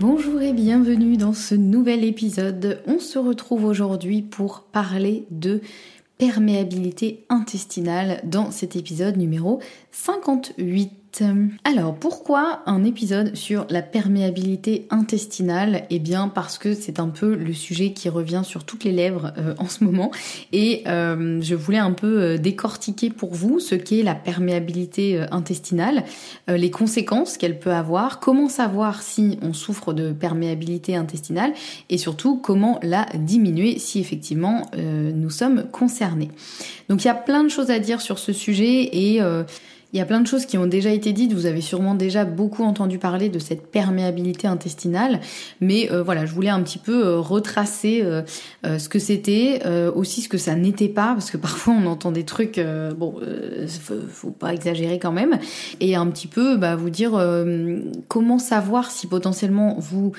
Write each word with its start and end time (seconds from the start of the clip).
Bonjour 0.00 0.40
et 0.40 0.52
bienvenue 0.52 1.16
dans 1.16 1.32
ce 1.32 1.56
nouvel 1.56 2.04
épisode. 2.04 2.80
On 2.86 3.00
se 3.00 3.18
retrouve 3.18 3.64
aujourd'hui 3.64 4.22
pour 4.22 4.62
parler 4.62 5.26
de 5.32 5.60
perméabilité 6.18 7.24
intestinale 7.28 8.20
dans 8.22 8.52
cet 8.52 8.76
épisode 8.76 9.16
numéro 9.16 9.60
58. 9.90 10.97
Alors 11.64 11.94
pourquoi 11.94 12.62
un 12.66 12.84
épisode 12.84 13.34
sur 13.34 13.66
la 13.70 13.82
perméabilité 13.82 14.86
intestinale? 14.90 15.84
Eh 15.90 15.98
bien 15.98 16.28
parce 16.28 16.58
que 16.58 16.74
c'est 16.74 17.00
un 17.00 17.08
peu 17.08 17.34
le 17.34 17.52
sujet 17.52 17.92
qui 17.92 18.08
revient 18.08 18.42
sur 18.44 18.64
toutes 18.64 18.84
les 18.84 18.92
lèvres 18.92 19.32
euh, 19.38 19.54
en 19.58 19.68
ce 19.68 19.82
moment 19.84 20.10
et 20.52 20.82
euh, 20.86 21.40
je 21.42 21.54
voulais 21.54 21.78
un 21.78 21.92
peu 21.92 22.22
euh, 22.22 22.38
décortiquer 22.38 23.10
pour 23.10 23.34
vous 23.34 23.58
ce 23.58 23.74
qu'est 23.74 24.02
la 24.02 24.14
perméabilité 24.14 25.20
intestinale, 25.30 26.04
les 26.48 26.70
conséquences 26.70 27.36
qu'elle 27.36 27.58
peut 27.58 27.72
avoir, 27.72 28.20
comment 28.20 28.48
savoir 28.48 29.02
si 29.02 29.38
on 29.42 29.52
souffre 29.52 29.92
de 29.92 30.12
perméabilité 30.12 30.94
intestinale 30.94 31.52
et 31.90 31.98
surtout 31.98 32.36
comment 32.36 32.78
la 32.82 33.06
diminuer 33.14 33.78
si 33.78 34.00
effectivement 34.00 34.70
nous 34.76 35.30
sommes 35.30 35.64
concernés. 35.70 36.30
Donc 36.88 37.04
il 37.04 37.06
y 37.06 37.10
a 37.10 37.14
plein 37.14 37.44
de 37.44 37.48
choses 37.48 37.70
à 37.70 37.78
dire 37.78 38.00
sur 38.00 38.18
ce 38.18 38.32
sujet 38.32 38.88
et 38.92 39.20
il 39.94 39.98
y 39.98 40.02
a 40.02 40.04
plein 40.04 40.20
de 40.20 40.26
choses 40.26 40.44
qui 40.44 40.58
ont 40.58 40.66
déjà 40.66 40.90
été 40.90 41.14
dites, 41.14 41.32
vous 41.32 41.46
avez 41.46 41.62
sûrement 41.62 41.94
déjà 41.94 42.26
beaucoup 42.26 42.62
entendu 42.62 42.98
parler 42.98 43.30
de 43.30 43.38
cette 43.38 43.68
perméabilité 43.68 44.46
intestinale, 44.46 45.20
mais 45.62 45.90
euh, 45.90 46.02
voilà, 46.02 46.26
je 46.26 46.34
voulais 46.34 46.50
un 46.50 46.62
petit 46.62 46.78
peu 46.78 47.06
euh, 47.06 47.18
retracer 47.18 48.02
euh, 48.02 48.22
ce 48.62 48.88
que 48.90 48.98
c'était, 48.98 49.62
aussi 49.94 50.20
ce 50.20 50.28
que 50.28 50.36
ça 50.36 50.54
n'était 50.54 50.88
pas, 50.88 51.14
parce 51.14 51.30
que 51.30 51.36
parfois 51.38 51.74
on 51.74 51.86
entend 51.86 52.12
des 52.12 52.24
trucs, 52.24 52.60
bon, 52.98 53.14
faut, 53.80 53.94
faut, 54.10 54.30
pas 54.30 54.52
exagérer 54.52 54.98
quand 54.98 55.12
même, 55.12 55.38
et 55.80 55.96
un 55.96 56.06
petit 56.08 56.26
peu 56.26 56.56
bah, 56.58 56.76
vous 56.76 56.90
dire 56.90 57.12
comment 58.08 58.38
savoir 58.38 58.90
si 58.90 59.06
potentiellement 59.06 59.76
vous 59.78 60.12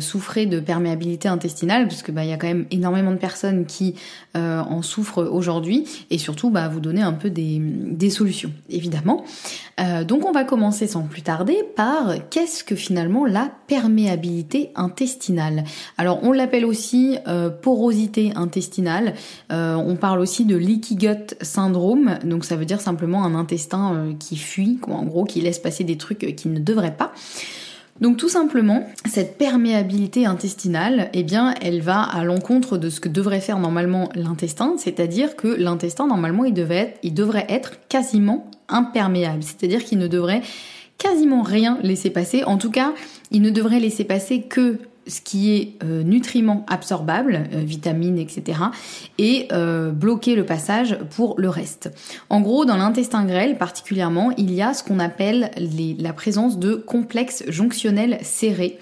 souffrez 0.00 0.46
de 0.46 0.60
perméabilité 0.60 1.28
intestinale, 1.28 1.88
parce 1.88 2.02
que 2.02 2.12
bah, 2.12 2.24
il 2.24 2.30
y 2.30 2.32
a 2.32 2.36
quand 2.36 2.46
même 2.46 2.66
énormément 2.70 3.12
de 3.12 3.18
personnes 3.18 3.66
qui 3.66 3.94
en 4.34 4.80
souffrent 4.82 5.22
aujourd'hui, 5.22 5.84
et 6.10 6.18
surtout 6.18 6.50
bah, 6.50 6.68
vous 6.68 6.80
donner 6.80 7.02
un 7.02 7.12
peu 7.12 7.28
des, 7.30 7.60
des 7.60 8.10
solutions, 8.10 8.52
évidemment. 8.70 9.01
Euh, 9.80 10.04
donc 10.04 10.26
on 10.26 10.32
va 10.32 10.44
commencer 10.44 10.86
sans 10.86 11.02
plus 11.02 11.22
tarder 11.22 11.64
par 11.76 12.14
qu'est-ce 12.30 12.64
que 12.64 12.74
finalement 12.74 13.24
la 13.24 13.50
perméabilité 13.66 14.70
intestinale? 14.74 15.64
Alors 15.98 16.20
on 16.22 16.32
l'appelle 16.32 16.64
aussi 16.64 17.18
euh, 17.26 17.50
porosité 17.50 18.32
intestinale, 18.34 19.14
euh, 19.50 19.74
on 19.74 19.96
parle 19.96 20.20
aussi 20.20 20.44
de 20.44 20.56
leaky 20.56 20.96
gut 20.96 21.34
syndrome, 21.40 22.18
donc 22.24 22.44
ça 22.44 22.56
veut 22.56 22.64
dire 22.64 22.80
simplement 22.80 23.24
un 23.24 23.34
intestin 23.34 24.14
qui 24.18 24.36
fuit, 24.36 24.78
en 24.88 25.04
gros 25.04 25.24
qui 25.24 25.40
laisse 25.40 25.58
passer 25.58 25.84
des 25.84 25.96
trucs 25.96 26.36
qui 26.36 26.48
ne 26.48 26.58
devraient 26.58 26.96
pas. 26.96 27.12
Donc 28.00 28.16
tout 28.16 28.28
simplement, 28.28 28.84
cette 29.04 29.38
perméabilité 29.38 30.26
intestinale, 30.26 31.10
eh 31.12 31.22
bien, 31.22 31.54
elle 31.60 31.82
va 31.82 32.02
à 32.02 32.24
l'encontre 32.24 32.78
de 32.78 32.90
ce 32.90 33.00
que 33.00 33.08
devrait 33.08 33.40
faire 33.40 33.58
normalement 33.58 34.08
l'intestin, 34.14 34.74
c'est-à-dire 34.76 35.36
que 35.36 35.46
l'intestin 35.46 36.06
normalement 36.06 36.44
il, 36.44 36.58
être, 36.58 36.98
il 37.02 37.14
devrait 37.14 37.46
être 37.48 37.74
quasiment 37.88 38.50
imperméable, 38.72 39.42
c'est-à-dire 39.42 39.84
qu'il 39.84 39.98
ne 39.98 40.08
devrait 40.08 40.42
quasiment 40.98 41.42
rien 41.42 41.78
laisser 41.82 42.10
passer. 42.10 42.44
En 42.44 42.58
tout 42.58 42.70
cas, 42.70 42.92
il 43.30 43.42
ne 43.42 43.50
devrait 43.50 43.80
laisser 43.80 44.04
passer 44.04 44.42
que 44.42 44.78
ce 45.06 45.20
qui 45.20 45.52
est 45.52 45.72
euh, 45.82 46.02
nutriments 46.02 46.64
absorbables, 46.68 47.48
euh, 47.52 47.58
vitamines, 47.58 48.18
etc., 48.18 48.58
et 49.18 49.48
euh, 49.52 49.90
bloquer 49.90 50.36
le 50.36 50.46
passage 50.46 50.96
pour 51.16 51.34
le 51.38 51.48
reste. 51.48 51.90
En 52.30 52.40
gros, 52.40 52.64
dans 52.64 52.76
l'intestin 52.76 53.24
grêle 53.24 53.58
particulièrement, 53.58 54.30
il 54.36 54.52
y 54.52 54.62
a 54.62 54.74
ce 54.74 54.84
qu'on 54.84 55.00
appelle 55.00 55.50
la 55.98 56.12
présence 56.12 56.58
de 56.58 56.74
complexes 56.74 57.42
jonctionnels 57.48 58.18
serrés. 58.22 58.78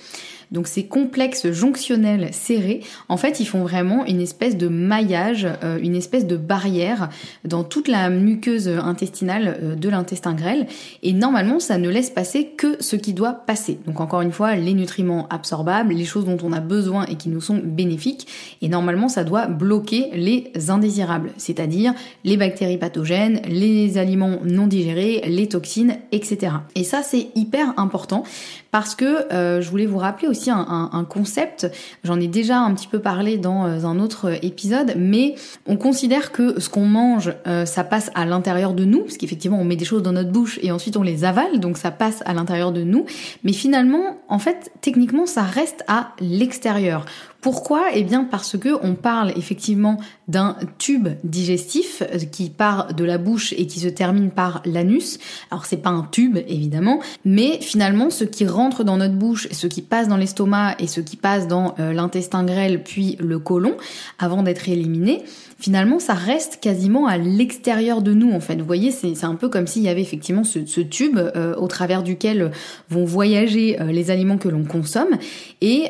Donc 0.53 0.67
ces 0.67 0.85
complexes 0.85 1.51
jonctionnels 1.51 2.29
serrés, 2.33 2.81
en 3.09 3.17
fait, 3.17 3.41
ils 3.41 3.47
font 3.47 3.63
vraiment 3.63 4.05
une 4.07 4.21
espèce 4.21 4.57
de 4.57 4.69
maillage, 4.69 5.47
euh, 5.63 5.79
une 5.81 5.95
espèce 5.95 6.27
de 6.27 6.37
barrière 6.37 7.09
dans 7.45 7.65
toute 7.65 7.89
la 7.89 8.11
muqueuse 8.11 8.69
intestinale 8.69 9.59
euh, 9.63 9.75
de 9.75 9.89
l'intestin 9.89 10.35
grêle. 10.35 10.67
Et 11.03 11.13
normalement, 11.13 11.61
ça 11.61 11.79
ne 11.79 11.89
laisse 11.89 12.11
passer 12.11 12.47
que 12.57 12.83
ce 12.83 12.97
qui 12.97 13.13
doit 13.13 13.33
passer. 13.33 13.79
Donc 13.87 14.01
encore 14.01 14.23
une 14.23 14.33
fois, 14.33 14.57
les 14.57 14.75
nutriments 14.75 15.29
absorbables, 15.29 15.93
les 15.93 16.05
choses 16.05 16.25
dont 16.25 16.39
on 16.43 16.53
a 16.53 16.61
besoin 16.61 17.07
et 17.07 17.17
qui 17.17 17.29
nous 17.29 17.41
sont 17.41 17.61
bénéfiques. 17.63 18.27
Et 18.63 18.69
normalement, 18.69 19.09
ça 19.09 19.25
doit 19.25 19.47
bloquer 19.47 20.11
les 20.15 20.51
indésirables, 20.69 21.33
c'est-à-dire 21.37 21.95
les 22.25 22.37
bactéries 22.37 22.79
pathogènes, 22.79 23.41
les 23.49 23.99
aliments 23.99 24.39
non 24.45 24.67
digérés, 24.67 25.23
les 25.27 25.49
toxines, 25.49 25.97
etc. 26.13 26.53
Et 26.75 26.85
ça, 26.85 27.03
c'est 27.03 27.29
hyper 27.35 27.75
important 27.79 28.25
parce 28.71 28.95
que 28.95 29.33
euh, 29.33 29.61
je 29.61 29.69
voulais 29.69 29.87
vous 29.87 29.99
rappeler 29.99 30.29
aussi 30.29 30.40
un, 30.49 31.07
concept, 31.09 31.71
j'en 32.05 32.19
ai 32.21 32.29
déjà 32.29 32.61
un 32.61 32.73
petit 32.75 32.87
peu 32.87 33.01
parlé 33.01 33.37
dans 33.37 33.67
euh, 33.67 33.85
un 33.85 34.01
autre 34.01 34.39
épisode, 34.43 34.95
mais 34.97 35.35
on 35.67 35.77
considère 35.77 36.33
que 36.33 36.61
ce 36.61 36.71
qu'on 36.71 36.87
mange, 36.87 37.35
euh, 37.47 37.67
ça 37.67 37.85
passe 37.85 38.11
à 38.15 38.25
l'intérieur 38.25 38.73
de 38.73 38.85
nous, 38.85 39.01
parce 39.01 39.17
qu'effectivement 39.17 39.59
on 39.59 39.65
met 39.65 39.77
des 39.77 39.85
choses 39.85 40.03
dans 40.03 40.13
notre 40.13 40.31
bouche 40.31 40.59
et 40.63 40.73
ensuite 40.73 40.97
on 40.97 41.03
les 41.03 41.25
avale, 41.25 41.61
donc 41.61 41.77
ça 41.77 41.91
passe 41.91 42.23
à 42.25 42.33
l'intérieur 42.33 42.73
de 42.73 42.83
nous, 42.83 43.05
mais 43.45 43.53
finalement, 43.53 44.19
en 44.29 44.39
fait, 44.39 44.71
techniquement, 44.81 45.27
ça 45.27 45.43
reste 45.43 45.85
à 45.89 46.13
l'extérieur. 46.21 47.05
Pourquoi? 47.41 47.87
Eh 47.95 48.03
bien 48.03 48.25
parce 48.25 48.59
que 48.59 48.69
on 48.83 48.95
parle 48.95 49.33
effectivement 49.37 49.99
d'un 50.29 50.57
tube 50.79 51.09
digestif 51.25 52.03
euh, 52.03 52.19
qui 52.19 52.51
part 52.51 52.93
de 52.95 53.05
la 53.05 53.19
bouche 53.19 53.55
et 53.57 53.67
qui 53.67 53.81
se 53.81 53.89
termine 53.89 54.31
par 54.31 54.63
l'anus. 54.67 55.19
Alors 55.51 55.65
c'est 55.65 55.79
pas 55.79 55.91
un 55.91 56.03
tube 56.03 56.37
évidemment, 56.49 57.01
mais 57.25 57.59
finalement 57.61 58.11
ce 58.11 58.25
qui 58.25 58.47
rentre 58.47 58.85
dans 58.85 58.99
notre 58.99 59.15
bouche, 59.15 59.49
ce 59.53 59.67
qui 59.67 59.81
passe 59.81 60.09
dans 60.09 60.19
l'estomac 60.19 60.77
et 60.79 60.87
ce 60.87 61.01
qui 61.01 61.17
passe 61.17 61.49
dans 61.49 61.75
euh, 61.79 61.93
l'intestin 61.93 62.45
grêle 62.45 62.83
puis 62.83 63.17
le 63.21 63.39
côlon 63.39 63.77
avant 64.19 64.43
d'être 64.43 64.69
éliminé, 64.69 65.25
finalement 65.61 65.99
ça 65.99 66.15
reste 66.15 66.59
quasiment 66.61 67.07
à 67.07 67.19
l'extérieur 67.19 68.03
de 68.03 68.13
nous 68.13 68.33
en 68.33 68.41
fait. 68.41 68.57
Vous 68.57 68.67
voyez, 68.67 68.91
c'est 68.91 69.25
un 69.25 69.35
peu 69.35 69.49
comme 69.49 69.67
s'il 69.67 69.83
y 69.83 69.89
avait 69.89 70.01
effectivement 70.01 70.45
ce, 70.45 70.59
tube 70.81 71.19
euh, 71.19 71.55
au 71.57 71.69
travers 71.69 72.03
duquel 72.03 72.51
vont 72.89 73.05
voyager 73.05 73.77
les 73.81 74.11
aliments 74.11 74.39
que 74.39 74.49
l'on 74.49 74.65
consomme 74.65 75.17
et 75.61 75.89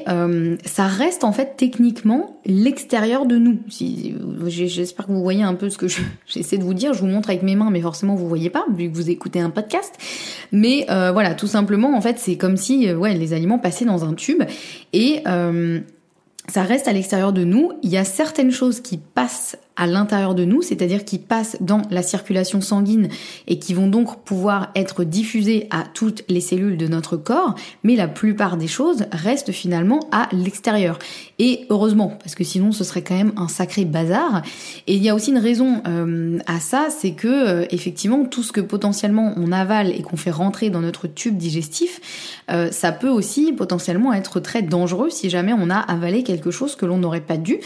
ça 0.65 0.87
reste 0.87 1.25
en 1.25 1.33
fait 1.33 1.55
techniquement 1.57 2.41
l'extérieur 2.45 3.27
de 3.27 3.37
nous. 3.37 3.61
Si, 3.69 4.15
J'espère 4.47 5.07
que 5.07 5.13
vous 5.13 5.23
voyez 5.23 5.43
un 5.43 5.55
peu 5.55 5.71
ce 5.71 5.79
que 5.79 5.87
j'essaie 6.27 6.59
de 6.59 6.65
vous 6.65 6.75
dire. 6.75 6.95
Je 6.95 7.01
vous 7.01 7.07
montre 7.07 7.31
avec 7.31 7.43
mes 7.43 7.57
mains, 7.57 7.71
mais 7.71 7.81
forcément 7.81 8.15
vous 8.15 8.29
voyez 8.29 8.51
pas 8.51 8.65
vu 8.75 8.91
que 8.91 8.97
vous 8.97 9.11
écoutez 9.11 9.41
un 9.41 9.51
podcast. 9.51 9.95
Mais 10.53 10.87
euh, 10.91 11.13
voilà, 11.13 11.35
tout 11.35 11.47
simplement, 11.47 11.97
en 11.97 12.01
fait, 12.01 12.19
c'est 12.19 12.37
comme 12.37 12.57
si 12.57 12.89
euh, 12.89 12.97
ouais, 12.97 13.15
les 13.15 13.33
aliments 13.33 13.59
passaient 13.59 13.85
dans 13.85 14.05
un 14.05 14.15
tube 14.15 14.43
et 14.93 15.21
euh, 15.27 15.81
ça 16.51 16.63
reste 16.63 16.89
à 16.89 16.93
l'extérieur 16.93 17.33
de 17.33 17.45
nous. 17.45 17.73
Il 17.83 17.91
y 17.91 17.97
a 17.97 18.05
certaines 18.05 18.51
choses 18.51 18.81
qui 18.81 18.99
passent 18.99 19.57
à 19.77 19.87
l'intérieur 19.87 20.35
de 20.35 20.45
nous, 20.45 20.63
c'est-à-dire 20.63 21.05
qui 21.05 21.19
passent 21.19 21.57
dans 21.61 21.83
la 21.91 22.03
circulation 22.03 22.61
sanguine 22.61 23.09
et 23.47 23.59
qui 23.59 23.75
vont 23.75 23.87
donc 23.87 24.25
pouvoir 24.25 24.71
être 24.75 25.05
diffusées 25.05 25.67
à 25.71 25.85
toutes 25.95 26.23
les 26.29 26.41
cellules 26.41 26.77
de 26.77 26.87
notre 26.87 27.17
corps, 27.17 27.55
mais 27.83 27.97
la 27.97 28.09
plupart 28.09 28.57
des 28.57 28.67
choses 28.67 29.07
restent 29.13 29.53
finalement 29.53 30.01
à 30.13 30.29
l'extérieur. 30.33 30.99
Et 31.39 31.67
heureusement, 31.71 32.19
parce 32.21 32.35
que 32.35 32.45
sinon 32.45 32.73
ce 32.73 32.85
serait 32.85 33.03
quand 33.03 33.17
même 33.17 33.33
un 33.37 33.49
sacré 33.49 33.85
bazar. 33.85 34.43
Et 34.87 34.95
il 34.95 35.03
y 35.03 35.09
a 35.09 35.15
aussi 35.15 35.31
une 35.31 35.39
raison 35.39 35.83
euh, 35.87 36.39
à 36.47 36.61
ça, 36.61 36.89
c'est 36.91 37.13
que 37.13 37.29
euh, 37.29 37.67
effectivement 37.71 38.25
tout 38.25 38.43
ce 38.43 38.53
que 38.53 38.61
potentiellement 38.61 39.33
on 39.37 39.53
avale 39.53 39.91
et 39.91 40.03
qu'on 40.03 40.17
fait 40.17 40.31
rentrer 40.31 40.71
dans 40.71 40.81
notre 40.81 41.07
tube 41.07 41.37
digestif, 41.37 42.01
euh, 42.51 42.71
ça 42.71 42.93
peut 42.93 43.09
aussi 43.09 43.53
potentiellement 43.53 44.13
être 44.13 44.41
très 44.41 44.63
dangereux 44.63 45.11
si 45.11 45.31
jamais 45.31 45.53
on 45.53 45.71
a 45.71 45.79
avalé 45.79 46.23
quelque 46.23 46.51
chose 46.51 46.77
que 46.77 46.87
l'on 46.87 46.99
n'aurait 46.99 47.21
pas 47.21 47.37
dû, 47.37 47.61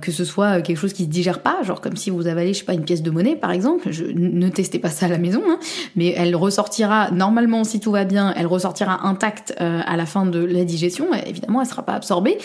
que 0.00 0.12
ce 0.12 0.24
soit 0.24 0.60
quelque 0.62 0.76
chose 0.76 0.92
qui 0.92 1.04
se 1.04 1.08
digère 1.08 1.40
pas 1.42 1.62
genre 1.62 1.80
comme 1.80 1.96
si 1.96 2.10
vous 2.10 2.26
avalez, 2.26 2.54
je 2.54 2.60
sais 2.60 2.64
pas, 2.64 2.74
une 2.74 2.84
pièce 2.84 3.02
de 3.02 3.10
monnaie 3.10 3.36
par 3.36 3.50
exemple. 3.50 3.90
Je, 3.90 4.04
ne 4.04 4.48
testez 4.48 4.78
pas 4.78 4.88
ça 4.88 5.06
à 5.06 5.08
la 5.08 5.18
maison, 5.18 5.42
hein, 5.48 5.58
mais 5.96 6.14
elle 6.16 6.34
ressortira 6.36 7.10
normalement 7.10 7.64
si 7.64 7.80
tout 7.80 7.92
va 7.92 8.04
bien, 8.04 8.32
elle 8.36 8.46
ressortira 8.46 9.06
intacte 9.06 9.54
euh, 9.60 9.80
à 9.84 9.96
la 9.96 10.06
fin 10.06 10.26
de 10.26 10.38
la 10.38 10.64
digestion. 10.64 11.06
Évidemment, 11.26 11.60
elle 11.60 11.66
sera 11.66 11.82
pas 11.82 11.94
absorbée, 11.94 12.38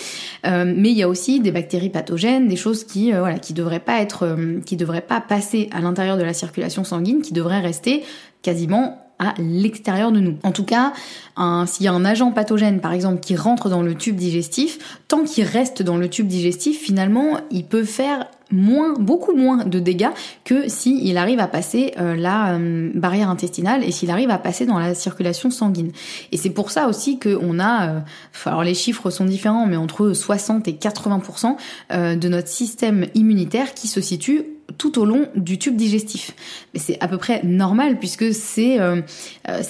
euh, 0.46 0.66
mais 0.76 0.92
il 0.92 0.98
y 0.98 1.04
a 1.04 1.10
aussi 1.10 1.40
des 1.40 1.52
bactéries 1.52 1.90
pathogènes, 1.90 2.48
des 2.48 2.56
choses 2.56 2.84
qui 2.84 3.14
euh, 3.14 3.20
voilà, 3.20 3.40
qui 3.40 3.54
devraient 3.54 3.80
pas 3.80 4.02
être, 4.02 4.38
qui 4.66 4.76
devraient 4.76 5.02
pas 5.02 5.22
passer 5.22 5.70
à 5.72 5.82
l'intérieur 5.82 6.18
de 6.18 6.24
la 6.24 6.34
circulation 6.34 6.84
sanguine, 6.84 7.22
qui 7.22 7.34
devraient 7.34 7.62
rester 7.62 8.04
quasiment 8.42 9.04
à 9.20 9.34
l'extérieur 9.40 10.12
de 10.12 10.20
nous. 10.20 10.38
En 10.44 10.52
tout 10.52 10.64
cas, 10.64 10.94
s'il 11.66 11.86
y 11.86 11.88
a 11.88 11.94
un 11.94 12.06
agent 12.06 12.32
pathogène, 12.32 12.82
par 12.82 12.94
exemple, 12.94 13.20
qui 13.20 13.36
rentre 13.36 13.70
dans 13.70 13.82
le 13.82 13.96
tube 13.96 14.16
digestif, 14.16 15.00
tant 15.08 15.24
qu'il 15.24 15.44
reste 15.44 15.82
dans 15.82 15.98
le 15.98 16.08
tube 16.08 16.28
digestif, 16.28 16.80
finalement, 16.80 17.40
il 17.50 17.66
peut 17.66 17.84
faire 17.84 18.28
moins, 18.52 18.94
beaucoup 18.94 19.36
moins 19.36 19.66
de 19.66 19.80
dégâts 19.80 20.10
que 20.44 20.70
s'il 20.70 21.18
arrive 21.18 21.40
à 21.40 21.48
passer 21.48 21.94
euh, 22.00 22.16
la 22.16 22.54
euh, 22.54 22.92
barrière 22.94 23.30
intestinale 23.30 23.84
et 23.84 23.92
s'il 23.92 24.12
arrive 24.12 24.30
à 24.30 24.38
passer 24.38 24.66
dans 24.66 24.80
la 24.80 24.96
circulation 24.96 25.50
sanguine. 25.50 25.92
Et 26.32 26.38
c'est 26.38 26.50
pour 26.50 26.72
ça 26.72 26.88
aussi 26.88 27.20
qu'on 27.20 27.60
a, 27.60 27.90
euh, 27.90 28.00
alors 28.46 28.64
les 28.64 28.74
chiffres 28.74 29.10
sont 29.10 29.26
différents, 29.26 29.66
mais 29.68 29.78
entre 29.78 30.14
60 30.14 30.68
et 30.68 30.74
80% 30.74 31.56
de 31.92 32.28
notre 32.28 32.48
système 32.48 33.08
immunitaire 33.16 33.74
qui 33.74 33.88
se 33.88 34.02
situe 34.02 34.44
tout 34.78 35.00
au 35.00 35.06
long 35.06 35.28
du 35.36 35.58
tube 35.58 35.76
digestif. 35.76 36.34
Mais 36.74 36.80
c'est 36.80 36.98
à 37.02 37.08
peu 37.08 37.18
près 37.18 37.42
normal 37.44 37.98
puisque 38.00 38.34
c'est 38.34 38.80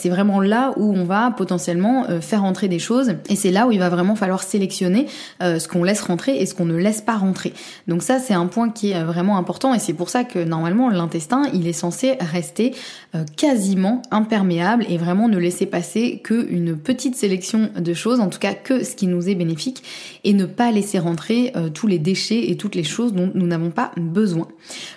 vraiment 0.05 0.41
là 0.41 0.73
où 0.77 0.93
on 0.93 1.05
va 1.05 1.31
potentiellement 1.31 2.05
faire 2.19 2.41
rentrer 2.41 2.67
des 2.67 2.79
choses 2.79 3.13
et 3.29 3.35
c'est 3.35 3.51
là 3.51 3.67
où 3.67 3.71
il 3.71 3.79
va 3.79 3.89
vraiment 3.89 4.15
falloir 4.15 4.41
sélectionner 4.41 5.05
ce 5.39 5.67
qu'on 5.67 5.83
laisse 5.83 6.01
rentrer 6.01 6.37
et 6.41 6.45
ce 6.45 6.55
qu'on 6.55 6.65
ne 6.65 6.75
laisse 6.75 7.01
pas 7.01 7.15
rentrer. 7.15 7.53
Donc 7.87 8.01
ça 8.01 8.19
c'est 8.19 8.33
un 8.33 8.47
point 8.47 8.66
qui 8.73 8.91
est 8.91 9.03
vraiment 9.03 9.37
important 9.37 9.73
et 9.73 9.79
c'est 9.79 9.93
pour 9.93 10.09
ça 10.09 10.23
que 10.23 10.39
normalement 10.39 10.89
l'intestin 10.89 11.43
il 11.53 11.67
est 11.67 11.73
censé 11.73 12.17
rester 12.19 12.73
euh, 13.15 13.23
quasiment 13.35 14.01
imperméable 14.11 14.85
et 14.89 14.97
vraiment 14.97 15.27
ne 15.27 15.37
laisser 15.37 15.65
passer 15.65 16.21
qu'une 16.23 16.77
petite 16.77 17.15
sélection 17.15 17.69
de 17.77 17.93
choses, 17.93 18.19
en 18.19 18.27
tout 18.27 18.39
cas 18.39 18.53
que 18.53 18.83
ce 18.83 18.95
qui 18.95 19.07
nous 19.07 19.29
est 19.29 19.35
bénéfique 19.35 19.83
et 20.23 20.33
ne 20.33 20.45
pas 20.45 20.71
laisser 20.71 20.99
rentrer 20.99 21.51
euh, 21.55 21.69
tous 21.69 21.87
les 21.87 21.99
déchets 21.99 22.49
et 22.49 22.57
toutes 22.57 22.75
les 22.75 22.83
choses 22.83 23.13
dont 23.13 23.31
nous 23.33 23.47
n'avons 23.47 23.71
pas 23.71 23.91
besoin. 23.97 24.47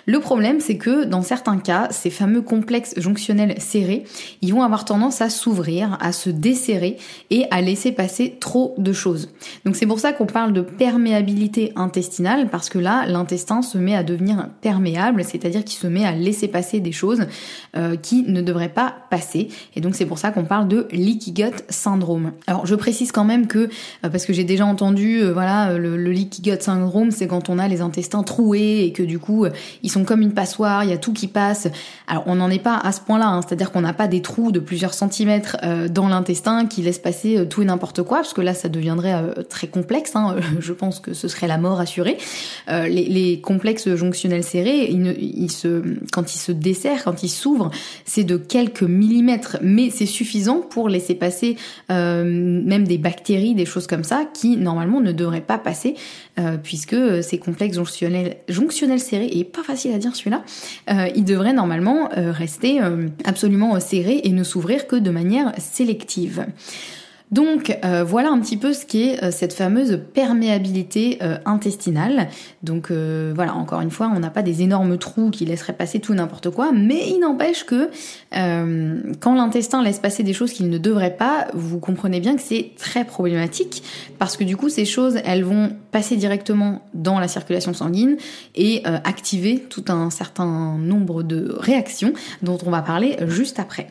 Le 0.05 0.19
problème 0.19 0.59
c'est 0.59 0.77
que 0.77 1.05
dans 1.05 1.21
certains 1.21 1.57
cas, 1.57 1.87
ces 1.91 2.09
fameux 2.09 2.41
complexes 2.41 2.93
jonctionnels 2.97 3.59
serrés, 3.59 4.03
ils 4.41 4.53
vont 4.53 4.63
avoir 4.63 4.85
tendance 4.85 5.21
à 5.21 5.29
s'ouvrir, 5.29 5.97
à 6.01 6.11
se 6.11 6.29
desserrer 6.29 6.97
et 7.29 7.45
à 7.51 7.61
laisser 7.61 7.91
passer 7.91 8.37
trop 8.39 8.75
de 8.77 8.93
choses. 8.93 9.29
Donc 9.65 9.75
c'est 9.75 9.85
pour 9.85 9.99
ça 9.99 10.13
qu'on 10.13 10.25
parle 10.25 10.53
de 10.53 10.61
perméabilité 10.61 11.71
intestinale 11.75 12.49
parce 12.49 12.69
que 12.69 12.79
là 12.79 13.05
l'intestin 13.07 13.60
se 13.61 13.77
met 13.77 13.95
à 13.95 14.03
devenir 14.03 14.49
perméable, 14.61 15.23
c'est-à-dire 15.23 15.63
qu'il 15.63 15.79
se 15.79 15.87
met 15.87 16.05
à 16.05 16.11
laisser 16.11 16.47
passer 16.47 16.79
des 16.79 16.91
choses 16.91 17.25
euh, 17.75 17.95
qui 17.95 18.23
ne 18.23 18.41
devraient 18.41 18.69
pas 18.69 18.93
passer. 19.09 19.49
Et 19.75 19.81
donc 19.81 19.95
c'est 19.95 20.05
pour 20.05 20.17
ça 20.17 20.31
qu'on 20.31 20.45
parle 20.45 20.67
de 20.67 20.87
leaky 20.91 21.31
gut 21.31 21.63
syndrome. 21.69 22.31
Alors 22.47 22.65
je 22.65 22.75
précise 22.75 23.11
quand 23.11 23.23
même 23.23 23.47
que, 23.47 23.69
euh, 24.05 24.09
parce 24.09 24.25
que 24.25 24.33
j'ai 24.33 24.43
déjà 24.43 24.65
entendu, 24.65 25.21
euh, 25.21 25.33
voilà, 25.33 25.77
le, 25.77 25.95
leaky 25.95 26.41
gut 26.41 26.61
syndrome, 26.61 27.11
c'est 27.11 27.27
quand 27.27 27.49
on 27.49 27.59
a 27.59 27.67
les 27.67 27.81
intestins 27.81 28.23
troués 28.23 28.83
et 28.83 28.91
que 28.91 29.03
du 29.03 29.19
coup 29.19 29.45
ils 29.83 29.91
sont 29.91 30.03
comme 30.03 30.21
une 30.21 30.33
passoire, 30.33 30.83
il 30.83 30.89
y 30.89 30.93
a 30.93 30.97
tout 30.97 31.13
qui 31.13 31.27
passe. 31.27 31.67
Alors 32.07 32.23
on 32.27 32.35
n'en 32.35 32.49
est 32.49 32.59
pas 32.59 32.77
à 32.77 32.91
ce 32.91 33.01
point-là, 33.01 33.27
hein. 33.27 33.41
c'est-à-dire 33.41 33.71
qu'on 33.71 33.81
n'a 33.81 33.93
pas 33.93 34.07
des 34.07 34.21
trous 34.21 34.51
de 34.51 34.59
plusieurs 34.59 34.93
centimètres 34.93 35.57
dans 35.89 36.07
l'intestin 36.07 36.65
qui 36.65 36.81
laissent 36.81 36.99
passer 36.99 37.47
tout 37.49 37.61
et 37.61 37.65
n'importe 37.65 38.03
quoi, 38.03 38.17
parce 38.17 38.33
que 38.33 38.41
là 38.41 38.53
ça 38.53 38.69
deviendrait 38.69 39.43
très 39.49 39.67
complexe. 39.67 40.15
Hein. 40.15 40.35
Je 40.59 40.73
pense 40.73 40.99
que 40.99 41.13
ce 41.13 41.27
serait 41.27 41.47
la 41.47 41.57
mort 41.57 41.79
assurée. 41.79 42.17
les 42.67 43.41
complexe 43.51 43.93
jonctionnel 43.95 44.43
serré, 44.43 44.89
quand 46.13 46.35
il 46.35 46.39
se 46.39 46.51
dessert, 46.53 47.03
quand 47.03 47.21
il 47.21 47.27
s'ouvre, 47.27 47.69
c'est 48.05 48.23
de 48.23 48.37
quelques 48.37 48.83
millimètres, 48.83 49.57
mais 49.61 49.89
c'est 49.89 50.05
suffisant 50.05 50.61
pour 50.61 50.87
laisser 50.87 51.15
passer 51.15 51.57
euh, 51.91 52.23
même 52.23 52.87
des 52.87 52.97
bactéries, 52.97 53.53
des 53.53 53.65
choses 53.65 53.87
comme 53.87 54.05
ça, 54.05 54.23
qui 54.33 54.55
normalement 54.55 55.01
ne 55.01 55.11
devraient 55.11 55.41
pas 55.41 55.57
passer, 55.57 55.95
euh, 56.39 56.55
puisque 56.61 56.95
ces 57.21 57.39
complexes 57.39 57.75
jonctionnels, 57.75 58.99
serrés, 58.99 59.29
et 59.33 59.43
pas 59.43 59.63
facile 59.63 59.93
à 59.93 59.97
dire 59.97 60.15
celui-là, 60.15 60.43
euh, 60.89 61.09
ils 61.13 61.25
devraient 61.25 61.53
normalement 61.53 62.09
rester 62.15 62.79
absolument 63.25 63.79
serrés 63.81 64.21
et 64.23 64.31
ne 64.31 64.43
s'ouvrir 64.43 64.87
que 64.87 64.95
de 64.95 65.11
manière 65.11 65.51
sélective. 65.57 66.45
Donc 67.31 67.77
euh, 67.85 68.03
voilà 68.03 68.29
un 68.29 68.39
petit 68.39 68.57
peu 68.57 68.73
ce 68.73 68.85
qu'est 68.85 69.23
euh, 69.23 69.31
cette 69.31 69.53
fameuse 69.53 69.99
perméabilité 70.13 71.17
euh, 71.21 71.37
intestinale. 71.45 72.27
Donc 72.61 72.91
voilà, 72.91 73.55
encore 73.55 73.81
une 73.81 73.89
fois, 73.89 74.11
on 74.13 74.19
n'a 74.19 74.29
pas 74.29 74.41
des 74.41 74.61
énormes 74.61 74.97
trous 74.97 75.29
qui 75.29 75.45
laisseraient 75.45 75.73
passer 75.73 75.99
tout 75.99 76.13
n'importe 76.13 76.49
quoi, 76.49 76.71
mais 76.71 77.09
il 77.09 77.19
n'empêche 77.19 77.65
que 77.65 77.89
quand 78.31 79.35
l'intestin 79.35 79.81
laisse 79.81 79.99
passer 79.99 80.23
des 80.23 80.33
choses 80.33 80.51
qu'il 80.51 80.69
ne 80.69 80.77
devrait 80.77 81.15
pas, 81.15 81.47
vous 81.53 81.79
comprenez 81.79 82.19
bien 82.19 82.35
que 82.35 82.41
c'est 82.41 82.71
très 82.77 83.05
problématique 83.05 83.83
parce 84.19 84.37
que 84.37 84.43
du 84.43 84.57
coup 84.57 84.69
ces 84.69 84.85
choses, 84.85 85.17
elles 85.25 85.43
vont 85.43 85.71
passer 85.91 86.17
directement 86.17 86.83
dans 86.93 87.19
la 87.19 87.27
circulation 87.27 87.73
sanguine 87.73 88.17
et 88.55 88.83
activer 88.85 89.59
tout 89.69 89.85
un 89.87 90.09
certain 90.09 90.77
nombre 90.77 91.23
de 91.23 91.55
réactions 91.57 92.13
dont 92.41 92.57
on 92.65 92.69
va 92.69 92.81
parler 92.81 93.17
juste 93.27 93.59
après. 93.59 93.87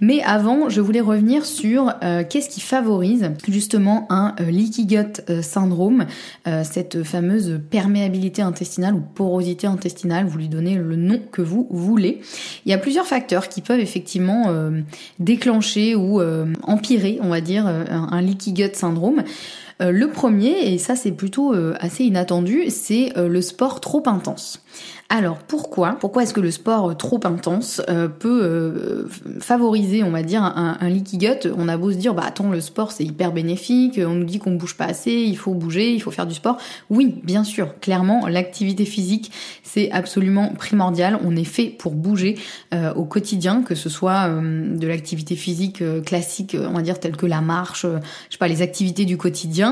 Mais 0.00 0.22
avant, 0.22 0.68
je 0.68 0.80
voulais 0.80 1.00
revenir 1.00 1.46
sur 1.46 1.94
qu'est-ce 2.00 2.48
qui 2.48 2.60
fait 2.60 2.79
favorise 2.80 3.32
justement 3.46 4.06
un 4.08 4.34
euh, 4.40 4.50
leaky 4.50 4.86
gut 4.86 5.20
euh, 5.28 5.42
syndrome, 5.42 6.06
euh, 6.46 6.62
cette 6.64 7.02
fameuse 7.02 7.60
perméabilité 7.70 8.40
intestinale 8.40 8.94
ou 8.94 9.00
porosité 9.00 9.66
intestinale, 9.66 10.24
vous 10.24 10.38
lui 10.38 10.48
donnez 10.48 10.76
le 10.76 10.96
nom 10.96 11.20
que 11.30 11.42
vous 11.42 11.66
voulez. 11.70 12.22
Il 12.64 12.70
y 12.70 12.74
a 12.74 12.78
plusieurs 12.78 13.06
facteurs 13.06 13.48
qui 13.48 13.60
peuvent 13.60 13.80
effectivement 13.80 14.46
déclencher 15.18 15.94
ou 15.94 16.20
empirer, 16.62 17.18
on 17.22 17.28
va 17.28 17.40
dire, 17.40 17.66
un 17.66 18.20
leaky 18.20 18.52
gut 18.52 18.74
syndrome. 18.74 19.22
Le 19.80 20.06
premier, 20.08 20.72
et 20.72 20.78
ça 20.78 20.94
c'est 20.94 21.12
plutôt 21.12 21.54
assez 21.78 22.04
inattendu, 22.04 22.68
c'est 22.68 23.12
le 23.16 23.40
sport 23.40 23.80
trop 23.80 24.02
intense. 24.06 24.62
Alors 25.12 25.38
pourquoi 25.38 25.96
Pourquoi 25.98 26.22
est-ce 26.22 26.32
que 26.32 26.40
le 26.40 26.52
sport 26.52 26.96
trop 26.96 27.18
intense 27.24 27.82
euh, 27.88 28.06
peut 28.06 28.42
euh, 28.44 29.08
favoriser, 29.40 30.04
on 30.04 30.12
va 30.12 30.22
dire, 30.22 30.44
un, 30.44 30.78
un 30.80 30.88
leaky 30.88 31.18
gut 31.18 31.48
On 31.58 31.66
a 31.66 31.76
beau 31.76 31.90
se 31.90 31.96
dire, 31.96 32.14
bah 32.14 32.22
attends, 32.24 32.48
le 32.48 32.60
sport 32.60 32.92
c'est 32.92 33.02
hyper 33.02 33.32
bénéfique, 33.32 33.98
on 34.00 34.14
nous 34.14 34.24
dit 34.24 34.38
qu'on 34.38 34.52
bouge 34.52 34.76
pas 34.76 34.84
assez, 34.84 35.10
il 35.10 35.36
faut 35.36 35.52
bouger, 35.52 35.92
il 35.92 36.00
faut 36.00 36.12
faire 36.12 36.28
du 36.28 36.34
sport. 36.34 36.58
Oui, 36.90 37.16
bien 37.24 37.42
sûr, 37.42 37.76
clairement, 37.80 38.28
l'activité 38.28 38.84
physique 38.84 39.32
c'est 39.64 39.90
absolument 39.90 40.50
primordial. 40.50 41.18
On 41.24 41.34
est 41.34 41.42
fait 41.42 41.66
pour 41.66 41.92
bouger 41.92 42.38
euh, 42.72 42.94
au 42.94 43.04
quotidien, 43.04 43.62
que 43.62 43.74
ce 43.74 43.88
soit 43.88 44.28
de 44.28 44.86
l'activité 44.86 45.34
physique 45.34 45.82
classique, 46.04 46.56
on 46.58 46.74
va 46.74 46.82
dire 46.82 47.00
telle 47.00 47.16
que 47.16 47.26
la 47.26 47.40
marche, 47.40 47.84
je 47.84 48.32
sais 48.32 48.38
pas, 48.38 48.48
les 48.48 48.62
activités 48.62 49.04
du 49.04 49.16
quotidien, 49.16 49.69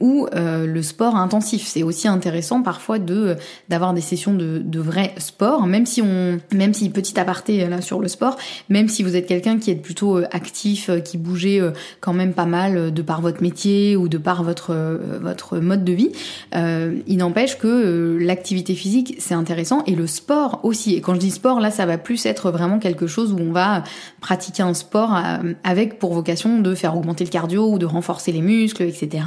ou 0.00 0.26
le 0.32 0.82
sport 0.82 1.16
intensif. 1.16 1.66
C'est 1.66 1.82
aussi 1.82 2.08
intéressant 2.08 2.62
parfois 2.62 2.98
de 2.98 3.36
d'avoir 3.68 3.94
des 3.94 4.00
sessions 4.00 4.34
de, 4.34 4.58
de 4.58 4.80
vrai 4.80 5.14
sport, 5.18 5.66
même 5.66 5.86
si 5.86 6.02
on, 6.02 6.38
même 6.52 6.74
si 6.74 6.90
petit 6.90 7.18
aparté 7.18 7.66
là 7.66 7.80
sur 7.80 8.00
le 8.00 8.08
sport, 8.08 8.36
même 8.68 8.88
si 8.88 9.02
vous 9.02 9.16
êtes 9.16 9.26
quelqu'un 9.26 9.58
qui 9.58 9.70
est 9.70 9.76
plutôt 9.76 10.18
actif, 10.30 10.90
qui 11.04 11.18
bougeait 11.18 11.60
quand 12.00 12.12
même 12.12 12.32
pas 12.32 12.46
mal 12.46 12.92
de 12.92 13.02
par 13.02 13.20
votre 13.20 13.42
métier 13.42 13.96
ou 13.96 14.08
de 14.08 14.18
par 14.18 14.42
votre 14.42 14.74
votre 15.20 15.58
mode 15.58 15.84
de 15.84 15.92
vie, 15.92 16.12
il 16.54 17.16
n'empêche 17.16 17.58
que 17.58 18.18
l'activité 18.20 18.74
physique 18.74 19.16
c'est 19.18 19.34
intéressant 19.34 19.82
et 19.86 19.94
le 19.94 20.06
sport 20.06 20.60
aussi. 20.62 20.94
Et 20.94 21.00
quand 21.00 21.14
je 21.14 21.20
dis 21.20 21.30
sport, 21.30 21.60
là 21.60 21.70
ça 21.70 21.86
va 21.86 21.98
plus 21.98 22.26
être 22.26 22.50
vraiment 22.50 22.78
quelque 22.78 23.06
chose 23.06 23.32
où 23.32 23.38
on 23.38 23.52
va 23.52 23.82
pratiquer 24.20 24.62
un 24.62 24.74
sport 24.74 25.14
euh, 25.16 25.52
avec 25.64 25.98
pour 25.98 26.14
vocation 26.14 26.60
de 26.60 26.74
faire 26.74 26.96
augmenter 26.96 27.24
le 27.24 27.30
cardio 27.30 27.70
ou 27.70 27.78
de 27.78 27.86
renforcer 27.86 28.32
les 28.32 28.42
muscles, 28.42 28.77
etc. 28.84 29.24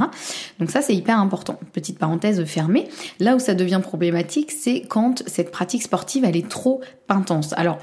Donc 0.60 0.72
ça 0.72 0.82
c'est 0.82 0.96
hyper 0.96 1.20
important. 1.20 1.60
Petite 1.74 2.00
parenthèse 2.00 2.44
fermée. 2.46 2.88
Là 3.20 3.36
où 3.36 3.40
ça 3.40 3.54
devient 3.54 3.82
problématique, 3.82 4.52
c'est 4.52 4.82
quand 4.82 5.24
cette 5.28 5.52
pratique 5.52 5.84
sportive 5.84 6.24
elle 6.26 6.38
est 6.38 6.50
trop 6.50 6.82
intense. 7.10 7.54
Alors 7.54 7.80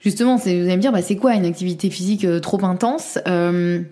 justement, 0.00 0.36
vous 0.36 0.48
allez 0.48 0.76
me 0.76 0.80
dire, 0.80 0.92
bah, 0.92 1.02
c'est 1.02 1.16
quoi 1.16 1.34
une 1.34 1.44
activité 1.44 1.90
physique 1.90 2.24
euh, 2.24 2.40
trop 2.40 2.64
intense 2.64 3.18
euh, 3.26 3.82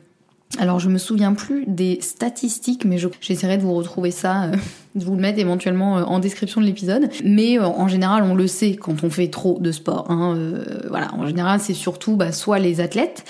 alors 0.58 0.78
je 0.78 0.88
me 0.88 0.98
souviens 0.98 1.34
plus 1.34 1.64
des 1.66 1.98
statistiques, 2.00 2.84
mais 2.84 2.96
j'essaierai 3.20 3.56
de 3.56 3.62
vous 3.62 3.74
retrouver 3.74 4.12
ça 4.12 4.50
de 4.94 5.04
vous 5.04 5.14
le 5.16 5.20
mettre 5.20 5.40
éventuellement 5.40 5.98
euh, 5.98 6.02
en 6.04 6.20
description 6.20 6.60
de 6.60 6.66
l'épisode. 6.66 7.10
Mais 7.24 7.58
euh, 7.58 7.66
en 7.66 7.88
général, 7.88 8.22
on 8.22 8.34
le 8.34 8.46
sait 8.46 8.76
quand 8.76 9.02
on 9.02 9.10
fait 9.10 9.28
trop 9.28 9.58
de 9.60 9.72
sport. 9.72 10.06
Hein, 10.08 10.36
euh, 10.36 10.64
voilà, 10.88 11.12
en 11.14 11.26
général, 11.26 11.58
c'est 11.60 11.74
surtout 11.74 12.16
bah, 12.16 12.30
soit 12.32 12.58
les 12.58 12.80
athlètes, 12.80 13.24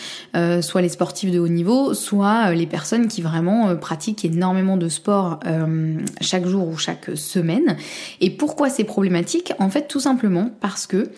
soit 0.61 0.83
les 0.83 0.89
sportifs 0.89 1.31
de 1.31 1.39
haut 1.39 1.49
niveau, 1.49 1.95
soit 1.95 2.53
les 2.53 2.67
personnes 2.67 3.09
qui 3.09 3.23
vraiment 3.23 3.75
pratiquent 3.77 4.25
énormément 4.25 4.77
de 4.77 4.89
sport 4.89 5.41
chaque 6.21 6.47
jour 6.47 6.69
ou 6.69 6.77
chaque 6.77 7.11
semaine. 7.17 7.77
Et 8.21 8.31
pourquoi 8.31 8.69
c'est 8.69 8.85
problématique? 8.85 9.53
En 9.59 9.71
fait, 9.71 9.87
tout 9.89 10.01
simplement 10.01 10.51
parce 10.61 10.87
que 10.87 11.11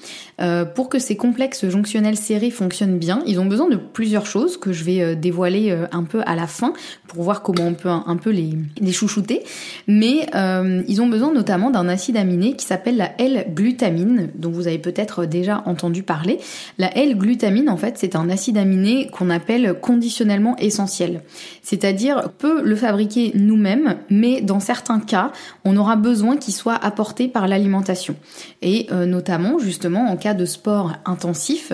pour 0.75 0.89
que 0.89 0.99
ces 0.99 1.17
complexes 1.17 1.69
jonctionnels 1.69 2.17
serrés 2.17 2.51
fonctionnent 2.51 2.99
bien, 2.99 3.23
ils 3.27 3.41
ont 3.41 3.47
besoin 3.47 3.69
de 3.69 3.77
plusieurs 3.77 4.27
choses 4.27 4.59
que 4.59 4.73
je 4.73 4.85
vais 4.85 5.17
dévoiler 5.17 5.77
un 5.93 6.05
peu 6.05 6.23
à 6.27 6.35
la 6.35 6.47
fin 6.47 6.73
pour 7.09 7.23
voir 7.23 7.43
comment 7.43 7.67
on 7.67 7.75
peut 7.75 7.89
un, 7.89 8.17
peu 8.17 8.31
les, 8.31 8.55
les 8.81 8.93
chouchouter. 8.93 9.43
Mais 9.87 10.27
euh, 10.37 10.83
ils 10.87 11.01
ont 11.01 11.07
besoin 11.07 11.33
notamment 11.33 11.71
d'un 11.71 11.89
acide 11.89 12.17
aminé 12.17 12.55
qui 12.55 12.67
s'appelle 12.67 12.97
la 12.97 13.13
L-glutamine, 13.19 14.29
dont 14.35 14.51
vous 14.51 14.67
avez 14.67 14.79
peut-être 14.79 15.25
déjà 15.25 15.63
entendu 15.67 16.03
parler. 16.03 16.39
La 16.79 16.95
L-glutamine, 16.97 17.71
en 17.71 17.77
fait, 17.77 17.95
c'est 17.97 18.17
un 18.17 18.29
acide 18.29 18.59
aminé 18.59 19.09
qu'on 19.09 19.31
appelle 19.31 19.75
conditionnellement 19.81 20.57
essentiel. 20.59 21.23
C'est-à-dire, 21.63 22.31
peut 22.39 22.63
le 22.63 22.77
fabriquer 22.77 23.33
nous-mêmes, 23.35 23.97
mais 24.11 24.41
dans 24.41 24.61
certains 24.61 25.01
cas, 25.01 25.33
on 25.65 25.77
aura 25.77 25.97
besoin 25.97 26.37
qu'il 26.37 26.55
soit 26.55 26.75
apporté 26.75 27.29
par 27.29 27.49
l'alimentation. 27.49 28.17
Et 28.63 28.87
euh, 28.93 29.07
notamment, 29.07 29.59
justement, 29.59 30.11
en 30.11 30.17
cas 30.17 30.35
de 30.35 30.45
sport 30.45 30.93
intensif, 31.07 31.73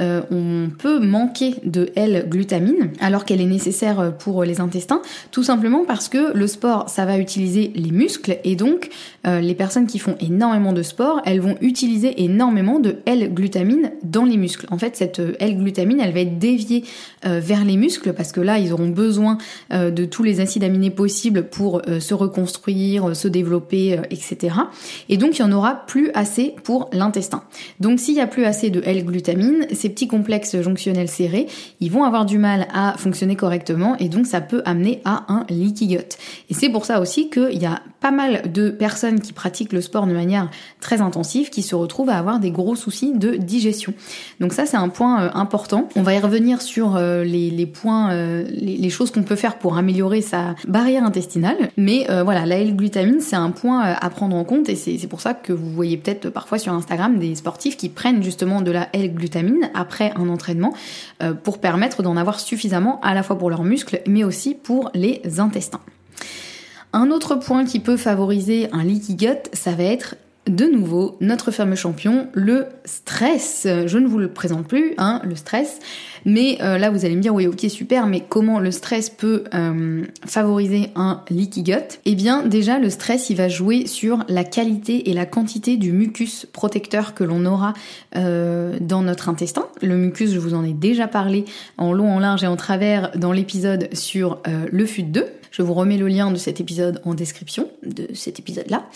euh, 0.00 0.22
on 0.30 0.70
peut 0.70 1.00
manquer 1.00 1.56
de 1.64 1.90
L-glutamine 1.96 2.92
alors 3.00 3.24
qu'elle 3.24 3.40
est 3.40 3.46
nécessaire 3.46 4.12
pour 4.18 4.44
les 4.44 4.60
intestins, 4.60 5.02
tout 5.30 5.42
simplement 5.42 5.84
parce 5.84 6.08
que 6.08 6.32
le 6.36 6.46
sport, 6.46 6.88
ça 6.88 7.04
va 7.04 7.18
utiliser 7.18 7.72
les 7.74 7.90
muscles 7.90 8.03
et 8.44 8.56
donc 8.56 8.90
euh, 9.26 9.40
les 9.40 9.54
personnes 9.54 9.86
qui 9.86 9.98
font 9.98 10.16
énormément 10.20 10.72
de 10.72 10.82
sport, 10.82 11.20
elles 11.24 11.40
vont 11.40 11.56
utiliser 11.60 12.22
énormément 12.22 12.78
de 12.78 12.96
L-glutamine 13.06 13.92
dans 14.02 14.24
les 14.24 14.36
muscles. 14.36 14.66
En 14.70 14.78
fait, 14.78 14.96
cette 14.96 15.20
euh, 15.20 15.34
L-glutamine, 15.38 16.00
elle 16.00 16.12
va 16.12 16.20
être 16.20 16.38
déviée 16.38 16.84
euh, 17.24 17.40
vers 17.40 17.64
les 17.64 17.76
muscles 17.76 18.12
parce 18.12 18.32
que 18.32 18.40
là, 18.40 18.58
ils 18.58 18.72
auront 18.72 18.88
besoin 18.88 19.38
de 19.70 20.04
tous 20.04 20.22
les 20.22 20.40
acides 20.40 20.64
aminés 20.64 20.90
possibles 20.90 21.44
pour 21.44 21.82
se 21.98 22.14
reconstruire, 22.14 23.16
se 23.16 23.28
développer, 23.28 23.98
etc. 24.10 24.54
Et 25.08 25.16
donc, 25.16 25.38
il 25.38 25.44
n'y 25.44 25.52
en 25.52 25.56
aura 25.56 25.86
plus 25.86 26.10
assez 26.14 26.54
pour 26.62 26.90
l'intestin. 26.92 27.42
Donc, 27.80 27.98
s'il 27.98 28.14
n'y 28.14 28.20
a 28.20 28.26
plus 28.26 28.44
assez 28.44 28.70
de 28.70 28.80
L-glutamine, 28.84 29.66
ces 29.72 29.88
petits 29.88 30.08
complexes 30.08 30.60
jonctionnels 30.60 31.08
serrés, 31.08 31.46
ils 31.80 31.90
vont 31.90 32.04
avoir 32.04 32.24
du 32.24 32.38
mal 32.38 32.66
à 32.72 32.94
fonctionner 32.98 33.36
correctement 33.36 33.96
et 33.98 34.08
donc 34.08 34.26
ça 34.26 34.40
peut 34.40 34.62
amener 34.64 35.00
à 35.04 35.24
un 35.28 35.46
leaky 35.48 35.88
gut. 35.88 36.16
Et 36.50 36.54
c'est 36.54 36.68
pour 36.68 36.84
ça 36.84 37.00
aussi 37.00 37.30
qu'il 37.30 37.60
y 37.60 37.66
a 37.66 37.82
pas 38.00 38.10
mal 38.10 38.52
de 38.52 38.68
personnes 38.70 39.20
qui 39.20 39.32
pratiquent 39.32 39.72
le 39.72 39.80
sport 39.80 40.06
de 40.06 40.12
manière 40.12 40.50
très 40.80 41.00
intensive 41.00 41.50
qui 41.50 41.62
se 41.62 41.74
retrouvent 41.74 42.10
à 42.10 42.18
avoir 42.18 42.38
des 42.38 42.50
gros 42.50 42.76
soucis 42.76 43.12
de 43.14 43.36
digestion. 43.36 43.94
Donc 44.40 44.52
ça 44.52 44.66
c'est 44.66 44.76
un 44.76 44.88
point 44.88 45.22
euh, 45.22 45.30
important. 45.34 45.88
On 45.96 46.02
va 46.02 46.14
y 46.14 46.18
revenir 46.18 46.60
sur 46.60 46.96
euh, 46.96 47.24
les, 47.24 47.66
points, 47.66 48.12
euh, 48.12 48.44
les, 48.50 48.90
choses 48.90 49.10
qu'on 49.10 49.22
peut 49.22 49.36
faire 49.36 49.58
pour 49.58 49.78
améliorer 49.78 50.20
sa 50.20 50.54
barrière 50.68 51.04
intestinale. 51.04 51.56
Mais 51.76 52.06
voilà, 52.24 52.46
la 52.46 52.58
L-glutamine 52.58 53.20
c'est 53.20 53.36
un 53.36 53.50
point 53.50 53.80
à 53.80 54.10
prendre 54.10 54.36
en 54.36 54.44
compte 54.44 54.68
et 54.68 54.76
c'est 54.76 55.06
pour 55.08 55.20
ça 55.20 55.34
que 55.34 55.52
vous 55.52 55.70
voyez 55.70 55.96
peut-être 55.96 56.28
parfois 56.28 56.58
sur 56.58 56.72
Instagram 56.72 57.18
des 57.18 57.34
sportifs 57.34 57.76
qui 57.76 57.88
prennent 57.88 58.22
justement 58.22 58.60
de 58.60 58.70
la 58.70 58.88
L-glutamine 58.92 59.70
après 59.74 60.12
un 60.16 60.28
entraînement 60.28 60.74
pour 61.42 61.58
permettre 61.58 62.02
d'en 62.02 62.16
avoir 62.16 62.40
suffisamment 62.40 63.00
à 63.02 63.14
la 63.14 63.22
fois 63.22 63.38
pour 63.38 63.50
leurs 63.50 63.64
muscles 63.64 64.02
mais 64.06 64.24
aussi 64.24 64.54
pour 64.54 64.90
les 64.94 65.22
intestins. 65.38 65.80
Un 66.94 67.10
autre 67.10 67.34
point 67.34 67.64
qui 67.64 67.80
peut 67.80 67.96
favoriser 67.96 68.68
un 68.70 68.84
leaky 68.84 69.16
gut, 69.16 69.50
ça 69.52 69.72
va 69.72 69.82
être 69.82 70.14
de 70.46 70.66
nouveau 70.66 71.16
notre 71.20 71.50
fameux 71.50 71.74
champion, 71.74 72.28
le 72.34 72.66
stress. 72.84 73.66
Je 73.86 73.98
ne 73.98 74.06
vous 74.06 74.18
le 74.18 74.28
présente 74.28 74.68
plus, 74.68 74.94
hein, 74.96 75.20
le 75.24 75.34
stress. 75.34 75.80
Mais 76.24 76.58
euh, 76.62 76.78
là, 76.78 76.90
vous 76.90 77.04
allez 77.04 77.16
me 77.16 77.20
dire, 77.20 77.34
oui, 77.34 77.48
ok, 77.48 77.66
super, 77.68 78.06
mais 78.06 78.20
comment 78.20 78.60
le 78.60 78.70
stress 78.70 79.10
peut 79.10 79.42
euh, 79.54 80.04
favoriser 80.24 80.90
un 80.94 81.22
leaky 81.30 81.64
gut? 81.64 81.98
Eh 82.04 82.14
bien, 82.14 82.46
déjà, 82.46 82.78
le 82.78 82.90
stress, 82.90 83.28
il 83.28 83.38
va 83.38 83.48
jouer 83.48 83.88
sur 83.88 84.24
la 84.28 84.44
qualité 84.44 85.10
et 85.10 85.14
la 85.14 85.26
quantité 85.26 85.76
du 85.76 85.90
mucus 85.90 86.46
protecteur 86.52 87.14
que 87.14 87.24
l'on 87.24 87.44
aura 87.44 87.72
euh, 88.14 88.78
dans 88.80 89.02
notre 89.02 89.28
intestin. 89.28 89.66
Le 89.82 89.96
mucus, 89.96 90.30
je 90.30 90.38
vous 90.38 90.54
en 90.54 90.62
ai 90.62 90.74
déjà 90.74 91.08
parlé 91.08 91.44
en 91.76 91.92
long, 91.92 92.12
en 92.12 92.20
large 92.20 92.44
et 92.44 92.46
en 92.46 92.56
travers 92.56 93.10
dans 93.18 93.32
l'épisode 93.32 93.88
sur 93.94 94.40
le 94.70 94.84
FUT2. 94.84 95.24
Je 95.56 95.62
vous 95.62 95.74
remets 95.74 95.98
le 95.98 96.08
lien 96.08 96.32
de 96.32 96.36
cet 96.36 96.60
épisode 96.60 97.00
en 97.04 97.14
description 97.14 97.68
de 97.86 98.08
cet 98.12 98.40
épisode-là. 98.40 98.86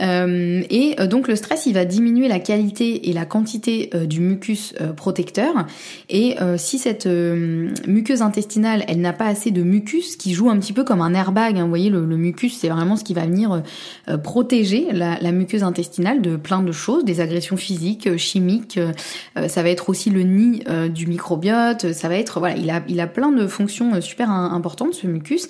Euh, 0.00 0.62
et 0.70 0.94
euh, 0.98 1.06
donc 1.06 1.28
le 1.28 1.36
stress, 1.36 1.66
il 1.66 1.74
va 1.74 1.84
diminuer 1.84 2.28
la 2.28 2.38
qualité 2.38 3.10
et 3.10 3.12
la 3.12 3.26
quantité 3.26 3.90
euh, 3.94 4.06
du 4.06 4.20
mucus 4.20 4.72
protecteur. 4.96 5.66
Et 6.08 6.36
si 6.56 6.78
cette 6.78 7.06
muqueuse 7.06 8.22
intestinale, 8.22 8.84
elle 8.88 9.00
n'a 9.00 9.12
pas 9.12 9.26
assez 9.26 9.50
de 9.50 9.62
mucus, 9.62 10.16
qui 10.16 10.32
joue 10.32 10.48
un 10.48 10.58
petit 10.58 10.72
peu 10.72 10.84
comme 10.84 11.00
un 11.02 11.12
airbag, 11.12 11.58
hein, 11.58 11.64
vous 11.64 11.68
voyez, 11.68 11.90
le, 11.90 12.00
mucus, 12.00 12.56
c'est 12.56 12.68
vraiment 12.68 12.96
ce 12.96 13.04
qui 13.04 13.12
va 13.14 13.26
venir 13.26 13.62
protéger 14.22 14.88
la, 14.92 15.32
muqueuse 15.32 15.62
intestinale 15.62 16.22
de 16.22 16.36
plein 16.36 16.62
de 16.62 16.72
choses, 16.72 17.04
des 17.04 17.20
agressions 17.20 17.56
physiques, 17.56 18.16
chimiques. 18.16 18.78
ça 19.48 19.62
va 19.62 19.68
être 19.68 19.88
aussi 19.88 20.10
le 20.10 20.22
nid 20.22 20.62
du 20.90 21.06
microbiote. 21.06 21.92
Ça 21.92 22.08
va 22.08 22.16
être, 22.16 22.38
voilà, 22.38 22.56
il 22.56 22.70
a, 22.70 22.82
il 22.88 23.00
a 23.00 23.06
plein 23.06 23.32
de 23.32 23.46
fonctions 23.46 24.00
super 24.00 24.30
importantes, 24.30 24.94
ce 24.94 25.06
mucus. 25.06 25.48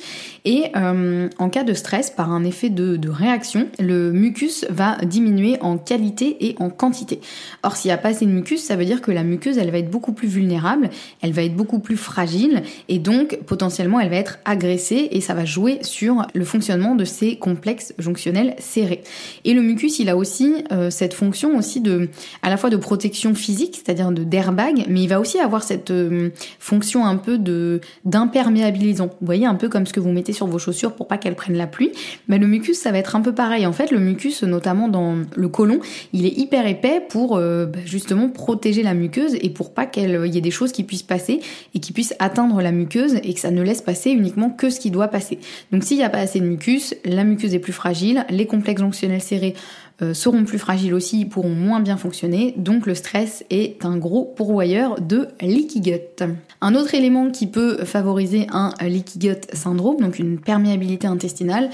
Euh, 0.76 1.28
en 1.38 1.48
cas 1.48 1.64
de 1.64 1.74
stress, 1.74 2.10
par 2.10 2.32
un 2.32 2.44
effet 2.44 2.70
de, 2.70 3.08
réaction, 3.08 3.68
le 3.78 4.12
mucus 4.12 4.66
va 4.70 4.96
diminuer 4.98 5.56
en 5.60 5.78
qualité 5.78 6.36
et 6.40 6.54
en 6.58 6.70
quantité. 6.70 7.20
Or, 7.62 7.76
s'il 7.76 7.88
n'y 7.88 7.92
a 7.92 7.98
pas 7.98 8.10
assez 8.10 8.26
de 8.26 8.30
mucus, 8.30 8.62
ça 8.62 8.76
veut 8.76 8.84
dire 8.84 9.00
que 9.00 9.10
la 9.10 9.24
muqueuse, 9.24 9.58
elle 9.58 9.70
va 9.70 9.78
être 9.78 9.90
beaucoup 9.90 10.12
plus 10.12 10.28
vulnérable, 10.28 10.90
elle 11.22 11.32
va 11.32 11.42
être 11.42 11.56
beaucoup 11.56 11.78
plus 11.78 11.96
fragile, 11.96 12.62
et 12.88 12.98
donc 12.98 13.38
potentiellement, 13.46 13.98
elle 14.00 14.10
va 14.10 14.16
être 14.16 14.38
agressée, 14.44 15.08
et 15.10 15.20
ça 15.20 15.34
va 15.34 15.44
jouer 15.44 15.78
sur 15.82 16.26
le 16.34 16.44
fonctionnement 16.44 16.94
de 16.94 17.04
ces 17.04 17.36
complexes 17.36 17.94
jonctionnels 17.98 18.54
serrés. 18.58 19.02
Et 19.44 19.54
le 19.54 19.62
mucus, 19.62 19.98
il 19.98 20.08
a 20.08 20.16
aussi 20.16 20.64
euh, 20.72 20.90
cette 20.90 21.14
fonction 21.14 21.56
aussi 21.56 21.80
de, 21.80 22.08
à 22.42 22.50
la 22.50 22.56
fois 22.56 22.70
de 22.70 22.76
protection 22.76 23.34
physique, 23.34 23.82
c'est-à-dire 23.84 24.12
de 24.12 24.24
d'airbag, 24.24 24.84
mais 24.88 25.02
il 25.02 25.08
va 25.08 25.20
aussi 25.20 25.38
avoir 25.38 25.62
cette 25.62 25.90
euh, 25.90 26.30
fonction 26.58 27.06
un 27.06 27.16
peu 27.16 27.38
de 27.38 27.80
d'imperméabilisant. 28.04 29.06
Vous 29.20 29.26
voyez, 29.26 29.46
un 29.46 29.54
peu 29.54 29.68
comme 29.68 29.86
ce 29.86 29.92
que 29.92 30.00
vous 30.00 30.12
mettez 30.12 30.32
sur 30.38 30.46
vos 30.46 30.58
chaussures 30.58 30.94
pour 30.94 31.06
pas 31.06 31.18
qu'elles 31.18 31.34
prennent 31.34 31.56
la 31.56 31.66
pluie. 31.66 31.92
Mais 32.28 32.38
le 32.38 32.46
mucus, 32.46 32.78
ça 32.78 32.90
va 32.92 32.98
être 32.98 33.16
un 33.16 33.20
peu 33.20 33.34
pareil. 33.34 33.66
En 33.66 33.72
fait, 33.72 33.90
le 33.90 33.98
mucus, 33.98 34.42
notamment 34.42 34.88
dans 34.88 35.16
le 35.36 35.48
côlon, 35.48 35.80
il 36.12 36.24
est 36.24 36.38
hyper 36.38 36.66
épais 36.66 37.02
pour 37.08 37.36
euh, 37.36 37.66
bah, 37.66 37.80
justement 37.84 38.28
protéger 38.28 38.82
la 38.82 38.94
muqueuse 38.94 39.36
et 39.40 39.50
pour 39.50 39.74
pas 39.74 39.86
qu'il 39.86 40.26
y 40.26 40.38
ait 40.38 40.40
des 40.40 40.50
choses 40.50 40.72
qui 40.72 40.84
puissent 40.84 41.02
passer 41.02 41.40
et 41.74 41.80
qui 41.80 41.92
puissent 41.92 42.14
atteindre 42.18 42.62
la 42.62 42.72
muqueuse 42.72 43.16
et 43.22 43.34
que 43.34 43.40
ça 43.40 43.50
ne 43.50 43.62
laisse 43.62 43.82
passer 43.82 44.10
uniquement 44.10 44.50
que 44.50 44.70
ce 44.70 44.80
qui 44.80 44.90
doit 44.90 45.08
passer. 45.08 45.38
Donc 45.72 45.84
s'il 45.84 45.96
n'y 45.96 46.04
a 46.04 46.10
pas 46.10 46.18
assez 46.18 46.40
de 46.40 46.46
mucus, 46.46 46.94
la 47.04 47.24
muqueuse 47.24 47.54
est 47.54 47.58
plus 47.58 47.72
fragile, 47.72 48.24
les 48.30 48.46
complexes 48.46 48.80
jonctionnels 48.80 49.22
serrés 49.22 49.54
euh, 50.00 50.14
seront 50.14 50.44
plus 50.44 50.58
fragiles 50.58 50.94
aussi, 50.94 51.24
pourront 51.24 51.50
moins 51.50 51.80
bien 51.80 51.96
fonctionner, 51.96 52.54
donc 52.56 52.86
le 52.86 52.94
stress 52.94 53.44
est 53.50 53.84
un 53.84 53.96
gros 53.96 54.24
pourvoyeur 54.24 55.00
de 55.00 55.28
leaky 55.40 55.80
gut. 55.80 56.24
Un 56.60 56.74
autre 56.74 56.94
élément 56.94 57.30
qui 57.30 57.46
peut 57.46 57.84
favoriser 57.84 58.46
un 58.50 58.72
leaky 58.80 59.18
gut 59.18 59.40
syndrome, 59.52 60.00
donc 60.00 60.18
une 60.18 60.38
perméabilité 60.38 61.06
intestinale, 61.06 61.70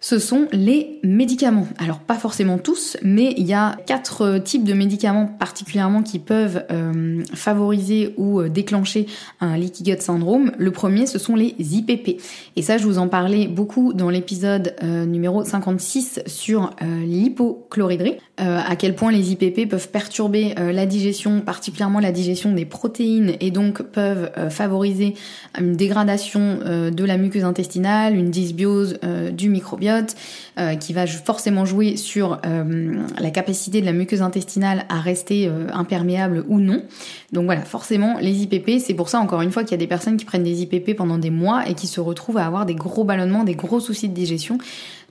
ce 0.00 0.20
sont 0.20 0.46
les 0.52 1.00
médicaments. 1.02 1.66
Alors 1.76 1.98
pas 1.98 2.14
forcément 2.14 2.58
tous, 2.58 2.96
mais 3.02 3.34
il 3.36 3.46
y 3.46 3.52
a 3.52 3.76
quatre 3.84 4.38
types 4.38 4.62
de 4.62 4.72
médicaments 4.72 5.26
particulièrement 5.26 6.04
qui 6.04 6.20
peuvent 6.20 6.64
euh, 6.70 7.24
favoriser 7.34 8.14
ou 8.16 8.40
euh, 8.40 8.48
déclencher 8.48 9.06
un 9.40 9.56
leaky 9.56 9.82
gut 9.82 10.00
syndrome. 10.00 10.52
Le 10.56 10.70
premier, 10.70 11.06
ce 11.06 11.18
sont 11.18 11.34
les 11.34 11.54
IPP. 11.58 12.22
Et 12.54 12.62
ça, 12.62 12.78
je 12.78 12.84
vous 12.84 12.98
en 12.98 13.08
parlais 13.08 13.48
beaucoup 13.48 13.92
dans 13.92 14.08
l'épisode 14.08 14.76
euh, 14.84 15.04
numéro 15.04 15.42
56 15.42 16.20
sur 16.26 16.70
l'hypochloridrie, 16.80 18.16
à 18.36 18.76
quel 18.76 18.94
point 18.94 19.10
les 19.10 19.32
IPP 19.32 19.68
peuvent 19.68 19.88
perturber 19.88 20.54
la 20.56 20.86
digestion, 20.86 21.40
particulièrement 21.40 21.98
la 21.98 22.12
digestion 22.12 22.52
des 22.52 22.64
protéines, 22.64 23.34
et 23.40 23.50
donc 23.50 23.82
peuvent 23.82 24.30
favoriser 24.50 25.14
une 25.58 25.74
dégradation 25.74 26.58
de 26.90 27.04
la 27.04 27.16
muqueuse 27.16 27.44
intestinale, 27.44 28.14
une 28.14 28.30
dysbiose 28.30 28.98
du 29.32 29.48
microbiote 29.48 29.87
euh, 30.58 30.74
qui 30.74 30.92
va 30.92 31.06
forcément 31.06 31.64
jouer 31.64 31.96
sur 31.96 32.40
euh, 32.44 33.02
la 33.18 33.30
capacité 33.30 33.80
de 33.80 33.86
la 33.86 33.92
muqueuse 33.92 34.22
intestinale 34.22 34.84
à 34.88 35.00
rester 35.00 35.46
euh, 35.46 35.66
imperméable 35.72 36.44
ou 36.48 36.60
non. 36.60 36.82
Donc 37.32 37.44
voilà, 37.44 37.62
forcément, 37.62 38.18
les 38.20 38.42
IPP, 38.42 38.80
c'est 38.80 38.94
pour 38.94 39.08
ça 39.08 39.20
encore 39.20 39.42
une 39.42 39.52
fois 39.52 39.62
qu'il 39.62 39.72
y 39.72 39.74
a 39.74 39.78
des 39.78 39.86
personnes 39.86 40.16
qui 40.16 40.24
prennent 40.24 40.42
des 40.42 40.62
IPP 40.62 40.96
pendant 40.96 41.18
des 41.18 41.30
mois 41.30 41.68
et 41.68 41.74
qui 41.74 41.86
se 41.86 42.00
retrouvent 42.00 42.38
à 42.38 42.46
avoir 42.46 42.66
des 42.66 42.74
gros 42.74 43.04
ballonnements, 43.04 43.44
des 43.44 43.54
gros 43.54 43.80
soucis 43.80 44.08
de 44.08 44.14
digestion, 44.14 44.58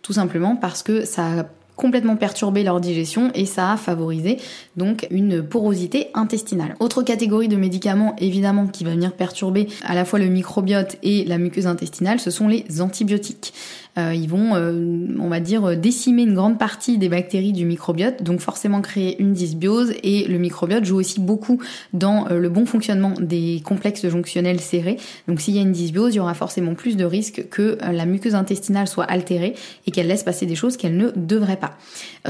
tout 0.01 0.13
simplement 0.13 0.55
parce 0.55 0.83
que 0.83 1.05
ça 1.05 1.45
complètement 1.77 2.17
perturbé 2.17 2.63
leur 2.63 2.81
digestion 2.81 3.31
et 3.33 3.45
ça 3.45 3.71
a 3.71 3.77
favorisé 3.77 4.37
donc 4.75 5.07
une 5.11 5.41
porosité 5.43 6.07
intestinale. 6.13 6.75
Autre 6.81 7.03
catégorie 7.03 7.47
de 7.47 7.55
médicaments 7.55 8.15
évidemment 8.17 8.67
qui 8.67 8.83
va 8.83 8.91
venir 8.91 9.13
perturber 9.13 9.67
à 9.85 9.95
la 9.95 10.03
fois 10.03 10.19
le 10.19 10.25
microbiote 10.25 10.97
et 11.03 11.23
la 11.23 11.37
muqueuse 11.37 11.67
intestinale, 11.67 12.19
ce 12.19 12.31
sont 12.31 12.49
les 12.49 12.81
antibiotiques. 12.81 13.53
Euh, 13.97 14.13
ils 14.13 14.29
vont, 14.29 14.55
euh, 14.55 15.07
on 15.19 15.27
va 15.27 15.39
dire, 15.39 15.75
décimer 15.75 16.23
une 16.23 16.35
grande 16.35 16.59
partie 16.59 16.97
des 16.97 17.09
bactéries 17.09 17.53
du 17.53 17.65
microbiote, 17.65 18.21
donc 18.23 18.39
forcément 18.39 18.81
créer 18.81 19.19
une 19.21 19.33
dysbiose. 19.33 19.93
Et 20.03 20.25
le 20.25 20.37
microbiote 20.37 20.85
joue 20.85 20.97
aussi 20.97 21.19
beaucoup 21.19 21.59
dans 21.93 22.27
euh, 22.27 22.39
le 22.39 22.49
bon 22.49 22.65
fonctionnement 22.65 23.13
des 23.19 23.61
complexes 23.65 24.07
jonctionnels 24.07 24.59
serrés. 24.59 24.97
Donc 25.27 25.41
s'il 25.41 25.55
y 25.55 25.59
a 25.59 25.61
une 25.61 25.71
dysbiose, 25.71 26.13
il 26.13 26.17
y 26.17 26.19
aura 26.19 26.33
forcément 26.33 26.75
plus 26.75 26.95
de 26.95 27.05
risques 27.05 27.47
que 27.49 27.77
la 27.81 28.05
muqueuse 28.05 28.35
intestinale 28.35 28.87
soit 28.87 29.05
altérée 29.05 29.55
et 29.85 29.91
qu'elle 29.91 30.07
laisse 30.07 30.23
passer 30.23 30.45
des 30.45 30.55
choses 30.55 30.77
qu'elle 30.77 30.97
ne 30.97 31.09
devrait 31.15 31.57
pas. 31.57 31.77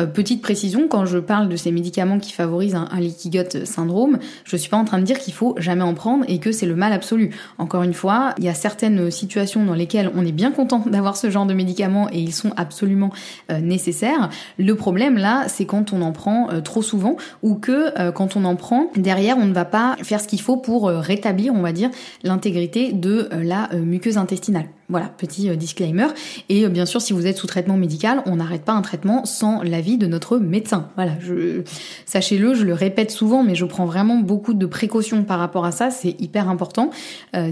petite 0.07 0.41
précision, 0.41 0.87
quand 0.87 1.05
je 1.05 1.17
parle 1.17 1.49
de 1.49 1.55
ces 1.55 1.71
médicaments 1.71 2.19
qui 2.19 2.31
favorisent 2.31 2.75
un, 2.75 2.87
un 2.91 3.65
syndrome, 3.65 4.19
je 4.43 4.57
suis 4.57 4.69
pas 4.69 4.77
en 4.77 4.85
train 4.85 4.99
de 4.99 5.03
dire 5.03 5.19
qu'il 5.19 5.33
faut 5.33 5.55
jamais 5.57 5.83
en 5.83 5.93
prendre 5.93 6.25
et 6.27 6.39
que 6.39 6.51
c'est 6.51 6.65
le 6.65 6.75
mal 6.75 6.93
absolu. 6.93 7.31
Encore 7.57 7.83
une 7.83 7.93
fois, 7.93 8.33
il 8.37 8.45
y 8.45 8.49
a 8.49 8.53
certaines 8.53 9.11
situations 9.11 9.65
dans 9.65 9.73
lesquelles 9.73 10.11
on 10.15 10.25
est 10.25 10.31
bien 10.31 10.51
content 10.51 10.83
d'avoir 10.85 11.17
ce 11.17 11.29
genre 11.29 11.45
de 11.45 11.53
médicaments 11.57 12.09
et 12.11 12.19
ils 12.19 12.33
sont 12.33 12.51
absolument 12.55 13.11
euh, 13.51 13.59
nécessaires. 13.59 14.29
Le 14.57 14.75
problème 14.75 15.17
là, 15.17 15.45
c'est 15.47 15.65
quand 15.65 15.91
on 15.91 16.01
en 16.01 16.11
prend 16.11 16.49
euh, 16.49 16.61
trop 16.61 16.81
souvent 16.81 17.17
ou 17.43 17.55
que 17.55 17.99
euh, 17.99 18.11
quand 18.11 18.35
on 18.35 18.45
en 18.45 18.55
prend, 18.55 18.87
derrière, 18.95 19.37
on 19.37 19.45
ne 19.45 19.53
va 19.53 19.65
pas 19.65 19.97
faire 20.03 20.21
ce 20.21 20.27
qu'il 20.27 20.41
faut 20.41 20.57
pour 20.57 20.87
rétablir, 20.87 21.53
on 21.53 21.61
va 21.61 21.71
dire, 21.71 21.89
l'intégrité 22.23 22.93
de 22.93 23.29
la 23.33 23.69
muqueuse 23.73 24.17
intestinale. 24.17 24.67
Voilà, 24.89 25.07
petit 25.07 25.49
disclaimer. 25.57 26.07
Et 26.47 26.67
bien 26.69 26.85
sûr, 26.85 27.01
si 27.01 27.11
vous 27.11 27.27
êtes 27.27 27.37
sous 27.37 27.47
traitement 27.47 27.75
médical, 27.75 28.21
on 28.25 28.37
n'arrête 28.37 28.63
pas 28.63 28.71
un 28.71 28.81
traitement 28.81 29.25
sans 29.25 29.61
l'avis 29.61 29.97
de 29.97 30.07
notre 30.07 30.37
médecin. 30.37 30.87
Voilà, 30.95 31.11
je, 31.19 31.63
sachez-le, 32.05 32.53
je 32.53 32.63
le 32.63 32.73
répète 32.73 33.11
souvent, 33.11 33.43
mais 33.43 33.53
je 33.53 33.65
prends 33.65 33.85
vraiment 33.85 34.17
beaucoup 34.17 34.53
de 34.53 34.65
précautions 34.65 35.23
par 35.23 35.39
rapport 35.39 35.65
à 35.65 35.71
ça. 35.71 35.91
C'est 35.91 36.15
hyper 36.21 36.49
important. 36.49 36.89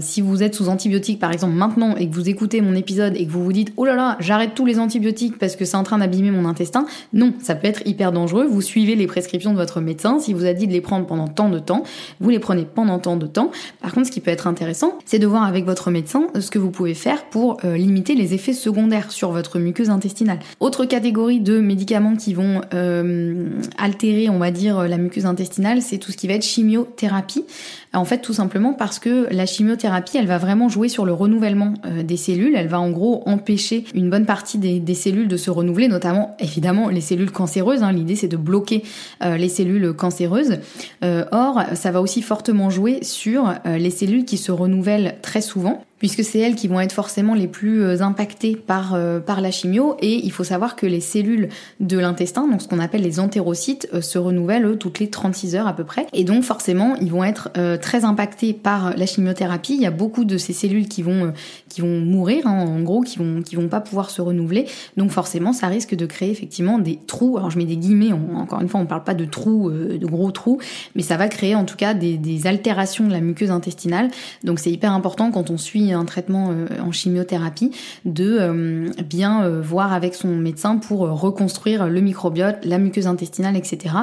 si 0.00 0.22
vous 0.22 0.42
êtes 0.42 0.54
sous 0.54 0.68
antibiotiques, 0.68 1.18
par 1.18 1.30
exemple, 1.30 1.54
maintenant 1.54 1.94
et 1.96 2.08
que 2.08 2.14
vous 2.14 2.28
écoutez 2.28 2.60
mon 2.62 2.74
épisode 2.74 3.14
et 3.16 3.26
que 3.26 3.30
vous 3.30 3.44
vous 3.44 3.52
dites, 3.52 3.72
oh 3.76 3.84
là 3.84 3.94
là, 3.94 4.16
j'arrête 4.20 4.54
tous 4.54 4.64
les 4.64 4.78
antibiotiques 4.78 5.38
parce 5.38 5.56
que 5.56 5.64
c'est 5.64 5.76
en 5.76 5.82
train 5.82 5.98
d'abîmer 5.98 6.30
mon 6.30 6.46
intestin. 6.46 6.86
Non, 7.12 7.34
ça 7.42 7.54
peut 7.54 7.66
être 7.68 7.86
hyper 7.86 8.12
dangereux. 8.12 8.46
Vous 8.46 8.62
suivez 8.62 8.94
les 8.94 9.06
prescriptions 9.06 9.52
de 9.52 9.58
votre 9.58 9.80
médecin. 9.80 10.18
Si 10.18 10.32
vous 10.32 10.46
a 10.46 10.52
dit 10.54 10.66
de 10.66 10.72
les 10.72 10.80
prendre 10.80 11.06
pendant 11.06 11.28
tant 11.28 11.48
de 11.50 11.58
temps, 11.58 11.82
vous 12.20 12.30
les 12.30 12.38
prenez 12.38 12.64
pendant 12.64 12.98
tant 12.98 13.16
de 13.16 13.26
temps. 13.26 13.50
Par 13.80 13.92
contre, 13.92 14.06
ce 14.06 14.12
qui 14.12 14.20
peut 14.20 14.30
être 14.30 14.46
intéressant, 14.46 14.98
c'est 15.04 15.18
de 15.18 15.26
voir 15.26 15.44
avec 15.44 15.64
votre 15.66 15.90
médecin 15.90 16.28
ce 16.38 16.50
que 16.50 16.58
vous 16.58 16.70
pouvez 16.70 16.94
faire 16.94 17.25
pour 17.30 17.58
euh, 17.64 17.76
limiter 17.76 18.14
les 18.14 18.34
effets 18.34 18.52
secondaires 18.52 19.10
sur 19.10 19.30
votre 19.30 19.58
muqueuse 19.58 19.90
intestinale. 19.90 20.38
Autre 20.60 20.84
catégorie 20.84 21.40
de 21.40 21.60
médicaments 21.60 22.16
qui 22.16 22.34
vont 22.34 22.60
euh, 22.74 23.48
altérer, 23.78 24.28
on 24.28 24.38
va 24.38 24.50
dire, 24.50 24.88
la 24.88 24.98
muqueuse 24.98 25.26
intestinale, 25.26 25.82
c'est 25.82 25.98
tout 25.98 26.12
ce 26.12 26.16
qui 26.16 26.28
va 26.28 26.34
être 26.34 26.44
chimiothérapie. 26.44 27.44
En 27.92 28.04
fait, 28.04 28.18
tout 28.18 28.34
simplement 28.34 28.74
parce 28.74 28.98
que 28.98 29.26
la 29.30 29.46
chimiothérapie, 29.46 30.18
elle 30.18 30.26
va 30.26 30.38
vraiment 30.38 30.68
jouer 30.68 30.88
sur 30.88 31.06
le 31.06 31.12
renouvellement 31.12 31.74
euh, 31.86 32.02
des 32.02 32.16
cellules. 32.16 32.54
Elle 32.54 32.68
va 32.68 32.80
en 32.80 32.90
gros 32.90 33.22
empêcher 33.26 33.84
une 33.94 34.10
bonne 34.10 34.26
partie 34.26 34.58
des, 34.58 34.94
cellules 34.94 35.28
de 35.28 35.36
se 35.36 35.50
renouveler, 35.50 35.88
notamment 35.88 36.36
évidemment 36.38 36.88
les 36.88 37.00
cellules 37.00 37.30
cancéreuses. 37.30 37.82
Hein. 37.82 37.92
L'idée, 37.92 38.16
c'est 38.16 38.28
de 38.28 38.36
bloquer 38.36 38.82
les 39.22 39.48
cellules 39.48 39.92
cancéreuses. 39.92 40.58
Or, 41.02 41.62
ça 41.74 41.90
va 41.90 42.00
aussi 42.00 42.22
fortement 42.22 42.70
jouer 42.70 43.02
sur 43.02 43.52
les 43.64 43.90
cellules 43.90 44.24
qui 44.24 44.38
se 44.38 44.52
renouvellent 44.52 45.16
très 45.22 45.40
souvent 45.40 45.84
puisque 45.98 46.22
c'est 46.22 46.38
elles 46.38 46.54
qui 46.54 46.68
vont 46.68 46.80
être 46.80 46.92
forcément 46.92 47.34
les 47.34 47.46
plus 47.46 47.82
euh, 47.82 48.02
impactées 48.02 48.56
par, 48.56 48.94
euh, 48.94 49.20
par 49.20 49.40
la 49.40 49.50
chimio. 49.50 49.96
Et 50.00 50.24
il 50.24 50.32
faut 50.32 50.44
savoir 50.44 50.76
que 50.76 50.86
les 50.86 51.00
cellules 51.00 51.48
de 51.80 51.98
l'intestin, 51.98 52.46
donc 52.48 52.62
ce 52.62 52.68
qu'on 52.68 52.78
appelle 52.78 53.02
les 53.02 53.18
entérocytes, 53.18 53.88
euh, 53.94 54.00
se 54.00 54.18
renouvellent 54.18 54.76
toutes 54.78 54.98
les 54.98 55.08
36 55.08 55.56
heures 55.56 55.66
à 55.66 55.74
peu 55.74 55.84
près. 55.84 56.06
Et 56.12 56.24
donc 56.24 56.44
forcément, 56.44 56.96
ils 56.96 57.10
vont 57.10 57.24
être 57.24 57.50
très 57.80 58.04
impactés 58.04 58.52
par 58.52 58.96
la 58.96 59.06
chimiothérapie. 59.06 59.74
Il 59.74 59.80
y 59.80 59.86
a 59.86 59.90
beaucoup 59.90 60.24
de 60.24 60.38
ces 60.38 60.52
cellules 60.52 60.88
qui 60.88 61.02
vont, 61.02 61.32
qui 61.68 61.80
vont 61.80 62.00
mourir, 62.00 62.46
hein, 62.46 62.64
en 62.66 62.80
gros, 62.80 63.00
qui 63.00 63.18
vont, 63.18 63.42
qui 63.42 63.56
vont 63.56 63.68
pas 63.68 63.80
pouvoir 63.80 64.10
se 64.10 64.20
renouveler. 64.20 64.66
Donc 64.96 65.10
forcément, 65.10 65.52
ça 65.52 65.68
risque 65.68 65.94
de 65.94 66.06
créer 66.06 66.30
effectivement 66.30 66.78
des 66.78 66.98
trous. 67.06 67.38
Alors 67.38 67.50
je 67.50 67.58
mets 67.58 67.64
des 67.64 67.76
guillemets, 67.76 68.12
encore 68.12 68.60
une 68.60 68.68
fois, 68.68 68.80
on 68.80 68.86
parle 68.86 69.04
pas 69.04 69.14
de 69.14 69.24
trous, 69.24 69.70
de 69.70 70.06
gros 70.06 70.30
trous, 70.30 70.58
mais 70.94 71.02
ça 71.02 71.16
va 71.16 71.28
créer 71.28 71.54
en 71.54 71.64
tout 71.64 71.76
cas 71.76 71.94
des, 71.94 72.16
des 72.16 72.46
altérations 72.46 73.06
de 73.06 73.12
la 73.12 73.20
muqueuse 73.20 73.50
intestinale. 73.50 74.10
Donc 74.44 74.58
c'est 74.58 74.70
hyper 74.70 74.92
important 74.92 75.30
quand 75.30 75.50
on 75.50 75.58
suit 75.58 75.85
un 75.92 76.04
traitement 76.04 76.50
euh, 76.50 76.66
en 76.80 76.92
chimiothérapie, 76.92 77.70
de 78.04 78.38
euh, 78.40 78.90
bien 79.04 79.44
euh, 79.44 79.60
voir 79.60 79.92
avec 79.92 80.14
son 80.14 80.28
médecin 80.28 80.76
pour 80.76 81.00
reconstruire 81.00 81.88
le 81.88 82.00
microbiote, 82.00 82.64
la 82.64 82.78
muqueuse 82.78 83.06
intestinale, 83.06 83.56
etc. 83.56 83.94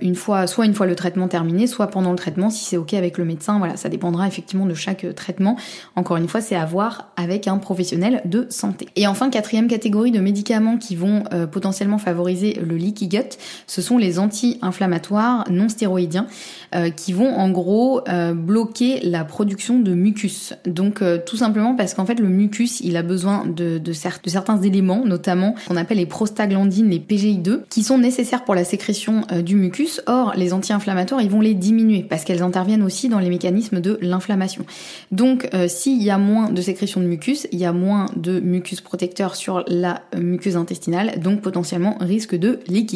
une 0.00 0.14
fois, 0.14 0.46
soit 0.46 0.66
une 0.66 0.74
fois 0.74 0.86
le 0.86 0.94
traitement 0.94 1.28
terminé, 1.28 1.66
soit 1.66 1.88
pendant 1.88 2.10
le 2.10 2.16
traitement, 2.16 2.50
si 2.50 2.64
c'est 2.64 2.76
ok 2.76 2.94
avec 2.94 3.18
le 3.18 3.24
médecin. 3.24 3.58
Voilà, 3.58 3.76
ça 3.76 3.88
dépendra 3.88 4.26
effectivement 4.26 4.66
de 4.66 4.74
chaque 4.74 5.14
traitement. 5.14 5.56
Encore 5.96 6.16
une 6.16 6.28
fois, 6.28 6.40
c'est 6.40 6.56
à 6.56 6.64
voir 6.64 7.12
avec 7.16 7.48
un 7.48 7.58
professionnel 7.58 8.22
de 8.24 8.46
santé. 8.50 8.88
Et 8.96 9.06
enfin, 9.06 9.30
quatrième 9.30 9.68
catégorie 9.68 10.10
de 10.10 10.20
médicaments 10.20 10.78
qui 10.78 10.96
vont 10.96 11.24
potentiellement 11.50 11.98
favoriser 11.98 12.54
le 12.54 12.76
leaky 12.76 13.08
gut, 13.08 13.38
ce 13.66 13.82
sont 13.82 13.98
les 13.98 14.18
anti-inflammatoires 14.18 15.44
non 15.50 15.68
stéroïdiens 15.68 16.26
qui 16.96 17.12
vont 17.12 17.34
en 17.34 17.50
gros 17.50 18.02
bloquer 18.34 19.00
la 19.02 19.24
production 19.24 19.78
de 19.78 19.94
mucus. 19.94 20.54
Donc 20.66 21.02
euh, 21.04 21.18
tout 21.24 21.36
simplement 21.36 21.74
parce 21.76 21.94
qu'en 21.94 22.06
fait 22.06 22.18
le 22.18 22.28
mucus 22.28 22.80
il 22.80 22.96
a 22.96 23.02
besoin 23.02 23.46
de, 23.46 23.80
certains 23.92 24.60
éléments, 24.62 25.04
notamment 25.04 25.54
qu'on 25.68 25.76
appelle 25.76 25.98
les 25.98 26.06
prostaglandines, 26.06 26.90
les 26.90 26.98
PGI2, 26.98 27.60
qui 27.68 27.82
sont 27.82 27.98
nécessaires 27.98 28.44
pour 28.44 28.54
la 28.54 28.64
sécrétion 28.64 29.22
euh, 29.30 29.42
du 29.42 29.54
mucus. 29.54 30.02
Or 30.06 30.32
les 30.36 30.52
anti-inflammatoires 30.52 31.20
ils 31.20 31.30
vont 31.30 31.40
les 31.40 31.54
diminuer 31.54 32.02
parce 32.02 32.24
qu'elles 32.24 32.42
interviennent 32.42 32.82
aussi 32.82 33.08
dans 33.08 33.18
les 33.20 33.28
mécanismes 33.28 33.80
de 33.80 33.98
l'inflammation. 34.00 34.64
Donc 35.12 35.48
euh, 35.54 35.68
s'il 35.68 36.02
y 36.02 36.10
a 36.10 36.18
moins 36.18 36.50
de 36.50 36.62
sécrétion 36.62 37.00
de 37.00 37.06
mucus, 37.06 37.46
il 37.52 37.58
y 37.58 37.64
a 37.64 37.72
moins 37.72 38.06
de 38.16 38.40
mucus 38.40 38.80
protecteur 38.80 39.36
sur 39.36 39.64
la 39.68 40.02
muqueuse 40.16 40.56
intestinale, 40.56 41.20
donc 41.20 41.40
potentiellement 41.40 41.96
risque 42.00 42.34
de 42.34 42.60
leaky. 42.66 42.94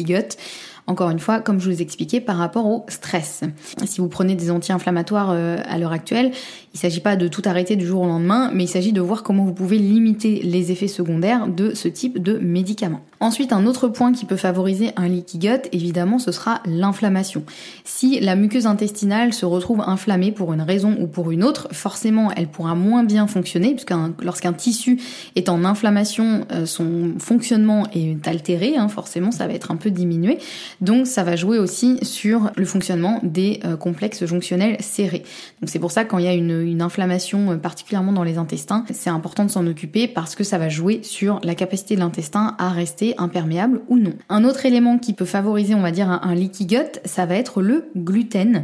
Encore 0.89 1.11
une 1.11 1.19
fois, 1.19 1.39
comme 1.39 1.61
je 1.61 1.69
vous 1.69 1.77
ai 1.77 1.83
expliqué, 1.83 2.19
par 2.19 2.37
rapport 2.37 2.65
au 2.65 2.83
stress. 2.87 3.41
Si 3.85 4.01
vous 4.01 4.07
prenez 4.07 4.33
des 4.33 4.49
anti-inflammatoires 4.49 5.29
à 5.29 5.77
l'heure 5.77 5.91
actuelle, 5.91 6.31
il 6.73 6.77
ne 6.77 6.79
s'agit 6.79 6.99
pas 6.99 7.15
de 7.15 7.27
tout 7.27 7.43
arrêter 7.45 7.75
du 7.75 7.85
jour 7.85 8.01
au 8.01 8.07
lendemain, 8.07 8.51
mais 8.53 8.63
il 8.63 8.67
s'agit 8.67 8.91
de 8.91 9.01
voir 9.01 9.21
comment 9.21 9.43
vous 9.43 9.53
pouvez 9.53 9.77
limiter 9.77 10.41
les 10.43 10.71
effets 10.71 10.87
secondaires 10.87 11.47
de 11.47 11.75
ce 11.75 11.87
type 11.87 12.21
de 12.21 12.39
médicaments. 12.39 13.01
Ensuite, 13.19 13.51
un 13.51 13.65
autre 13.65 13.87
point 13.87 14.13
qui 14.13 14.25
peut 14.25 14.37
favoriser 14.37 14.91
un 14.95 15.07
leaky 15.07 15.39
gut, 15.39 15.69
évidemment, 15.71 16.19
ce 16.19 16.31
sera 16.31 16.61
l'inflammation. 16.65 17.43
Si 17.83 18.19
la 18.19 18.35
muqueuse 18.35 18.65
intestinale 18.65 19.33
se 19.33 19.45
retrouve 19.45 19.81
inflammée 19.81 20.31
pour 20.31 20.53
une 20.53 20.61
raison 20.61 20.95
ou 20.99 21.07
pour 21.07 21.31
une 21.31 21.43
autre, 21.43 21.67
forcément, 21.71 22.31
elle 22.35 22.47
pourra 22.47 22.75
moins 22.75 23.03
bien 23.03 23.27
fonctionner, 23.27 23.71
puisque 23.71 23.93
lorsqu'un 24.21 24.53
tissu 24.53 25.01
est 25.35 25.49
en 25.49 25.65
inflammation, 25.65 26.45
euh, 26.51 26.65
son 26.65 27.13
fonctionnement 27.19 27.87
est 27.93 28.25
altéré, 28.27 28.77
hein, 28.77 28.87
forcément, 28.87 29.31
ça 29.31 29.47
va 29.47 29.53
être 29.53 29.71
un 29.71 29.75
peu 29.75 29.91
diminué. 29.91 30.37
Donc, 30.81 31.07
ça 31.07 31.23
va 31.23 31.35
jouer 31.35 31.59
aussi 31.59 31.99
sur 32.03 32.51
le 32.55 32.65
fonctionnement 32.65 33.19
des 33.23 33.59
euh, 33.65 33.75
complexes 33.75 34.25
jonctionnels 34.25 34.77
serrés. 34.79 35.23
Donc, 35.61 35.69
c'est 35.69 35.79
pour 35.79 35.91
ça 35.91 36.05
quand 36.05 36.17
il 36.17 36.25
y 36.25 36.27
a 36.27 36.33
une 36.33 36.81
inflammation 36.81 37.51
euh, 37.51 37.57
particulièrement 37.57 38.13
dans 38.13 38.23
les 38.23 38.37
intestins, 38.37 38.85
c'est 38.91 39.09
important 39.09 39.43
de 39.43 39.51
s'en 39.51 39.67
occuper 39.67 40.07
parce 40.07 40.35
que 40.35 40.43
ça 40.43 40.57
va 40.57 40.69
jouer 40.69 41.01
sur 41.03 41.39
la 41.43 41.55
capacité 41.55 41.95
de 41.95 41.99
l'intestin 41.99 42.55
à 42.59 42.69
rester 42.69 42.99
est 43.01 43.15
imperméable 43.17 43.81
ou 43.87 43.97
non. 43.97 44.13
Un 44.27 44.43
autre 44.43 44.65
élément 44.65 44.97
qui 44.97 45.13
peut 45.13 45.25
favoriser, 45.25 45.73
on 45.73 45.81
va 45.81 45.91
dire, 45.91 46.09
un, 46.09 46.35
leaky 46.35 46.65
gut, 46.65 46.99
ça 47.05 47.25
va 47.25 47.35
être 47.35 47.61
le 47.61 47.89
gluten. 47.95 48.63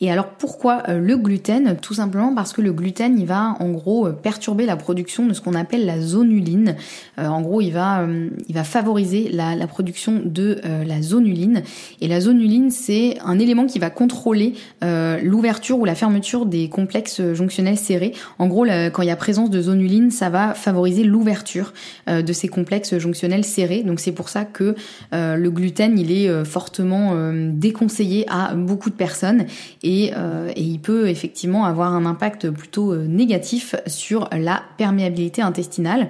Et 0.00 0.10
alors 0.10 0.28
pourquoi 0.30 0.82
euh, 0.88 0.98
le 0.98 1.16
gluten? 1.16 1.76
Tout 1.80 1.94
simplement 1.94 2.34
parce 2.34 2.52
que 2.52 2.60
le 2.62 2.72
gluten, 2.72 3.18
il 3.18 3.26
va 3.26 3.56
en 3.60 3.70
gros 3.70 4.12
perturber 4.12 4.66
la 4.66 4.76
production 4.76 5.26
de 5.26 5.34
ce 5.34 5.40
qu'on 5.40 5.54
appelle 5.54 5.86
la 5.86 6.00
zonuline. 6.00 6.76
en 7.16 7.40
gros, 7.40 7.60
il 7.60 7.70
va, 7.70 8.06
il 8.48 8.54
va 8.54 8.64
favoriser 8.64 9.28
la, 9.30 9.66
production 9.66 10.20
de 10.24 10.60
la 10.86 11.02
zonuline. 11.02 11.55
Et 12.00 12.08
la 12.08 12.20
zonuline, 12.20 12.70
c'est 12.70 13.18
un 13.24 13.38
élément 13.38 13.66
qui 13.66 13.78
va 13.78 13.90
contrôler 13.90 14.54
l'ouverture 14.82 15.78
ou 15.78 15.84
la 15.84 15.94
fermeture 15.94 16.46
des 16.46 16.68
complexes 16.68 17.20
jonctionnels 17.32 17.78
serrés. 17.78 18.12
En 18.38 18.46
gros, 18.46 18.66
quand 18.92 19.02
il 19.02 19.08
y 19.08 19.10
a 19.10 19.16
présence 19.16 19.50
de 19.50 19.60
zonuline, 19.60 20.10
ça 20.10 20.30
va 20.30 20.54
favoriser 20.54 21.04
l'ouverture 21.04 21.72
euh, 22.08 22.22
de 22.22 22.32
ces 22.32 22.48
complexes 22.48 22.98
jonctionnels 22.98 23.44
serrés. 23.44 23.82
Donc 23.82 24.00
c'est 24.00 24.12
pour 24.12 24.28
ça 24.28 24.44
que 24.44 24.74
euh, 25.12 25.36
le 25.36 25.50
gluten, 25.50 25.98
il 25.98 26.12
est 26.12 26.28
euh, 26.28 26.44
fortement 26.44 27.14
déconseillé 27.52 28.24
à 28.28 28.54
beaucoup 28.54 28.90
de 28.90 28.94
personnes 28.94 29.46
et, 29.82 30.12
il 30.56 30.78
peut 30.80 31.08
effectivement 31.08 31.64
avoir 31.64 31.94
un 31.94 32.06
impact 32.06 32.50
plutôt 32.50 32.94
négatif 32.96 33.74
sur 33.86 34.28
la 34.32 34.62
perméabilité 34.78 35.42
intestinale. 35.42 36.08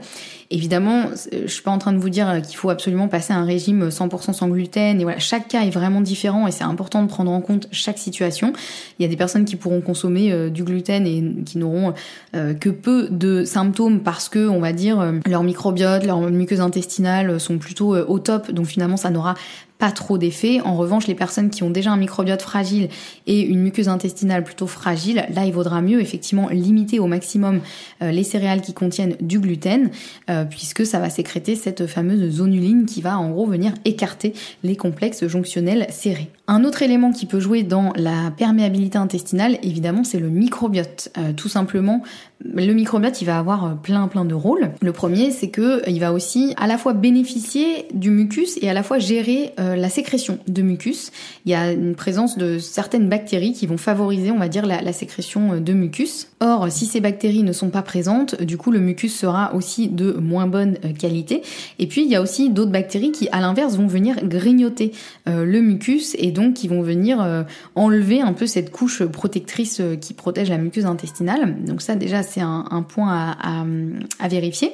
Évidemment, 0.51 1.07
je 1.33 1.47
suis 1.47 1.63
pas 1.63 1.71
en 1.71 1.79
train 1.79 1.93
de 1.93 1.99
vous 1.99 2.09
dire 2.09 2.41
qu'il 2.43 2.57
faut 2.57 2.71
absolument 2.71 3.09
passer 3.09 3.33
à 3.33 3.37
un 3.37 3.45
régime 3.45 3.89
100% 3.89 4.33
sans 4.33 4.49
gluten. 4.49 5.01
Et 5.01 5.03
voilà, 5.03 5.19
chaque 5.19 5.49
cas 5.49 5.63
est 5.63 5.71
vraiment 5.71 6.01
différent 6.01 6.47
et 6.47 6.53
c'est 6.53 6.65
important 6.65 7.03
de 7.03 7.09
prendre 7.09 7.31
en 7.31 7.41
compte 7.41 7.69
chaque 7.73 7.99
situation. 7.99 8.53
Il 8.99 9.03
y 9.03 9.05
a 9.05 9.09
des 9.09 9.17
personnes 9.17 9.45
qui 9.45 9.57
pourront 9.57 9.81
consommer 9.81 10.51
du 10.51 10.63
gluten 10.63 11.07
et 11.07 11.43
qui 11.45 11.59
n'auront 11.59 11.95
que 12.33 12.69
peu 12.69 13.09
de 13.11 13.45
symptômes 13.45 14.01
parce 14.01 14.29
que, 14.29 14.49
on 14.49 14.61
va 14.61 14.73
dire, 14.73 15.15
leur 15.27 15.43
microbiote, 15.43 16.07
leur 16.07 16.21
muqueuse 16.21 16.61
intestinale 16.61 17.41
sont 17.41 17.59
plutôt 17.59 17.97
au 17.97 18.19
top. 18.19 18.53
Donc 18.53 18.67
finalement, 18.67 18.97
ça 18.97 19.11
n'aura 19.11 19.35
pas 19.79 19.91
trop 19.91 20.19
d'effet. 20.19 20.61
En 20.61 20.77
revanche, 20.77 21.07
les 21.07 21.15
personnes 21.15 21.51
qui 21.51 21.63
ont 21.63 21.71
déjà 21.71 21.91
un 21.91 21.97
microbiote 21.97 22.43
fragile 22.43 22.89
et 23.27 23.41
une 23.41 23.61
muqueuse 23.61 23.89
intestinale 23.89 24.45
plutôt 24.45 24.67
fragile, 24.67 25.27
là, 25.35 25.45
il 25.45 25.53
vaudra 25.53 25.81
mieux 25.83 26.01
effectivement 26.01 26.49
limiter 26.49 26.99
au 26.99 27.07
maximum 27.07 27.61
euh, 28.03 28.11
les 28.11 28.25
céréales 28.25 28.61
qui 28.61 28.75
contiennent 28.75 29.17
du 29.21 29.39
gluten, 29.39 29.91
euh, 30.31 30.45
puisque 30.45 30.87
ça 30.87 30.99
va 30.99 31.11
sécréter 31.11 31.57
cette 31.57 31.87
fameuse 31.87 32.37
zonuline 32.37 32.87
qui 32.87 33.03
va 33.03 33.19
en 33.19 33.31
gros 33.31 33.47
venir 33.47 33.73
écarter 33.85 34.33
les 34.63 34.77
complexes 34.77 35.27
jonctionnels 35.27 35.87
serrés. 35.91 36.31
Un 36.49 36.65
autre 36.65 36.83
élément 36.83 37.11
qui 37.11 37.27
peut 37.27 37.41
jouer 37.41 37.65
dans 37.65 37.93
la 37.97 38.31
perméabilité 38.31 38.99
intestinale, 38.99 39.59
évidemment, 39.63 40.05
c'est 40.05 40.21
le 40.21 40.29
microbiote. 40.29 41.11
Euh, 41.19 41.33
tout 41.33 41.49
simplement, 41.49 42.03
le 42.45 42.73
microbiote, 42.73 43.23
il 43.23 43.25
va 43.25 43.39
avoir 43.39 43.77
plein 43.81 44.09
plein 44.09 44.25
de 44.25 44.35
rôles. 44.35 44.71
Le 44.83 44.93
premier, 44.93 45.31
c'est 45.31 45.49
que 45.49 45.89
il 45.89 46.01
va 46.01 46.13
aussi 46.13 46.55
à 46.59 46.67
la 46.67 46.77
fois 46.77 46.93
bénéficier 46.93 47.87
du 47.95 48.11
mucus 48.11 48.59
et 48.61 48.69
à 48.69 48.75
la 48.75 48.83
fois 48.83 48.99
gérer 48.99 49.55
euh, 49.59 49.75
la 49.75 49.89
sécrétion 49.89 50.39
de 50.47 50.63
mucus. 50.63 51.13
Il 51.47 51.53
y 51.53 51.55
a 51.55 51.73
une 51.73 51.95
présence 51.95 52.37
de 52.37 52.59
certaines 52.59 53.09
bactéries 53.09 53.53
qui 53.53 53.67
vont 53.67 53.79
favoriser, 53.79 54.31
on 54.31 54.39
va 54.39 54.49
dire, 54.49 54.67
la, 54.67 54.93
sécrétion 54.93 55.55
euh, 55.55 55.61
de 55.61 55.73
mucus. 55.73 56.29
Or, 56.41 56.71
si 56.71 56.85
ces 56.85 57.01
bactéries 57.01 57.43
ne 57.43 57.53
sont 57.53 57.71
pas 57.71 57.83
présentes, 57.83 58.43
du 58.43 58.59
coup, 58.59 58.71
le 58.71 58.81
mucus 58.81 59.15
sera 59.15 59.55
aussi 59.55 59.89
de 59.89 60.13
moins 60.13 60.47
bonne 60.47 60.77
euh, 60.85 60.93
qualité. 60.93 61.43
Et 61.79 61.87
puis, 61.87 62.03
il 62.03 62.09
y 62.09 62.17
a 62.17 62.23
aussi 62.23 62.51
d'autres 62.51 62.71
bactéries 62.73 63.13
qui, 63.13 63.29
à 63.31 63.41
l'inverse, 63.41 63.77
vont 63.77 63.87
venir 63.87 64.17
grignoter 64.25 64.93
le 65.27 65.61
mucus 65.61 66.15
donc 66.37 66.55
qui 66.55 66.69
vont 66.69 66.83
venir 66.83 67.45
enlever 67.75 68.21
un 68.21 68.33
peu 68.33 68.47
cette 68.47 68.71
couche 68.71 69.03
protectrice 69.05 69.83
qui 70.01 70.15
protège 70.15 70.51
la 70.51 70.59
muqueuse 70.59 70.87
intestinale. 70.87 71.65
Donc 71.65 71.83
ça, 71.83 71.97
déjà, 71.97 72.23
c'est 72.23 72.41
un, 72.41 72.85
point 72.89 73.37
à, 73.41 74.29
vérifier. 74.29 74.73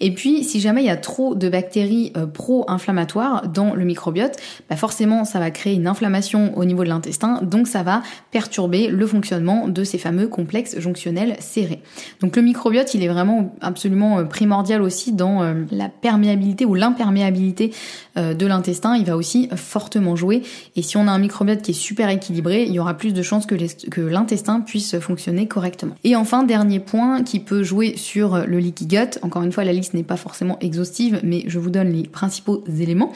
Et 0.00 0.12
puis, 0.12 0.44
si 0.44 0.60
jamais 0.60 0.82
il 0.82 0.86
y 0.86 0.90
a 0.90 0.96
trop 0.96 1.34
de 1.34 1.48
bactéries 1.48 2.12
pro-inflammatoires 2.32 3.48
dans 3.48 3.74
le 3.74 3.84
microbiote, 3.84 4.36
bah 4.68 4.76
forcément 4.76 5.24
ça 5.24 5.38
va 5.38 5.50
créer 5.50 5.74
une 5.74 5.86
inflammation 5.86 6.56
au 6.56 6.64
niveau 6.64 6.84
de 6.84 6.88
l'intestin, 6.88 7.40
donc 7.42 7.68
ça 7.68 7.82
va 7.82 8.02
perturber 8.30 8.88
le 8.88 9.06
fonctionnement 9.06 9.68
de 9.68 9.84
ces 9.84 9.98
fameux 9.98 10.28
complexes 10.28 10.78
jonctionnels 10.78 11.36
serrés. 11.40 11.80
Donc 12.20 12.36
le 12.36 12.42
microbiote, 12.42 12.94
il 12.94 13.02
est 13.02 13.08
vraiment 13.08 13.54
absolument 13.60 14.18
euh, 14.18 14.24
primordial 14.24 14.82
aussi 14.82 15.12
dans 15.12 15.42
euh, 15.42 15.64
la 15.70 15.88
perméabilité 15.88 16.64
ou 16.64 16.74
l'imperméabilité 16.74 17.72
euh, 17.72 18.03
de 18.16 18.46
l'intestin, 18.46 18.96
il 18.96 19.04
va 19.04 19.16
aussi 19.16 19.48
fortement 19.56 20.16
jouer. 20.16 20.42
Et 20.76 20.82
si 20.82 20.96
on 20.96 21.08
a 21.08 21.10
un 21.10 21.18
microbiote 21.18 21.62
qui 21.62 21.72
est 21.72 21.74
super 21.74 22.08
équilibré, 22.08 22.64
il 22.64 22.72
y 22.72 22.78
aura 22.78 22.94
plus 22.94 23.12
de 23.12 23.22
chances 23.22 23.46
que 23.46 24.00
l'intestin 24.00 24.60
puisse 24.60 24.98
fonctionner 24.98 25.48
correctement. 25.48 25.96
Et 26.04 26.16
enfin, 26.16 26.44
dernier 26.44 26.80
point 26.80 27.22
qui 27.22 27.40
peut 27.40 27.62
jouer 27.62 27.96
sur 27.96 28.46
le 28.46 28.58
leaky 28.58 28.86
gut, 28.86 29.18
encore 29.22 29.42
une 29.42 29.52
fois 29.52 29.64
la 29.64 29.72
liste 29.72 29.94
n'est 29.94 30.02
pas 30.02 30.16
forcément 30.16 30.58
exhaustive, 30.60 31.20
mais 31.22 31.44
je 31.46 31.58
vous 31.58 31.70
donne 31.70 31.92
les 31.92 32.04
principaux 32.04 32.64
éléments. 32.80 33.12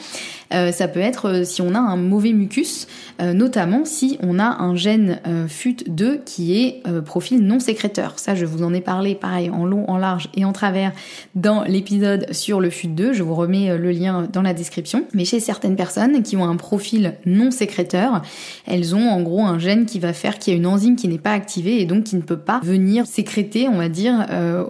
ça 0.51 0.87
peut 0.87 0.99
être 0.99 1.29
euh, 1.29 1.43
si 1.43 1.61
on 1.61 1.73
a 1.73 1.79
un 1.79 1.97
mauvais 1.97 2.33
mucus, 2.33 2.87
euh, 3.21 3.33
notamment 3.33 3.85
si 3.85 4.17
on 4.21 4.39
a 4.39 4.61
un 4.61 4.75
gène 4.75 5.19
euh, 5.27 5.47
FUT2 5.47 6.23
qui 6.23 6.61
est 6.61 6.83
profil 7.05 7.45
non 7.45 7.59
sécréteur. 7.59 8.13
Ça, 8.17 8.35
je 8.35 8.45
vous 8.45 8.63
en 8.63 8.73
ai 8.73 8.81
parlé 8.81 9.15
pareil 9.15 9.49
en 9.49 9.65
long, 9.65 9.89
en 9.89 9.97
large 9.97 10.29
et 10.35 10.45
en 10.45 10.53
travers 10.53 10.91
dans 11.35 11.63
l'épisode 11.63 12.31
sur 12.33 12.59
le 12.59 12.69
FUT2. 12.69 13.13
Je 13.13 13.23
vous 13.23 13.35
remets 13.35 13.77
le 13.77 13.91
lien 13.91 14.27
dans 14.31 14.41
la 14.41 14.53
description. 14.53 14.88
Mais 15.13 15.25
chez 15.25 15.39
certaines 15.39 15.75
personnes 15.75 16.23
qui 16.23 16.37
ont 16.37 16.45
un 16.45 16.55
profil 16.55 17.15
non 17.25 17.51
sécréteur, 17.51 18.21
elles 18.65 18.95
ont 18.95 19.09
en 19.09 19.21
gros 19.21 19.43
un 19.43 19.59
gène 19.59 19.85
qui 19.85 19.99
va 19.99 20.13
faire 20.13 20.39
qu'il 20.39 20.53
y 20.53 20.55
a 20.55 20.59
une 20.59 20.67
enzyme 20.67 20.95
qui 20.95 21.07
n'est 21.07 21.17
pas 21.17 21.33
activée 21.33 21.81
et 21.81 21.85
donc 21.85 22.05
qui 22.05 22.15
ne 22.15 22.21
peut 22.21 22.37
pas 22.37 22.59
venir 22.63 23.05
sécréter, 23.05 23.67
on 23.67 23.77
va 23.77 23.89
dire, 23.89 24.25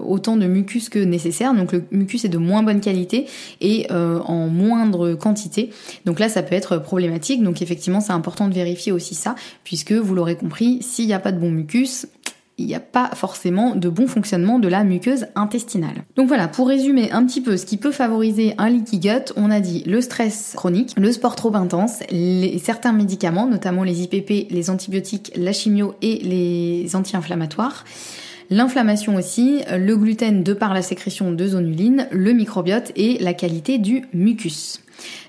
autant 0.06 0.38
de 0.38 0.46
mucus 0.46 0.90
que 0.90 1.00
nécessaire. 1.00 1.54
Donc 1.54 1.72
le 1.72 1.84
mucus 1.92 2.26
est 2.26 2.30
de 2.30 2.38
moins 2.38 2.64
bonne 2.64 2.82
qualité 2.82 3.26
et 3.62 3.88
en 3.92 4.48
moindre 4.48 5.14
quantité. 5.14 5.70
Donc 6.06 6.20
là, 6.20 6.30
ça 6.30 6.44
peut 6.44 6.56
être 6.56 6.78
problématique. 6.78 7.44
Donc 7.44 7.62
effectivement, 7.62 8.02
c'est 8.02 8.14
important 8.14 8.48
de 8.48 8.54
vérifier 8.54 8.92
aussi 8.92 9.16
ça, 9.16 9.36
puisque 9.64 9.92
vous 9.92 10.16
l'aurez 10.16 10.36
compris, 10.36 10.80
s'il 10.82 11.08
n'y 11.08 11.14
a 11.14 11.20
pas 11.20 11.32
de 11.32 11.40
bon 11.40 11.52
mucus, 11.52 12.08
il 12.60 12.66
n'y 12.66 12.76
a 12.76 12.80
pas 12.80 13.10
forcément 13.16 13.76
de 13.76 13.90
bon 13.90 14.06
fonctionnement 14.08 14.60
de 14.60 14.68
la 14.68 14.84
muqueuse 14.84 15.28
intestinale. 15.36 16.04
Donc 16.16 16.28
voilà, 16.28 16.48
pour 16.48 16.68
résumer 16.68 17.12
un 17.12 17.26
petit 17.26 17.42
peu 17.42 17.58
ce 17.58 17.66
qui 17.66 17.78
peut 17.78 17.92
favoriser 17.92 18.54
un 18.58 18.70
leaky 18.70 19.00
gut, 19.00 19.34
on 19.36 19.50
a 19.50 19.60
dit 19.60 19.84
le 19.86 20.02
stress 20.02 20.54
chronique, 20.56 20.94
le 20.98 21.12
sport 21.12 21.36
trop 21.36 21.56
intense, 21.56 22.00
certains 22.62 22.94
médicaments, 22.94 23.48
notamment 23.48 23.84
les 23.84 24.04
IPP, 24.04 24.52
les 24.52 24.70
antibiotiques, 24.70 25.32
la 25.36 25.54
chimio 25.54 25.96
et 26.02 26.20
les 26.20 26.96
anti-inflammatoires. 26.96 27.86
L'inflammation 28.52 29.16
aussi, 29.16 29.62
le 29.72 29.96
gluten 29.96 30.44
de 30.44 30.54
par 30.54 30.74
la 30.74 30.82
sécrétion 30.82 31.32
de 31.32 31.48
zonuline, 31.48 32.08
le 32.12 32.34
microbiote 32.34 32.92
et 32.96 33.20
la 33.20 33.34
qualité 33.34 33.78
du 33.78 34.06
mucus. 34.12 34.82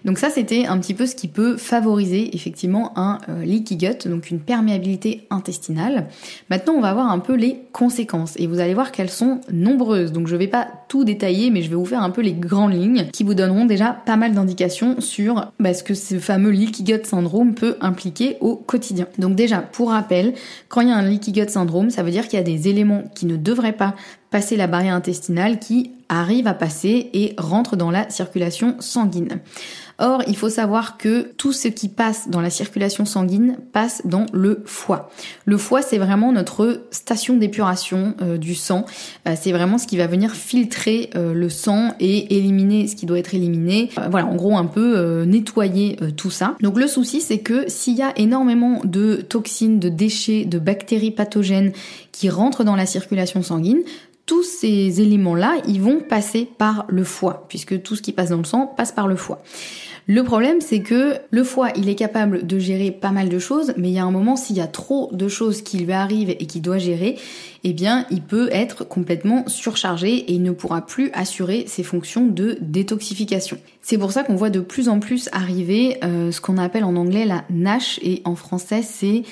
Donc 0.05 0.19
ça, 0.19 0.31
c'était 0.31 0.67
un 0.67 0.79
petit 0.79 0.95
peu 0.95 1.07
ce 1.07 1.15
qui 1.15 1.29
peut 1.29 1.57
favoriser 1.57 2.35
effectivement 2.35 2.93
un 2.97 3.19
euh, 3.29 3.45
leaky 3.45 3.77
gut, 3.77 4.09
donc 4.09 4.31
une 4.31 4.41
perméabilité 4.41 5.27
intestinale. 5.31 6.09
Maintenant, 6.49 6.75
on 6.75 6.81
va 6.81 6.93
voir 6.93 7.11
un 7.11 7.19
peu 7.19 7.35
les 7.35 7.63
conséquences 7.73 8.35
et 8.37 8.47
vous 8.47 8.61
allez 8.61 8.75
voir 8.75 8.93
qu'elles 8.93 9.11
sont 9.11 9.41
nombreuses. 9.53 10.13
Donc 10.13 10.27
je 10.27 10.37
vais 10.37 10.49
pas 10.49 10.69
tout 10.89 11.05
détailler, 11.05 11.51
mais 11.51 11.63
je 11.63 11.71
vais 11.71 11.77
vous 11.77 11.85
faire 11.85 12.03
un 12.03 12.11
peu 12.11 12.23
les 12.23 12.33
grandes 12.33 12.73
lignes 12.73 13.07
qui 13.13 13.25
vous 13.25 13.35
donneront 13.35 13.65
déjà 13.65 13.93
pas 13.93 14.17
mal 14.17 14.35
d'indications 14.35 15.01
sur 15.01 15.53
bah, 15.59 15.75
ce 15.75 15.83
que 15.83 15.95
ce 15.95 16.19
fameux 16.19 16.51
leaky 16.51 16.85
gut 16.85 17.05
syndrome 17.05 17.55
peut 17.55 17.77
impliquer 17.81 18.37
au 18.41 18.57
quotidien. 18.57 19.07
Donc 19.19 19.37
déjà, 19.37 19.59
pour 19.59 19.91
rappel, 19.91 20.35
quand 20.69 20.81
il 20.81 20.89
y 20.89 20.93
a 20.93 20.97
un 20.97 21.09
leaky 21.09 21.33
gut 21.33 21.49
syndrome, 21.49 21.91
ça 21.91 22.03
veut 22.03 22.11
dire 22.11 22.29
qu'il 22.29 22.39
y 22.39 22.43
a 22.43 22.45
des 22.45 22.69
éléments 22.69 23.05
qui 23.15 23.27
ne 23.27 23.37
devraient 23.37 23.73
pas 23.73 23.95
passer 24.31 24.57
la 24.57 24.67
barrière 24.67 24.95
intestinale 24.95 25.59
qui 25.59 25.93
arrive 26.09 26.47
à 26.47 26.55
passer 26.55 27.11
et 27.13 27.35
rentre 27.39 27.77
dans 27.77 27.91
la 27.91 28.11
circulation 28.11 28.77
sanguine. 28.81 29.41
Or, 30.03 30.23
il 30.27 30.35
faut 30.35 30.49
savoir 30.49 30.97
que 30.97 31.31
tout 31.37 31.53
ce 31.53 31.69
qui 31.69 31.89
passe 31.89 32.31
dans 32.31 32.41
la 32.41 32.49
circulation 32.49 33.05
sanguine 33.05 33.59
passe 33.73 34.01
dans 34.07 34.25
le 34.33 34.63
foie. 34.65 35.11
Le 35.45 35.59
foie, 35.59 35.83
c'est 35.83 35.99
vraiment 35.99 36.33
notre 36.33 36.87
station 36.91 37.37
d'épuration 37.37 38.15
euh, 38.23 38.39
du 38.39 38.55
sang. 38.55 38.87
Euh, 39.29 39.35
c'est 39.39 39.53
vraiment 39.53 39.77
ce 39.77 39.87
qui 39.87 39.99
va 39.99 40.07
venir 40.07 40.33
filtrer 40.33 41.11
euh, 41.17 41.35
le 41.35 41.51
sang 41.51 41.95
et 42.01 42.39
éliminer 42.39 42.89
ce 42.89 42.97
qui 42.97 43.05
doit 43.05 43.19
être 43.19 43.35
éliminé. 43.35 43.91
voilà, 44.11 44.27
en 44.27 44.37
gros, 44.37 44.57
un 44.57 44.65
peu 44.65 45.25
nettoyer 45.25 45.99
tout 46.17 46.31
ça. 46.31 46.57
Donc 46.61 46.79
le 46.79 46.87
souci, 46.87 47.21
c'est 47.21 47.39
que 47.39 47.69
s'il 47.69 47.97
y 47.97 48.03
a 48.03 48.19
énormément 48.19 48.81
de 48.85 49.17
toxines, 49.17 49.79
de 49.79 49.91
déchets, 49.91 50.47
de 50.47 50.59
bactéries 50.59 51.11
pathogènes 51.11 51.73
qui 52.13 52.31
rentrent 52.31 52.65
dans 52.65 52.77
la 52.77 52.87
circulation 52.87 53.43
sanguine, 53.43 53.83
tous 54.31 54.45
ces 54.45 55.01
éléments-là, 55.01 55.57
ils 55.67 55.83
vont 55.83 55.99
passer 55.99 56.47
par 56.57 56.85
le 56.89 57.03
foie, 57.03 57.47
puisque 57.49 57.83
tout 57.83 57.97
ce 57.97 58.01
qui 58.01 58.13
passe 58.13 58.29
dans 58.29 58.37
le 58.37 58.45
sang 58.45 58.69
passe 58.69 58.93
par 58.93 59.09
le 59.09 59.17
foie. 59.17 59.43
Le 60.07 60.23
problème, 60.23 60.61
c'est 60.61 60.83
que 60.83 61.17
le 61.33 61.43
foie, 61.43 61.71
il 61.75 61.89
est 61.89 61.97
capable 61.97 62.47
de 62.47 62.61
gérer 62.61 62.93
pas 62.93 63.11
mal 63.11 63.29
de 63.29 63.41
choses, 63.41 63.73
mais 63.77 63.89
il 63.89 63.95
y 63.95 63.99
a 63.99 64.05
un 64.05 64.13
moment, 64.13 64.37
s'il 64.37 64.55
y 64.55 64.61
a 64.61 64.69
trop 64.69 65.11
de 65.13 65.27
choses 65.27 65.63
qui 65.63 65.79
lui 65.79 65.93
arrivent 65.93 66.31
et 66.31 66.47
qu'il 66.47 66.63
doit 66.63 66.79
gérer, 66.79 67.19
eh 67.65 67.73
bien, 67.73 68.07
il 68.13 68.23
peut 68.23 68.49
être 68.53 68.85
complètement 68.85 69.49
surchargé 69.49 70.15
et 70.15 70.35
il 70.35 70.45
ne 70.45 70.53
pourra 70.53 70.87
plus 70.87 71.11
assurer 71.13 71.65
ses 71.67 71.83
fonctions 71.83 72.25
de 72.25 72.57
détoxification. 72.61 73.59
C'est 73.83 73.99
pour 73.99 74.13
ça 74.13 74.23
qu'on 74.23 74.37
voit 74.37 74.51
de 74.51 74.61
plus 74.61 74.89
en 74.89 75.01
plus 75.01 75.29
arriver 75.33 75.99
euh, 76.05 76.31
ce 76.33 76.41
qu'on 76.41 76.59
appelle 76.59 76.85
en 76.85 76.97
anglais 76.97 77.25
la 77.25 77.45
NASH 77.51 77.99
et 78.03 78.21
en 78.25 78.37
français 78.37 78.83
c'est 78.83 79.23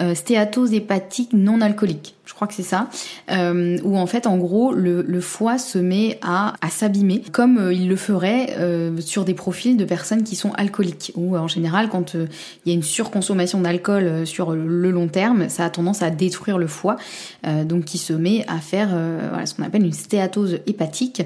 euh, 0.00 0.14
stéatose 0.14 0.72
hépatique 0.72 1.32
non 1.32 1.60
alcoolique. 1.60 2.14
Je 2.28 2.34
crois 2.34 2.46
que 2.46 2.52
c'est 2.52 2.62
ça. 2.62 2.90
Euh, 3.30 3.78
où 3.84 3.96
en 3.96 4.06
fait, 4.06 4.26
en 4.26 4.36
gros, 4.36 4.72
le, 4.72 5.20
foie 5.20 5.56
se 5.56 5.78
met 5.78 6.18
à, 6.20 6.52
à 6.60 6.68
s'abîmer 6.68 7.22
comme 7.32 7.56
euh, 7.56 7.72
il 7.72 7.88
le 7.88 7.96
ferait 7.96 8.54
euh, 8.58 9.00
sur 9.00 9.24
des 9.24 9.32
profils 9.32 9.78
de 9.78 9.84
personnes 9.86 10.24
qui 10.24 10.36
sont 10.36 10.52
alcooliques. 10.52 11.12
Ou 11.16 11.38
en 11.38 11.48
général, 11.48 11.88
quand 11.88 12.14
il 12.14 12.28
y 12.66 12.70
a 12.70 12.74
une 12.74 12.82
surconsommation 12.82 13.62
d'alcool 13.62 14.26
sur 14.26 14.52
le 14.52 14.90
long 14.90 15.08
terme, 15.08 15.48
ça 15.48 15.64
a 15.64 15.70
tendance 15.70 16.02
à 16.02 16.10
détruire 16.10 16.58
le 16.58 16.66
foie, 16.66 16.96
donc 17.64 17.86
qui 17.86 17.98
se 17.98 18.12
met 18.12 18.44
à 18.46 18.58
faire 18.58 18.90
ce 19.44 19.54
qu'on 19.54 19.62
appelle 19.62 19.84
une 19.84 19.92
stéatose 19.92 20.58
hépatique. 20.66 21.22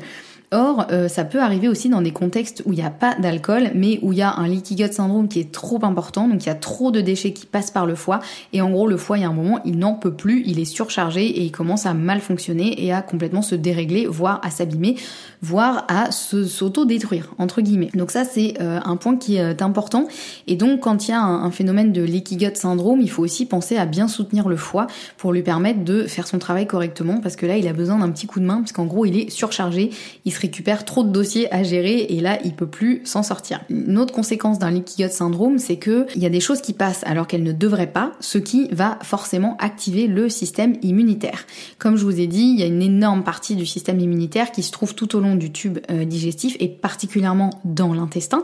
Or, 0.53 0.87
euh, 0.93 1.09
ça 1.09 1.25
peut 1.25 1.41
arriver 1.41 1.67
aussi 1.67 1.89
dans 1.89 2.03
des 2.03 2.11
contextes 2.11 2.63
où 2.67 2.75
il 2.75 2.77
n'y 2.77 2.85
a 2.85 2.91
pas 2.91 3.15
d'alcool, 3.15 3.71
mais 3.75 3.99
où 4.03 4.13
il 4.13 4.19
y 4.19 4.23
a 4.23 4.35
un 4.35 4.47
leaky 4.47 4.77
gut 4.77 4.93
syndrome 4.93 5.27
qui 5.27 5.41
est 5.41 5.51
trop 5.51 5.83
important, 5.83 6.29
donc 6.29 6.45
il 6.45 6.47
y 6.47 6.51
a 6.51 6.55
trop 6.55 6.91
de 6.91 7.01
déchets 7.01 7.33
qui 7.33 7.47
passent 7.47 7.71
par 7.71 7.87
le 7.87 7.95
foie, 7.95 8.21
et 8.53 8.61
en 8.61 8.69
gros 8.69 8.87
le 8.87 8.99
foie, 8.99 9.17
il 9.17 9.23
y 9.23 9.25
a 9.25 9.29
un 9.29 9.33
moment, 9.33 9.61
il 9.65 9.79
n'en 9.79 9.95
peut 9.95 10.13
plus, 10.13 10.43
il 10.45 10.61
est 10.61 10.67
surchargé 10.67 11.25
et 11.25 11.41
il 11.41 11.53
commence 11.53 11.87
à 11.87 11.95
mal 11.95 12.21
fonctionner 12.21 12.85
et 12.85 12.93
à 12.93 13.01
complètement 13.01 13.41
se 13.41 13.55
dérégler, 13.55 14.07
voire 14.07 14.41
à 14.45 14.51
s'abîmer, 14.51 14.97
voire 15.41 15.87
à 15.89 16.11
s'auto-détruire, 16.11 17.33
entre 17.39 17.63
guillemets. 17.63 17.91
Donc 17.95 18.11
ça, 18.11 18.25
c'est 18.25 18.55
euh, 18.61 18.79
un 18.85 18.97
point 18.97 19.17
qui 19.17 19.37
est 19.37 19.63
important, 19.63 20.07
et 20.47 20.57
donc 20.57 20.81
quand 20.81 21.09
il 21.09 21.13
y 21.13 21.15
a 21.15 21.23
un, 21.23 21.51
phénomène 21.51 21.93
de 21.93 22.03
leaky 22.03 22.37
gut 22.37 22.55
syndrome, 22.57 23.01
il 23.01 23.11
faut 23.11 23.23
aussi 23.23 23.47
penser 23.47 23.79
à 23.79 23.87
bien 23.87 24.07
soutenir 24.07 24.51
le 24.51 24.57
foie 24.57 24.87
pour 25.17 25.33
lui 25.33 25.43
permettre 25.43 25.83
de 25.83 26.03
faire 26.03 26.27
son 26.27 26.39
travail 26.39 26.67
correctement, 26.67 27.21
parce 27.23 27.37
que 27.37 27.47
là, 27.47 27.57
il 27.57 27.67
a 27.69 27.73
besoin 27.73 27.99
d'un 27.99 28.11
petit 28.11 28.27
coup 28.27 28.39
de 28.39 28.45
main, 28.45 28.59
parce 28.59 28.73
qu'en 28.73 28.85
gros, 28.85 29.07
il 29.07 29.17
est 29.17 29.31
surchargé, 29.31 29.89
il 30.27 30.33
récupère 30.43 30.85
trop 30.85 31.05
de 31.05 31.11
dossiers 31.11 31.53
à 31.55 31.63
gérer 31.63 32.07
et 32.11 32.21
là 32.21 32.39
il 32.45 32.53
peut 32.53 32.67
plus 32.67 33.01
s'en 33.05 33.23
sortir. 33.23 33.61
Une 33.71 33.99
autre 33.99 34.13
conséquence 34.13 34.59
d'un 34.59 34.71
leaky 34.71 35.05
gut 35.05 35.11
syndrome, 35.11 35.59
c'est 35.59 35.77
que 35.77 36.07
il 36.15 36.23
y 36.23 36.27
a 36.27 36.31
des 36.31 36.41
choses 36.41 36.61
qui 36.61 36.73
passent 36.73 37.05
alors 37.05 37.27
qu'elles 37.27 37.43
ne 37.43 37.53
devraient 37.53 37.93
pas, 37.93 38.13
ce 38.21 38.39
qui 38.39 38.69
va 38.73 38.99
forcément 39.03 39.57
activer 39.59 40.07
le 40.07 40.29
système 40.29 40.77
immunitaire. 40.83 41.47
Comme 41.79 41.97
je 41.97 42.05
vous 42.05 42.21
ai 42.21 42.27
dit, 42.27 42.55
il 42.55 42.61
y 42.61 42.63
a 42.63 42.67
une 42.67 42.83
énorme 42.83 43.23
partie 43.25 43.57
du 43.57 43.67
système 43.67 44.01
immunitaire 44.01 44.53
qui 44.53 44.63
se 44.63 44.73
trouve 44.73 44.95
tout 44.95 45.17
au 45.17 45.21
long 45.21 45.37
du 45.37 45.53
tube 45.53 45.79
euh, 45.91 46.05
digestif 46.05 46.57
et 46.61 46.69
particulièrement 46.69 47.51
dans 47.65 47.95
l'intestin. 47.95 48.43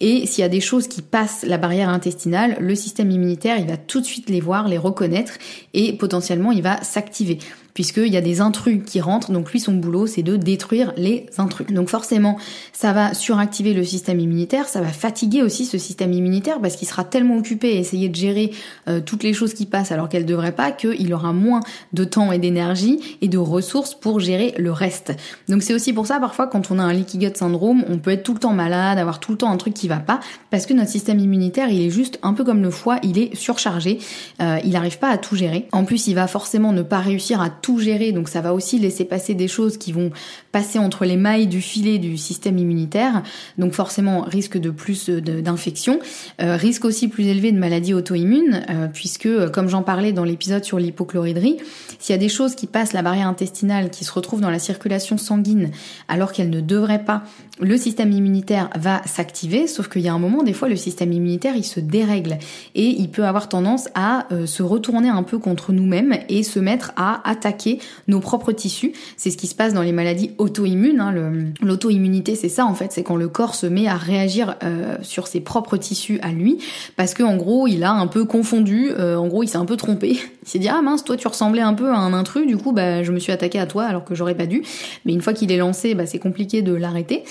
Et 0.00 0.26
s'il 0.26 0.42
y 0.42 0.44
a 0.44 0.48
des 0.48 0.60
choses 0.60 0.88
qui 0.88 1.02
passent 1.02 1.44
la 1.46 1.58
barrière 1.58 1.88
intestinale, 1.88 2.56
le 2.60 2.74
système 2.74 3.10
immunitaire, 3.10 3.58
il 3.58 3.66
va 3.66 3.76
tout 3.76 4.00
de 4.00 4.06
suite 4.06 4.30
les 4.30 4.40
voir, 4.40 4.68
les 4.68 4.78
reconnaître 4.78 5.34
et 5.74 5.92
potentiellement 5.92 6.52
il 6.52 6.62
va 6.62 6.82
s'activer 6.82 7.38
puisqu'il 7.74 8.08
y 8.12 8.16
a 8.16 8.20
des 8.20 8.40
intrus 8.40 8.80
qui 8.84 9.00
rentrent, 9.00 9.32
donc 9.32 9.50
lui 9.52 9.60
son 9.60 9.72
boulot 9.74 10.06
c'est 10.06 10.22
de 10.22 10.36
détruire 10.36 10.92
les 10.96 11.26
intrus. 11.38 11.66
Donc 11.68 11.88
forcément 11.88 12.38
ça 12.72 12.92
va 12.92 13.14
suractiver 13.14 13.72
le 13.74 13.84
système 13.84 14.20
immunitaire, 14.20 14.68
ça 14.68 14.80
va 14.80 14.88
fatiguer 14.88 15.42
aussi 15.42 15.64
ce 15.64 15.78
système 15.78 16.12
immunitaire 16.12 16.60
parce 16.60 16.76
qu'il 16.76 16.88
sera 16.88 17.04
tellement 17.04 17.36
occupé 17.36 17.76
à 17.76 17.80
essayer 17.80 18.08
de 18.08 18.14
gérer 18.14 18.52
euh, 18.88 19.00
toutes 19.00 19.22
les 19.22 19.32
choses 19.32 19.54
qui 19.54 19.66
passent 19.66 19.92
alors 19.92 20.08
qu'elles 20.08 20.26
devraient 20.26 20.52
pas 20.54 20.70
qu'il 20.70 21.12
aura 21.14 21.32
moins 21.32 21.60
de 21.92 22.04
temps 22.04 22.32
et 22.32 22.38
d'énergie 22.38 23.18
et 23.20 23.28
de 23.28 23.38
ressources 23.38 23.94
pour 23.94 24.20
gérer 24.20 24.54
le 24.58 24.72
reste. 24.72 25.12
Donc 25.48 25.62
c'est 25.62 25.74
aussi 25.74 25.92
pour 25.92 26.06
ça 26.06 26.20
parfois 26.20 26.46
quand 26.46 26.70
on 26.70 26.78
a 26.78 26.82
un 26.82 26.92
leaky 26.92 27.18
gut 27.18 27.32
syndrome, 27.34 27.84
on 27.88 27.98
peut 27.98 28.10
être 28.10 28.22
tout 28.22 28.34
le 28.34 28.40
temps 28.40 28.52
malade, 28.52 28.98
avoir 28.98 29.20
tout 29.20 29.32
le 29.32 29.38
temps 29.38 29.50
un 29.50 29.56
truc 29.56 29.74
qui 29.74 29.88
va 29.88 29.98
pas 29.98 30.20
parce 30.50 30.66
que 30.66 30.74
notre 30.74 30.90
système 30.90 31.18
immunitaire 31.18 31.70
il 31.70 31.80
est 31.80 31.90
juste 31.90 32.18
un 32.22 32.34
peu 32.34 32.44
comme 32.44 32.62
le 32.62 32.70
foie, 32.70 32.98
il 33.02 33.18
est 33.18 33.34
surchargé, 33.34 33.98
euh, 34.40 34.58
il 34.64 34.70
n'arrive 34.72 34.98
pas 34.98 35.08
à 35.08 35.18
tout 35.18 35.36
gérer. 35.36 35.68
En 35.72 35.84
plus 35.84 36.06
il 36.06 36.14
va 36.14 36.26
forcément 36.26 36.72
ne 36.72 36.82
pas 36.82 36.98
réussir 36.98 37.40
à 37.40 37.50
tout 37.62 37.78
gérer, 37.78 38.12
donc 38.12 38.28
ça 38.28 38.40
va 38.40 38.52
aussi 38.52 38.78
laisser 38.78 39.04
passer 39.04 39.34
des 39.34 39.48
choses 39.48 39.78
qui 39.78 39.92
vont 39.92 40.10
passer 40.50 40.78
entre 40.78 41.04
les 41.04 41.16
mailles 41.16 41.46
du 41.46 41.62
filet 41.62 41.98
du 41.98 42.16
système 42.18 42.58
immunitaire, 42.58 43.22
donc 43.56 43.72
forcément 43.72 44.22
risque 44.22 44.58
de 44.58 44.70
plus 44.70 45.08
d'infections, 45.08 46.00
euh, 46.40 46.56
risque 46.56 46.84
aussi 46.84 47.08
plus 47.08 47.26
élevé 47.26 47.52
de 47.52 47.58
maladies 47.58 47.94
auto-immunes, 47.94 48.64
euh, 48.68 48.88
puisque 48.92 49.26
euh, 49.26 49.48
comme 49.48 49.68
j'en 49.68 49.82
parlais 49.82 50.12
dans 50.12 50.24
l'épisode 50.24 50.64
sur 50.64 50.78
l'hypochloridrie, 50.78 51.56
s'il 51.98 52.12
y 52.12 52.16
a 52.16 52.20
des 52.20 52.28
choses 52.28 52.54
qui 52.54 52.66
passent 52.66 52.92
la 52.92 53.02
barrière 53.02 53.28
intestinale, 53.28 53.90
qui 53.90 54.04
se 54.04 54.12
retrouvent 54.12 54.40
dans 54.40 54.50
la 54.50 54.58
circulation 54.58 55.16
sanguine 55.16 55.70
alors 56.08 56.32
qu'elles 56.32 56.50
ne 56.50 56.60
devraient 56.60 57.04
pas, 57.04 57.22
le 57.60 57.76
système 57.76 58.12
immunitaire 58.12 58.70
va 58.76 59.02
s'activer, 59.04 59.66
sauf 59.66 59.88
qu'il 59.88 60.02
y 60.02 60.08
a 60.08 60.14
un 60.14 60.18
moment, 60.18 60.42
des 60.42 60.52
fois, 60.52 60.68
le 60.68 60.76
système 60.76 61.12
immunitaire, 61.12 61.54
il 61.54 61.64
se 61.64 61.80
dérègle 61.80 62.38
et 62.74 62.86
il 62.86 63.10
peut 63.10 63.24
avoir 63.24 63.48
tendance 63.48 63.88
à 63.94 64.26
se 64.46 64.62
retourner 64.62 65.08
un 65.08 65.22
peu 65.22 65.38
contre 65.38 65.72
nous-mêmes 65.72 66.16
et 66.28 66.42
se 66.42 66.58
mettre 66.58 66.92
à 66.96 67.28
attaquer 67.28 67.78
nos 68.08 68.20
propres 68.20 68.52
tissus. 68.52 68.92
C'est 69.16 69.30
ce 69.30 69.36
qui 69.36 69.46
se 69.46 69.54
passe 69.54 69.74
dans 69.74 69.82
les 69.82 69.92
maladies 69.92 70.32
auto-immunes. 70.38 71.00
Hein. 71.00 71.14
L'auto-immunité, 71.60 72.34
c'est 72.34 72.48
ça 72.48 72.64
en 72.64 72.74
fait, 72.74 72.92
c'est 72.92 73.02
quand 73.02 73.16
le 73.16 73.28
corps 73.28 73.54
se 73.54 73.66
met 73.66 73.86
à 73.86 73.96
réagir 73.96 74.56
euh, 74.62 74.96
sur 75.02 75.26
ses 75.26 75.40
propres 75.40 75.76
tissus 75.76 76.18
à 76.22 76.30
lui, 76.30 76.58
parce 76.96 77.14
que 77.14 77.22
en 77.22 77.36
gros, 77.36 77.66
il 77.66 77.84
a 77.84 77.92
un 77.92 78.06
peu 78.06 78.24
confondu, 78.24 78.90
euh, 78.98 79.16
en 79.16 79.28
gros, 79.28 79.42
il 79.42 79.48
s'est 79.48 79.58
un 79.58 79.64
peu 79.64 79.76
trompé. 79.76 80.18
Il 80.44 80.48
s'est 80.48 80.58
dit 80.58 80.68
ah 80.68 80.82
mince, 80.82 81.04
toi 81.04 81.16
tu 81.16 81.28
ressemblais 81.28 81.62
un 81.62 81.72
peu 81.72 81.88
à 81.90 81.96
un 81.96 82.12
intrus, 82.12 82.48
du 82.48 82.56
coup 82.56 82.72
bah 82.72 83.04
je 83.04 83.12
me 83.12 83.20
suis 83.20 83.30
attaqué 83.30 83.60
à 83.60 83.66
toi 83.66 83.84
alors 83.84 84.04
que 84.04 84.16
j'aurais 84.16 84.34
pas 84.34 84.46
dû. 84.46 84.64
Mais 85.04 85.12
une 85.12 85.22
fois 85.22 85.34
qu'il 85.34 85.52
est 85.52 85.56
lancé, 85.56 85.94
bah, 85.94 86.04
c'est 86.04 86.18
compliqué 86.18 86.62
de 86.62 86.74
l'arrêter. 86.74 87.22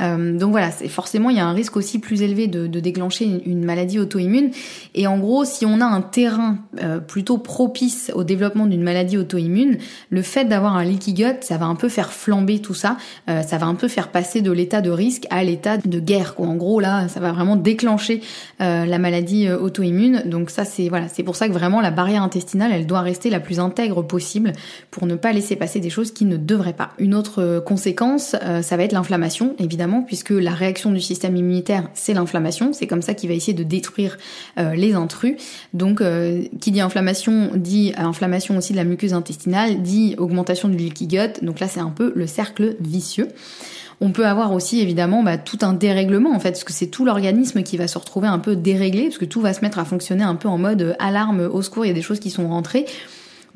Euh, 0.00 0.38
donc 0.38 0.50
voilà, 0.50 0.70
c'est 0.70 0.88
forcément 0.88 1.30
il 1.30 1.36
y 1.36 1.40
a 1.40 1.46
un 1.46 1.52
risque 1.52 1.76
aussi 1.76 1.98
plus 1.98 2.22
élevé 2.22 2.46
de, 2.46 2.66
déclencher 2.66 3.42
une, 3.44 3.64
maladie 3.64 3.98
auto-immune. 3.98 4.50
Et 4.94 5.06
en 5.06 5.18
gros, 5.18 5.44
si 5.44 5.66
on 5.66 5.80
a 5.80 5.84
un 5.84 6.00
terrain 6.00 6.58
plutôt 7.06 7.38
propice 7.38 8.10
au 8.14 8.24
développement 8.24 8.66
d'une 8.66 8.82
maladie 8.82 9.18
auto-immune 9.18 9.78
le 10.10 10.22
fait 10.22 10.44
d'avoir 10.44 10.76
un 10.76 10.84
leaky 10.84 11.14
gut, 11.14 11.24
ça 11.40 11.56
va 11.56 11.66
un 11.66 11.74
peu 11.74 11.88
faire 11.88 12.12
flamber 12.12 12.60
tout 12.60 12.74
ça, 12.74 12.96
euh, 13.28 13.42
ça 13.42 13.58
va 13.58 13.66
un 13.66 13.74
peu 13.74 13.88
faire 13.88 14.08
passer 14.08 14.42
de 14.42 14.52
l'état 14.52 14.80
de 14.80 14.90
risque 14.90 15.26
à 15.30 15.42
l'état 15.44 15.76
de 15.78 16.00
guerre. 16.00 16.34
Quoi. 16.34 16.46
En 16.46 16.56
gros, 16.56 16.80
là, 16.80 17.08
ça 17.08 17.20
va 17.20 17.32
vraiment 17.32 17.56
déclencher 17.56 18.20
euh, 18.60 18.86
la 18.86 18.98
maladie 18.98 19.46
euh, 19.46 19.58
auto-immune. 19.58 20.22
Donc 20.26 20.50
ça, 20.50 20.64
c'est 20.64 20.88
voilà, 20.88 21.08
c'est 21.08 21.22
pour 21.22 21.36
ça 21.36 21.48
que 21.48 21.52
vraiment 21.52 21.80
la 21.80 21.90
barrière 21.90 22.22
intestinale, 22.22 22.72
elle 22.72 22.86
doit 22.86 23.00
rester 23.00 23.30
la 23.30 23.40
plus 23.40 23.60
intègre 23.60 24.02
possible 24.02 24.52
pour 24.90 25.06
ne 25.06 25.14
pas 25.14 25.32
laisser 25.32 25.56
passer 25.56 25.80
des 25.80 25.90
choses 25.90 26.12
qui 26.12 26.24
ne 26.24 26.36
devraient 26.36 26.72
pas. 26.72 26.90
Une 26.98 27.14
autre 27.14 27.62
conséquence, 27.64 28.36
ça 28.62 28.76
va 28.76 28.82
être 28.82 28.92
l'inflammation, 28.92 29.54
évidemment, 29.58 30.02
puisque 30.02 30.30
la 30.30 30.52
réaction 30.52 30.90
du 30.90 31.00
système 31.00 31.36
immunitaire, 31.36 31.88
c'est 31.94 32.14
l'inflammation. 32.14 32.72
C'est 32.72 32.86
comme 32.86 33.02
ça 33.02 33.14
qu'il 33.14 33.28
va 33.28 33.34
essayer 33.34 33.54
de 33.54 33.62
détruire 33.62 34.18
les 34.56 34.94
intrus. 34.94 35.36
Donc, 35.74 36.02
qui 36.60 36.70
dit 36.70 36.80
inflammation 36.80 37.50
dit 37.54 37.92
inflammation 37.96 38.56
aussi 38.56 38.72
de 38.72 38.78
la 38.78 38.84
muqueuse 38.84 39.14
intestinale 39.14 39.82
dit 39.82 40.14
augmentation 40.18 40.68
du 40.68 40.76
leaky 40.76 41.06
gut, 41.06 41.42
donc 41.42 41.60
là 41.60 41.68
c'est 41.68 41.80
un 41.80 41.90
peu 41.90 42.12
le 42.14 42.26
cercle 42.26 42.76
vicieux. 42.80 43.28
On 44.00 44.10
peut 44.10 44.26
avoir 44.26 44.52
aussi 44.52 44.80
évidemment 44.80 45.24
bah, 45.24 45.38
tout 45.38 45.58
un 45.62 45.72
dérèglement 45.72 46.32
en 46.32 46.38
fait, 46.38 46.50
parce 46.50 46.64
que 46.64 46.72
c'est 46.72 46.86
tout 46.86 47.04
l'organisme 47.04 47.62
qui 47.62 47.76
va 47.76 47.88
se 47.88 47.98
retrouver 47.98 48.28
un 48.28 48.38
peu 48.38 48.54
déréglé, 48.54 49.04
parce 49.04 49.18
que 49.18 49.24
tout 49.24 49.40
va 49.40 49.52
se 49.52 49.60
mettre 49.60 49.78
à 49.78 49.84
fonctionner 49.84 50.24
un 50.24 50.36
peu 50.36 50.48
en 50.48 50.58
mode 50.58 50.96
alarme 50.98 51.40
au 51.40 51.62
secours, 51.62 51.84
il 51.84 51.88
y 51.88 51.90
a 51.90 51.94
des 51.94 52.02
choses 52.02 52.20
qui 52.20 52.30
sont 52.30 52.48
rentrées. 52.48 52.86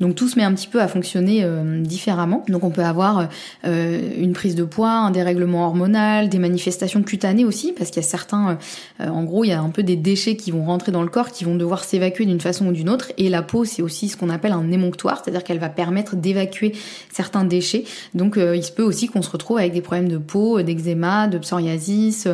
Donc 0.03 0.15
tout 0.15 0.27
se 0.27 0.37
met 0.37 0.43
un 0.43 0.53
petit 0.53 0.67
peu 0.67 0.81
à 0.81 0.89
fonctionner 0.89 1.45
euh, 1.45 1.81
différemment. 1.81 2.43
Donc 2.49 2.65
on 2.65 2.71
peut 2.71 2.83
avoir 2.83 3.29
euh, 3.63 4.01
une 4.17 4.33
prise 4.33 4.53
de 4.53 4.65
poids, 4.65 4.91
un 4.91 5.11
dérèglement 5.11 5.65
hormonal, 5.65 6.27
des 6.27 6.39
manifestations 6.39 7.03
cutanées 7.03 7.45
aussi, 7.45 7.71
parce 7.71 7.89
qu'il 7.89 8.01
y 8.01 8.05
a 8.05 8.07
certains, 8.09 8.57
euh, 8.99 9.07
en 9.07 9.23
gros, 9.23 9.45
il 9.45 9.47
y 9.47 9.53
a 9.53 9.61
un 9.61 9.69
peu 9.69 9.81
des 9.81 9.95
déchets 9.95 10.35
qui 10.35 10.51
vont 10.51 10.65
rentrer 10.65 10.91
dans 10.91 11.03
le 11.03 11.07
corps, 11.07 11.31
qui 11.31 11.45
vont 11.45 11.55
devoir 11.55 11.85
s'évacuer 11.85 12.25
d'une 12.25 12.41
façon 12.41 12.67
ou 12.67 12.71
d'une 12.73 12.89
autre. 12.89 13.13
Et 13.17 13.29
la 13.29 13.43
peau, 13.43 13.63
c'est 13.63 13.81
aussi 13.81 14.09
ce 14.09 14.17
qu'on 14.17 14.29
appelle 14.29 14.51
un 14.51 14.73
émonctoire, 14.73 15.21
c'est-à-dire 15.23 15.45
qu'elle 15.45 15.59
va 15.59 15.69
permettre 15.69 16.17
d'évacuer 16.17 16.73
certains 17.09 17.45
déchets. 17.45 17.85
Donc 18.13 18.37
il 18.37 18.63
se 18.63 18.73
peut 18.73 18.83
aussi 18.83 19.07
qu'on 19.07 19.21
se 19.21 19.29
retrouve 19.29 19.59
avec 19.59 19.71
des 19.71 19.81
problèmes 19.81 20.09
de 20.09 20.17
peau, 20.17 20.61
d'eczéma, 20.61 21.29
de 21.29 21.37
psoriasis 21.37 22.27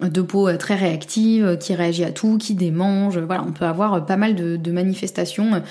de 0.00 0.22
peau 0.22 0.50
très 0.56 0.74
réactive, 0.74 1.58
qui 1.60 1.74
réagit 1.74 2.04
à 2.04 2.10
tout, 2.10 2.38
qui 2.38 2.54
démange. 2.54 3.18
Voilà, 3.18 3.44
on 3.46 3.52
peut 3.52 3.66
avoir 3.66 4.04
pas 4.06 4.16
mal 4.16 4.34
de, 4.34 4.56
de 4.56 4.72
manifestations 4.72 5.62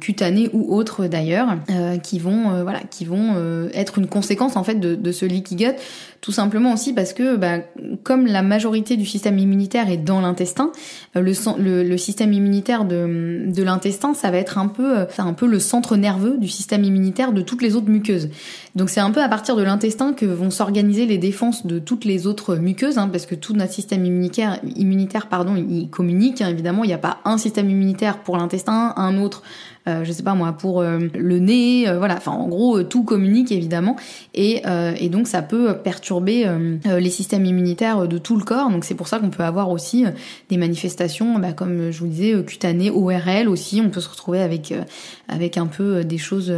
cutanées 0.00 0.50
ou 0.52 0.74
autres 0.74 1.06
d'ailleurs, 1.06 1.56
euh, 1.70 1.96
qui 1.96 2.18
vont 2.18 2.52
euh, 2.52 2.62
voilà, 2.62 2.80
qui 2.90 3.04
vont 3.04 3.34
être 3.72 3.98
une 3.98 4.06
conséquence 4.06 4.56
en 4.56 4.64
fait 4.64 4.74
de, 4.74 4.94
de 4.94 5.12
ce 5.12 5.24
leaky 5.24 5.56
gut, 5.56 5.74
tout 6.20 6.32
simplement 6.32 6.72
aussi 6.72 6.92
parce 6.92 7.12
que 7.12 7.36
bah, 7.36 7.58
comme 8.02 8.26
la 8.26 8.42
majorité 8.42 8.96
du 8.96 9.06
système 9.06 9.38
immunitaire 9.38 9.90
est 9.90 9.96
dans 9.96 10.20
l'intestin, 10.20 10.70
le, 11.14 11.22
le, 11.58 11.82
le, 11.82 11.96
système 11.96 12.32
immunitaire 12.32 12.84
de, 12.84 13.44
de 13.46 13.62
l'intestin, 13.62 14.14
ça 14.14 14.30
va 14.30 14.38
être 14.38 14.58
un 14.58 14.68
peu, 14.68 15.06
un 15.18 15.32
peu 15.32 15.46
le 15.46 15.58
centre 15.58 15.96
nerveux 15.96 16.36
du 16.38 16.48
système 16.48 16.84
immunitaire 16.84 17.32
de 17.32 17.42
toutes 17.42 17.62
les 17.62 17.76
autres 17.76 17.88
muqueuses. 17.88 18.28
Donc 18.74 18.90
c'est 18.90 19.00
un 19.00 19.10
peu 19.10 19.22
à 19.22 19.28
partir 19.28 19.56
de 19.56 19.62
l'intestin 19.62 20.12
que 20.12 20.26
vont 20.26 20.50
s'organiser 20.50 21.06
les 21.06 21.18
défenses 21.18 21.66
de 21.66 21.78
toutes 21.78 22.04
les 22.04 22.26
autres 22.26 22.56
muqueuses, 22.56 22.98
hein, 22.98 23.08
parce 23.08 23.26
que 23.26 23.34
tout 23.34 23.54
notre 23.54 23.72
système 23.72 24.04
immunitaire, 24.04 24.60
immunitaire 24.76 25.28
pardon, 25.28 25.54
il 25.56 25.88
communique. 25.88 26.42
Hein, 26.42 26.48
évidemment, 26.48 26.84
il 26.84 26.88
n'y 26.88 26.94
a 26.94 26.98
pas 26.98 27.18
un 27.24 27.38
système 27.38 27.70
immunitaire 27.70 28.18
pour 28.18 28.36
l'intestin, 28.36 28.92
un 28.96 29.18
autre 29.18 29.42
je 29.86 30.12
sais 30.12 30.22
pas 30.22 30.34
moi, 30.34 30.52
pour 30.52 30.82
le 30.82 31.38
nez, 31.38 31.86
voilà. 31.96 32.16
Enfin, 32.16 32.32
en 32.32 32.48
gros, 32.48 32.82
tout 32.82 33.04
communique 33.04 33.52
évidemment, 33.52 33.96
et, 34.34 34.62
et 34.98 35.08
donc 35.08 35.28
ça 35.28 35.42
peut 35.42 35.76
perturber 35.82 36.46
les 36.84 37.10
systèmes 37.10 37.44
immunitaires 37.44 38.08
de 38.08 38.18
tout 38.18 38.36
le 38.36 38.44
corps. 38.44 38.70
Donc 38.70 38.84
c'est 38.84 38.94
pour 38.94 39.08
ça 39.08 39.18
qu'on 39.18 39.30
peut 39.30 39.42
avoir 39.42 39.70
aussi 39.70 40.04
des 40.48 40.56
manifestations, 40.56 41.38
bah, 41.38 41.52
comme 41.52 41.90
je 41.90 41.98
vous 42.00 42.06
disais, 42.06 42.42
cutanées, 42.44 42.90
ORL 42.90 43.48
aussi. 43.48 43.82
On 43.84 43.90
peut 43.90 44.00
se 44.00 44.08
retrouver 44.08 44.40
avec 44.40 44.72
avec 45.28 45.58
un 45.58 45.66
peu 45.66 46.04
des 46.04 46.18
choses, 46.18 46.52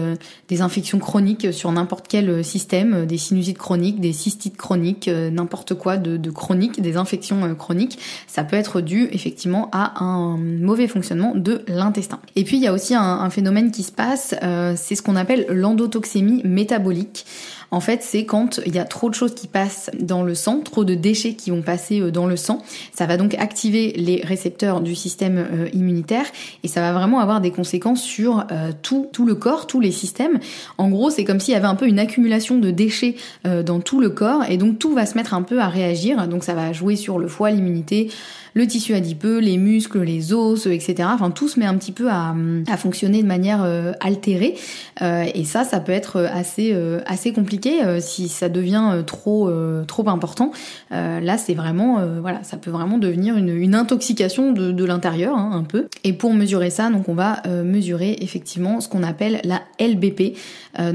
des 0.49 0.61
infections 0.61 0.99
chroniques 0.99 1.53
sur 1.53 1.71
n'importe 1.73 2.07
quel 2.09 2.45
système, 2.45 3.07
des 3.07 3.19
sinusites 3.19 3.59
chroniques, 3.59 4.01
des 4.01 4.13
cystites 4.13 4.57
chroniques, 4.57 5.09
n'importe 5.09 5.75
quoi 5.75 5.97
de, 5.97 6.17
de 6.17 6.31
chronique, 6.31 6.81
des 6.81 6.97
infections 6.97 7.55
chroniques. 7.55 7.99
Ça 8.27 8.45
peut 8.45 8.57
être 8.57 8.81
dû 8.81 9.09
effectivement 9.13 9.69
à 9.73 10.03
un 10.03 10.37
mauvais 10.37 10.89
fonctionnement 10.89 11.33
de 11.35 11.63
l'intestin. 11.69 12.21
Et 12.35 12.45
puis 12.45 12.57
il 12.57 12.63
y 12.63 12.67
a 12.67 12.73
aussi 12.73 12.95
un, 12.95 13.16
phénomène 13.31 13.71
qui 13.71 13.83
se 13.83 13.93
passe, 13.93 14.35
euh, 14.43 14.75
c'est 14.77 14.95
ce 14.95 15.03
qu'on 15.03 15.17
appelle 15.17 15.47
l'endotoxémie 15.49 16.43
métabolique. 16.45 17.27
En 17.71 17.81
fait, 17.81 18.03
c'est 18.03 18.25
quand 18.25 18.61
il 18.67 18.75
y 18.75 18.79
a 18.79 18.85
trop 18.85 19.11
de 19.11 19.15
choses 19.15 19.35
qui 19.35 19.47
passent 19.47 19.91
dans 20.01 20.23
le 20.23 20.35
sang, 20.35 20.61
trop 20.61 20.85
de 20.85 20.95
déchets 20.95 21.35
qui 21.35 21.51
vont 21.51 21.63
passer 21.63 22.01
euh, 22.01 22.11
dans 22.11 22.27
le 22.27 22.37
sang. 22.37 22.63
Ça 22.93 23.07
va 23.07 23.17
donc 23.17 23.35
activer 23.35 23.93
les 23.97 24.23
récepteurs 24.23 24.81
du 24.81 24.95
système 24.95 25.39
euh, 25.39 25.69
immunitaire 25.73 26.27
et 26.63 26.69
ça 26.69 26.81
va 26.81 26.93
vraiment 26.93 27.21
avoir 27.21 27.41
des 27.41 27.51
conséquences 27.51 28.03
sur 28.03 28.47
tout, 28.83 29.09
tout 29.13 29.27
le 29.27 29.35
corps, 29.35 29.67
tous 29.67 29.81
les 29.81 29.91
systèmes. 29.91 30.39
En 30.79 30.89
gros, 30.89 31.11
c'est 31.11 31.25
comme 31.25 31.41
s'il 31.41 31.55
y 31.55 31.57
avait 31.57 31.67
un 31.67 31.75
peu 31.75 31.87
une 31.87 31.99
accumulation 31.99 32.59
de 32.59 32.71
déchets 32.71 33.17
dans 33.45 33.81
tout 33.81 34.01
le 34.01 34.11
corps 34.11 34.45
et 34.49 34.57
donc 34.57 34.79
tout 34.79 34.93
va 34.93 35.07
se 35.07 35.17
mettre 35.17 35.35
un 35.35 35.43
peu 35.43 35.61
à 35.61 35.69
réagir. 35.69 36.27
Donc 36.29 36.45
ça 36.45 36.55
va 36.55 36.73
jouer 36.73 36.97
sur 36.97 37.19
le 37.19 37.29
foie, 37.29 37.51
l'immunité, 37.51 38.11
le 38.57 38.67
tissu 38.67 38.95
adipeux, 38.95 39.39
les 39.39 39.59
muscles, 39.59 40.01
les 40.01 40.33
os, 40.33 40.67
etc. 40.67 41.11
Enfin, 41.13 41.31
tout 41.31 41.47
se 41.47 41.61
met 41.61 41.67
un 41.67 41.77
petit 41.77 41.93
peu 41.93 42.09
à, 42.09 42.35
à 42.69 42.77
fonctionner 42.79 43.23
de 43.23 43.27
manière 43.27 43.63
euh, 43.63 43.93
altérée. 44.01 44.55
Euh, 45.03 45.27
et 45.35 45.45
ça, 45.45 45.63
ça 45.63 45.79
peut 45.79 45.93
être 45.93 46.23
assez, 46.23 46.71
euh, 46.73 47.01
assez 47.05 47.35
compliqué 47.35 47.56
si 48.01 48.29
ça 48.29 48.49
devient 48.49 49.03
trop, 49.07 49.51
trop 49.87 50.09
important. 50.09 50.51
là, 50.91 51.39
c'est 51.39 51.55
vraiment, 51.55 52.01
voilà, 52.21 52.43
ça 52.43 52.57
peut 52.57 52.71
vraiment 52.71 52.99
devenir 52.99 53.37
une, 53.37 53.49
une 53.49 53.75
intoxication 53.75 54.53
de, 54.53 54.73
de 54.73 54.85
l'intérieur, 54.85 55.37
hein, 55.37 55.51
un 55.53 55.65
peu. 55.65 55.89
Et 56.05 56.13
pour 56.13 56.33
mesurer 56.35 56.71
ça, 56.71 56.91
donc 56.91 57.09
on 57.09 57.15
va 57.15 57.43
mesurer 57.65 58.17
effectivement 58.21 58.81
ce 58.81 58.89
qu'on 58.89 59.03
appelle 59.03 59.41
la 59.45 59.63
LBP, 59.81 60.37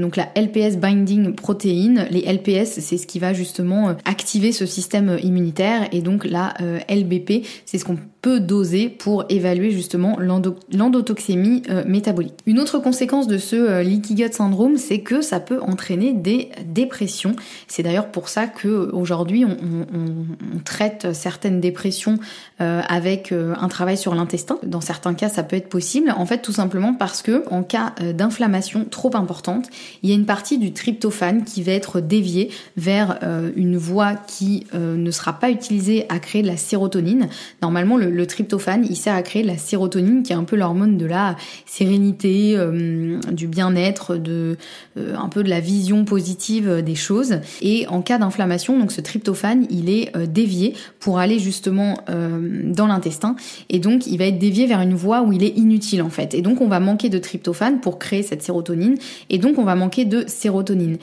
donc 0.00 0.16
la 0.16 0.28
LPS 0.36 0.76
binding 0.76 1.34
protein. 1.34 2.06
Les 2.10 2.20
LPS, 2.20 2.80
c'est 2.80 2.98
ce 2.98 3.06
qui 3.06 3.18
va 3.18 3.32
justement 3.32 3.94
activer 4.04 4.52
ce 4.52 4.66
système 4.66 5.18
immunitaire, 5.22 5.88
et 5.92 6.00
donc 6.00 6.24
la 6.24 6.54
LBP, 6.88 7.46
c'est 7.64 7.78
ce 7.78 7.84
qu'on 7.84 7.98
peut 8.22 8.38
doser 8.38 8.88
pour 8.88 9.24
évaluer 9.28 9.72
justement 9.72 10.16
l'endotoxémie 10.70 11.64
euh, 11.68 11.82
métabolique. 11.84 12.34
Une 12.46 12.60
autre 12.60 12.78
conséquence 12.78 13.26
de 13.26 13.36
ce 13.36 13.56
euh, 13.56 13.82
leaky 13.82 14.14
gut 14.14 14.32
syndrome, 14.32 14.76
c'est 14.76 15.00
que 15.00 15.22
ça 15.22 15.40
peut 15.40 15.60
entraîner 15.60 16.12
des 16.12 16.50
dépressions. 16.64 17.34
C'est 17.66 17.82
d'ailleurs 17.82 18.12
pour 18.12 18.28
ça 18.28 18.46
que 18.46 18.90
aujourd'hui 18.92 19.44
on, 19.44 19.52
traite 20.64 21.12
certaines 21.12 21.60
dépressions 21.60 22.18
euh, 22.60 22.82
avec 22.88 23.32
un 23.32 23.68
travail 23.68 23.96
sur 23.96 24.14
l'intestin. 24.14 24.58
Dans 24.62 24.80
certains 24.80 25.14
cas, 25.14 25.28
ça 25.28 25.42
peut 25.42 25.56
être 25.56 25.68
possible. 25.68 26.14
En 26.16 26.24
fait, 26.24 26.38
tout 26.38 26.52
simplement 26.52 26.94
parce 26.94 27.22
que 27.22 27.42
en 27.50 27.64
cas 27.64 27.94
d'inflammation 28.14 28.84
trop 28.88 29.16
importante, 29.16 29.68
il 30.02 30.10
y 30.10 30.12
a 30.12 30.14
une 30.14 30.26
partie 30.26 30.58
du 30.58 30.72
tryptophane 30.72 31.42
qui 31.44 31.62
va 31.62 31.72
être 31.72 32.00
déviée 32.00 32.50
vers 32.76 33.18
une 33.56 33.76
voie 33.76 34.14
qui 34.14 34.66
ne 34.72 35.10
sera 35.10 35.32
pas 35.32 35.50
utilisée 35.50 36.06
à 36.08 36.20
créer 36.20 36.42
de 36.42 36.46
la 36.46 36.56
sérotonine. 36.56 37.28
Normalement, 37.60 37.96
le, 37.96 38.11
tryptophane, 38.26 38.86
il 38.88 38.96
sert 38.96 39.14
à 39.14 39.22
créer 39.22 39.42
la 39.42 39.56
sérotonine, 39.56 40.22
qui 40.22 40.32
est 40.32 40.36
un 40.36 40.44
peu 40.44 40.56
l'hormone 40.56 40.96
de 40.96 41.06
la 41.06 41.36
sérénité, 41.66 42.54
euh, 42.56 43.18
du 43.30 43.46
bien-être, 43.46 44.16
de 44.16 44.56
euh, 44.96 45.14
un 45.16 45.28
peu 45.28 45.42
de 45.42 45.48
la 45.48 45.60
vision 45.60 46.04
positive 46.04 46.82
des 46.82 46.94
choses. 46.94 47.40
Et 47.60 47.86
en 47.88 48.02
cas 48.02 48.18
d'inflammation, 48.18 48.78
donc 48.78 48.92
ce 48.92 49.00
tryptophane, 49.00 49.66
il 49.70 49.90
est 49.90 50.16
euh, 50.16 50.26
dévié 50.26 50.74
pour 51.00 51.18
aller 51.18 51.38
justement 51.38 51.98
dans 52.08 52.86
l'intestin, 52.86 53.36
et 53.68 53.78
donc 53.78 54.06
il 54.06 54.18
va 54.18 54.26
être 54.26 54.38
dévié 54.38 54.66
vers 54.66 54.80
une 54.80 54.94
voie 54.94 55.22
où 55.22 55.32
il 55.32 55.42
est 55.42 55.56
inutile 55.56 56.02
en 56.02 56.10
fait. 56.10 56.34
Et 56.34 56.42
donc 56.42 56.60
on 56.60 56.68
va 56.68 56.80
manquer 56.80 57.08
de 57.08 57.18
tryptophane 57.18 57.80
pour 57.80 57.98
créer 57.98 58.22
cette 58.22 58.42
sérotonine, 58.42 58.96
et 59.30 59.38
donc 59.38 59.58
on 59.58 59.64
va 59.64 59.74
manquer 59.74 60.04
de 60.04 60.24
sérotonine. 60.26 60.98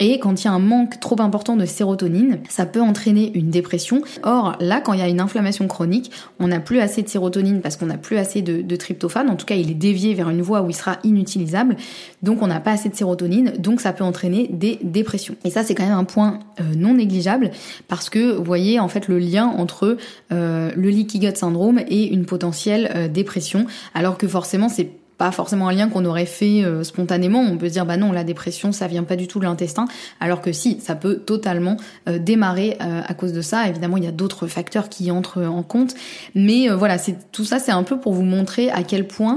Et 0.00 0.18
quand 0.18 0.42
il 0.42 0.44
y 0.44 0.48
a 0.48 0.52
un 0.52 0.58
manque 0.58 1.00
trop 1.00 1.20
important 1.20 1.56
de 1.56 1.64
sérotonine, 1.64 2.38
ça 2.48 2.66
peut 2.66 2.80
entraîner 2.80 3.32
une 3.34 3.50
dépression. 3.50 4.02
Or, 4.22 4.56
là, 4.60 4.80
quand 4.80 4.92
il 4.92 5.00
y 5.00 5.02
a 5.02 5.08
une 5.08 5.20
inflammation 5.20 5.66
chronique, 5.66 6.10
on 6.38 6.48
n'a 6.48 6.60
plus 6.60 6.80
assez 6.80 7.02
de 7.02 7.08
sérotonine 7.08 7.60
parce 7.60 7.76
qu'on 7.76 7.86
n'a 7.86 7.98
plus 7.98 8.16
assez 8.16 8.42
de, 8.42 8.76
tryptophane. 8.76 9.28
En 9.28 9.36
tout 9.36 9.46
cas, 9.46 9.56
il 9.56 9.70
est 9.70 9.74
dévié 9.74 10.14
vers 10.14 10.30
une 10.30 10.42
voie 10.42 10.62
où 10.62 10.70
il 10.70 10.74
sera 10.74 10.98
inutilisable. 11.04 11.76
Donc, 12.22 12.42
on 12.42 12.46
n'a 12.46 12.60
pas 12.60 12.72
assez 12.72 12.88
de 12.88 12.94
sérotonine. 12.94 13.54
Donc, 13.58 13.80
ça 13.80 13.92
peut 13.92 14.04
entraîner 14.04 14.48
des 14.52 14.78
dépressions. 14.82 15.34
Et 15.44 15.50
ça, 15.50 15.64
c'est 15.64 15.74
quand 15.74 15.84
même 15.84 15.98
un 15.98 16.04
point 16.04 16.40
euh, 16.60 16.74
non 16.76 16.94
négligeable 16.94 17.50
parce 17.88 18.10
que 18.10 18.32
vous 18.32 18.44
voyez 18.44 18.78
en 18.80 18.88
fait 18.88 19.08
le 19.08 19.18
lien 19.18 19.46
entre 19.46 19.96
euh, 20.32 20.70
le 20.76 20.88
leaky 20.90 21.18
gut 21.18 21.36
syndrome 21.36 21.80
et 21.88 22.12
une 22.12 22.24
potentielle 22.24 22.92
euh, 22.94 23.08
dépression. 23.08 23.66
Alors 23.94 24.18
que 24.18 24.28
forcément, 24.28 24.68
c'est 24.68 24.90
pas 25.18 25.32
forcément 25.32 25.68
un 25.68 25.72
lien 25.72 25.88
qu'on 25.88 26.04
aurait 26.04 26.26
fait 26.26 26.64
euh, 26.64 26.84
spontanément. 26.84 27.40
On 27.40 27.58
peut 27.58 27.68
se 27.68 27.72
dire 27.72 27.84
bah 27.84 27.96
non, 27.96 28.12
la 28.12 28.24
dépression 28.24 28.72
ça 28.72 28.86
vient 28.86 29.02
pas 29.02 29.16
du 29.16 29.26
tout 29.26 29.40
de 29.40 29.44
l'intestin, 29.44 29.86
alors 30.20 30.40
que 30.40 30.52
si, 30.52 30.80
ça 30.80 30.94
peut 30.94 31.18
totalement 31.18 31.76
euh, 32.08 32.18
démarrer 32.18 32.78
euh, 32.80 33.02
à 33.04 33.14
cause 33.14 33.32
de 33.32 33.42
ça. 33.42 33.68
Évidemment, 33.68 33.96
il 33.96 34.04
y 34.04 34.08
a 34.08 34.12
d'autres 34.12 34.46
facteurs 34.46 34.88
qui 34.88 35.10
entrent 35.10 35.42
en 35.42 35.62
compte, 35.62 35.94
mais 36.34 36.68
voilà, 36.68 36.96
tout 37.32 37.44
ça, 37.44 37.58
c'est 37.58 37.72
un 37.72 37.82
peu 37.82 37.98
pour 37.98 38.12
vous 38.12 38.22
montrer 38.22 38.70
à 38.70 38.82
quel 38.84 39.06
point 39.06 39.36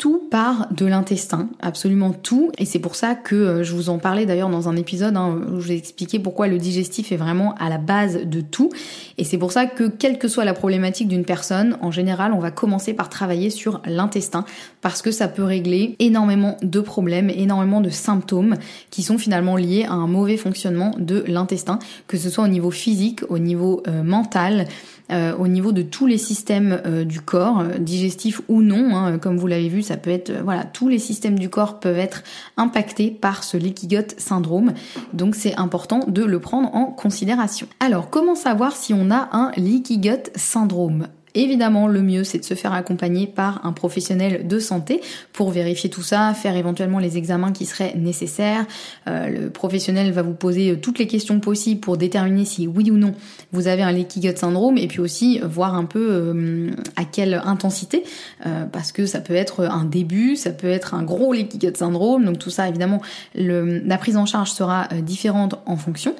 tout 0.00 0.22
part 0.30 0.68
de 0.72 0.86
l'intestin, 0.86 1.50
absolument 1.60 2.12
tout. 2.12 2.50
Et 2.56 2.64
c'est 2.64 2.78
pour 2.78 2.96
ça 2.96 3.14
que 3.14 3.62
je 3.62 3.74
vous 3.74 3.90
en 3.90 3.98
parlais 3.98 4.24
d'ailleurs 4.24 4.48
dans 4.48 4.66
un 4.66 4.74
épisode 4.74 5.14
hein, 5.14 5.38
où 5.52 5.60
je 5.60 5.66
vous 5.66 5.72
ai 5.72 5.76
expliqué 5.76 6.18
pourquoi 6.18 6.48
le 6.48 6.56
digestif 6.56 7.12
est 7.12 7.18
vraiment 7.18 7.54
à 7.56 7.68
la 7.68 7.76
base 7.76 8.24
de 8.24 8.40
tout. 8.40 8.70
Et 9.18 9.24
c'est 9.24 9.36
pour 9.36 9.52
ça 9.52 9.66
que 9.66 9.88
quelle 9.88 10.18
que 10.18 10.26
soit 10.26 10.46
la 10.46 10.54
problématique 10.54 11.06
d'une 11.06 11.26
personne, 11.26 11.76
en 11.82 11.90
général, 11.90 12.32
on 12.32 12.38
va 12.38 12.50
commencer 12.50 12.94
par 12.94 13.10
travailler 13.10 13.50
sur 13.50 13.82
l'intestin 13.84 14.46
parce 14.80 15.02
que 15.02 15.10
ça 15.10 15.28
peut 15.28 15.44
régler 15.44 15.96
énormément 15.98 16.56
de 16.62 16.80
problèmes, 16.80 17.30
énormément 17.30 17.80
de 17.80 17.90
symptômes 17.90 18.56
qui 18.90 19.02
sont 19.02 19.18
finalement 19.18 19.56
liés 19.56 19.84
à 19.84 19.92
un 19.92 20.06
mauvais 20.06 20.36
fonctionnement 20.36 20.94
de 20.98 21.24
l'intestin, 21.26 21.78
que 22.06 22.16
ce 22.16 22.30
soit 22.30 22.44
au 22.44 22.48
niveau 22.48 22.70
physique, 22.70 23.20
au 23.28 23.38
niveau 23.38 23.82
euh, 23.86 24.02
mental, 24.02 24.66
euh, 25.10 25.36
au 25.36 25.48
niveau 25.48 25.72
de 25.72 25.82
tous 25.82 26.06
les 26.06 26.18
systèmes 26.18 26.80
euh, 26.86 27.04
du 27.04 27.20
corps, 27.20 27.64
digestifs 27.78 28.40
ou 28.48 28.62
non. 28.62 28.96
Hein, 28.96 29.18
comme 29.18 29.36
vous 29.36 29.46
l'avez 29.46 29.68
vu, 29.68 29.82
ça 29.82 29.96
peut 29.96 30.10
être 30.10 30.32
voilà, 30.42 30.64
tous 30.64 30.88
les 30.88 30.98
systèmes 30.98 31.38
du 31.38 31.50
corps 31.50 31.80
peuvent 31.80 31.98
être 31.98 32.22
impactés 32.56 33.10
par 33.10 33.44
ce 33.44 33.56
leaky 33.56 33.88
gut 33.88 34.14
syndrome. 34.18 34.72
Donc 35.12 35.34
c'est 35.34 35.56
important 35.56 36.00
de 36.06 36.22
le 36.22 36.38
prendre 36.38 36.74
en 36.74 36.86
considération. 36.86 37.66
Alors 37.80 38.08
comment 38.10 38.34
savoir 38.34 38.76
si 38.76 38.94
on 38.94 39.10
a 39.10 39.28
un 39.32 39.52
leaky 39.56 39.98
gut 39.98 40.30
syndrome? 40.36 41.06
Évidemment, 41.34 41.86
le 41.86 42.02
mieux, 42.02 42.24
c'est 42.24 42.38
de 42.38 42.44
se 42.44 42.54
faire 42.54 42.72
accompagner 42.72 43.26
par 43.26 43.64
un 43.64 43.72
professionnel 43.72 44.48
de 44.48 44.58
santé 44.58 45.00
pour 45.32 45.50
vérifier 45.50 45.88
tout 45.88 46.02
ça, 46.02 46.34
faire 46.34 46.56
éventuellement 46.56 46.98
les 46.98 47.16
examens 47.16 47.52
qui 47.52 47.66
seraient 47.66 47.94
nécessaires. 47.96 48.66
Euh, 49.08 49.28
le 49.28 49.50
professionnel 49.50 50.10
va 50.12 50.22
vous 50.22 50.34
poser 50.34 50.70
euh, 50.70 50.76
toutes 50.76 50.98
les 50.98 51.06
questions 51.06 51.38
possibles 51.38 51.80
pour 51.80 51.96
déterminer 51.96 52.44
si 52.44 52.66
oui 52.66 52.90
ou 52.90 52.96
non 52.96 53.14
vous 53.52 53.68
avez 53.68 53.82
un 53.82 53.92
leaky 53.92 54.20
gut 54.20 54.36
syndrome 54.36 54.78
et 54.78 54.86
puis 54.86 55.00
aussi 55.00 55.40
voir 55.42 55.74
un 55.74 55.84
peu 55.84 56.08
euh, 56.10 56.70
à 56.96 57.04
quelle 57.04 57.40
intensité, 57.44 58.04
parce 58.72 58.92
que 58.92 59.06
ça 59.06 59.20
peut 59.20 59.34
être 59.34 59.64
un 59.64 59.84
début, 59.84 60.36
ça 60.36 60.50
peut 60.50 60.68
être 60.68 60.94
un 60.94 61.02
gros 61.02 61.32
leaky 61.32 61.58
gut 61.58 61.76
syndrome. 61.76 62.24
Donc 62.24 62.38
tout 62.38 62.50
ça, 62.50 62.68
évidemment, 62.68 63.00
la 63.34 63.98
prise 63.98 64.16
en 64.16 64.26
charge 64.26 64.52
sera 64.52 64.88
différente 65.02 65.56
en 65.66 65.76
fonction. 65.76 66.14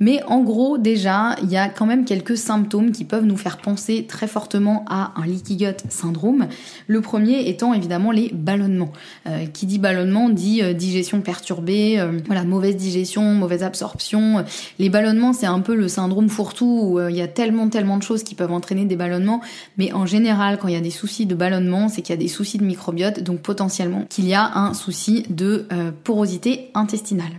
Mais 0.00 0.22
en 0.26 0.42
gros, 0.42 0.78
déjà, 0.78 1.36
il 1.42 1.50
y 1.50 1.56
a 1.56 1.68
quand 1.68 1.86
même 1.86 2.04
quelques 2.04 2.36
symptômes 2.36 2.92
qui 2.92 3.04
peuvent 3.04 3.24
nous 3.24 3.36
faire 3.36 3.58
penser 3.58 4.06
très 4.06 4.26
fortement 4.26 4.53
à 4.88 5.12
un 5.16 5.26
leaky 5.26 5.66
syndrome. 5.88 6.48
Le 6.86 7.00
premier 7.00 7.48
étant 7.48 7.74
évidemment 7.74 8.10
les 8.10 8.30
ballonnements. 8.32 8.92
Euh, 9.26 9.46
qui 9.46 9.66
dit 9.66 9.78
ballonnement 9.78 10.28
dit 10.28 10.62
euh, 10.62 10.72
digestion 10.72 11.20
perturbée, 11.20 11.98
euh, 11.98 12.18
voilà 12.26 12.44
mauvaise 12.44 12.76
digestion, 12.76 13.22
mauvaise 13.22 13.62
absorption. 13.62 14.44
Les 14.78 14.88
ballonnements 14.88 15.32
c'est 15.32 15.46
un 15.46 15.60
peu 15.60 15.74
le 15.74 15.88
syndrome 15.88 16.28
fourre-tout 16.28 16.80
où 16.82 17.08
il 17.08 17.16
y 17.16 17.22
a 17.22 17.28
tellement 17.28 17.68
tellement 17.68 17.96
de 17.96 18.02
choses 18.02 18.22
qui 18.22 18.34
peuvent 18.34 18.52
entraîner 18.52 18.84
des 18.84 18.96
ballonnements, 18.96 19.40
mais 19.78 19.92
en 19.92 20.06
général 20.06 20.58
quand 20.58 20.68
il 20.68 20.74
y 20.74 20.78
a 20.78 20.80
des 20.80 20.90
soucis 20.90 21.26
de 21.26 21.34
ballonnement, 21.34 21.88
c'est 21.88 22.02
qu'il 22.02 22.14
y 22.14 22.18
a 22.18 22.20
des 22.20 22.28
soucis 22.28 22.58
de 22.58 22.64
microbiote, 22.64 23.22
donc 23.22 23.40
potentiellement 23.40 24.04
qu'il 24.08 24.26
y 24.26 24.34
a 24.34 24.58
un 24.58 24.74
souci 24.74 25.24
de 25.30 25.66
porosité 26.04 26.70
intestinale. 26.74 27.32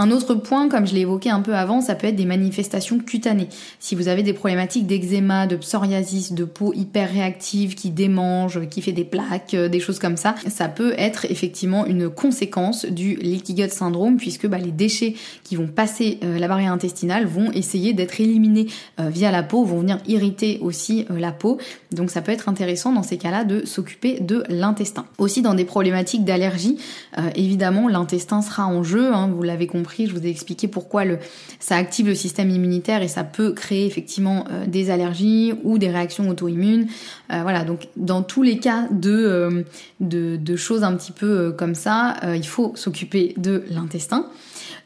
Un 0.00 0.12
autre 0.12 0.36
point, 0.36 0.68
comme 0.68 0.86
je 0.86 0.94
l'ai 0.94 1.00
évoqué 1.00 1.28
un 1.28 1.40
peu 1.40 1.56
avant, 1.56 1.80
ça 1.80 1.96
peut 1.96 2.06
être 2.06 2.14
des 2.14 2.24
manifestations 2.24 3.00
cutanées. 3.00 3.48
Si 3.80 3.96
vous 3.96 4.06
avez 4.06 4.22
des 4.22 4.32
problématiques 4.32 4.86
d'eczéma, 4.86 5.48
de 5.48 5.56
psoriasis, 5.56 6.34
de 6.34 6.44
peau 6.44 6.72
hyper 6.72 7.10
réactive 7.10 7.74
qui 7.74 7.90
démange, 7.90 8.68
qui 8.68 8.80
fait 8.80 8.92
des 8.92 9.02
plaques, 9.02 9.54
euh, 9.54 9.68
des 9.68 9.80
choses 9.80 9.98
comme 9.98 10.16
ça, 10.16 10.36
ça 10.46 10.68
peut 10.68 10.94
être 10.98 11.24
effectivement 11.24 11.84
une 11.84 12.08
conséquence 12.08 12.86
du 12.86 13.16
leaky 13.16 13.54
gut 13.54 13.70
syndrome 13.70 14.18
puisque 14.18 14.46
bah, 14.46 14.58
les 14.58 14.70
déchets 14.70 15.16
qui 15.42 15.56
vont 15.56 15.66
passer 15.66 16.20
euh, 16.22 16.38
la 16.38 16.46
barrière 16.46 16.72
intestinale 16.72 17.26
vont 17.26 17.50
essayer 17.50 17.92
d'être 17.92 18.20
éliminés 18.20 18.68
euh, 19.00 19.08
via 19.08 19.32
la 19.32 19.42
peau, 19.42 19.64
vont 19.64 19.80
venir 19.80 19.98
irriter 20.06 20.60
aussi 20.62 21.06
la 21.10 21.32
peau. 21.32 21.58
Donc 21.90 22.10
ça 22.10 22.22
peut 22.22 22.30
être 22.30 22.48
intéressant 22.48 22.92
dans 22.92 23.02
ces 23.02 23.18
cas-là 23.18 23.42
de 23.42 23.66
s'occuper 23.66 24.20
de 24.20 24.44
l'intestin. 24.48 25.06
Aussi 25.18 25.42
dans 25.42 25.54
des 25.54 25.64
problématiques 25.64 26.24
d'allergie, 26.24 26.78
évidemment 27.34 27.88
l'intestin 27.88 28.42
sera 28.42 28.66
en 28.66 28.84
jeu, 28.84 29.12
hein, 29.12 29.28
vous 29.34 29.42
l'avez 29.42 29.66
compris, 29.66 29.87
je 29.96 30.12
vous 30.12 30.24
ai 30.24 30.30
expliqué 30.30 30.68
pourquoi 30.68 31.02
ça 31.60 31.76
active 31.76 32.06
le 32.06 32.14
système 32.14 32.50
immunitaire 32.50 33.02
et 33.02 33.08
ça 33.08 33.24
peut 33.24 33.52
créer 33.52 33.86
effectivement 33.86 34.44
des 34.66 34.90
allergies 34.90 35.54
ou 35.64 35.78
des 35.78 35.90
réactions 35.90 36.28
auto-immunes. 36.28 36.86
voilà, 37.28 37.64
donc 37.64 37.88
dans 37.96 38.22
tous 38.22 38.42
les 38.42 38.58
cas 38.58 38.88
de, 38.90 39.64
de 40.00 40.56
choses 40.56 40.84
un 40.84 40.94
petit 40.96 41.12
peu 41.12 41.52
comme 41.52 41.74
ça, 41.74 42.16
il 42.34 42.46
faut 42.46 42.72
s'occuper 42.74 43.34
de 43.36 43.64
l'intestin. 43.70 44.28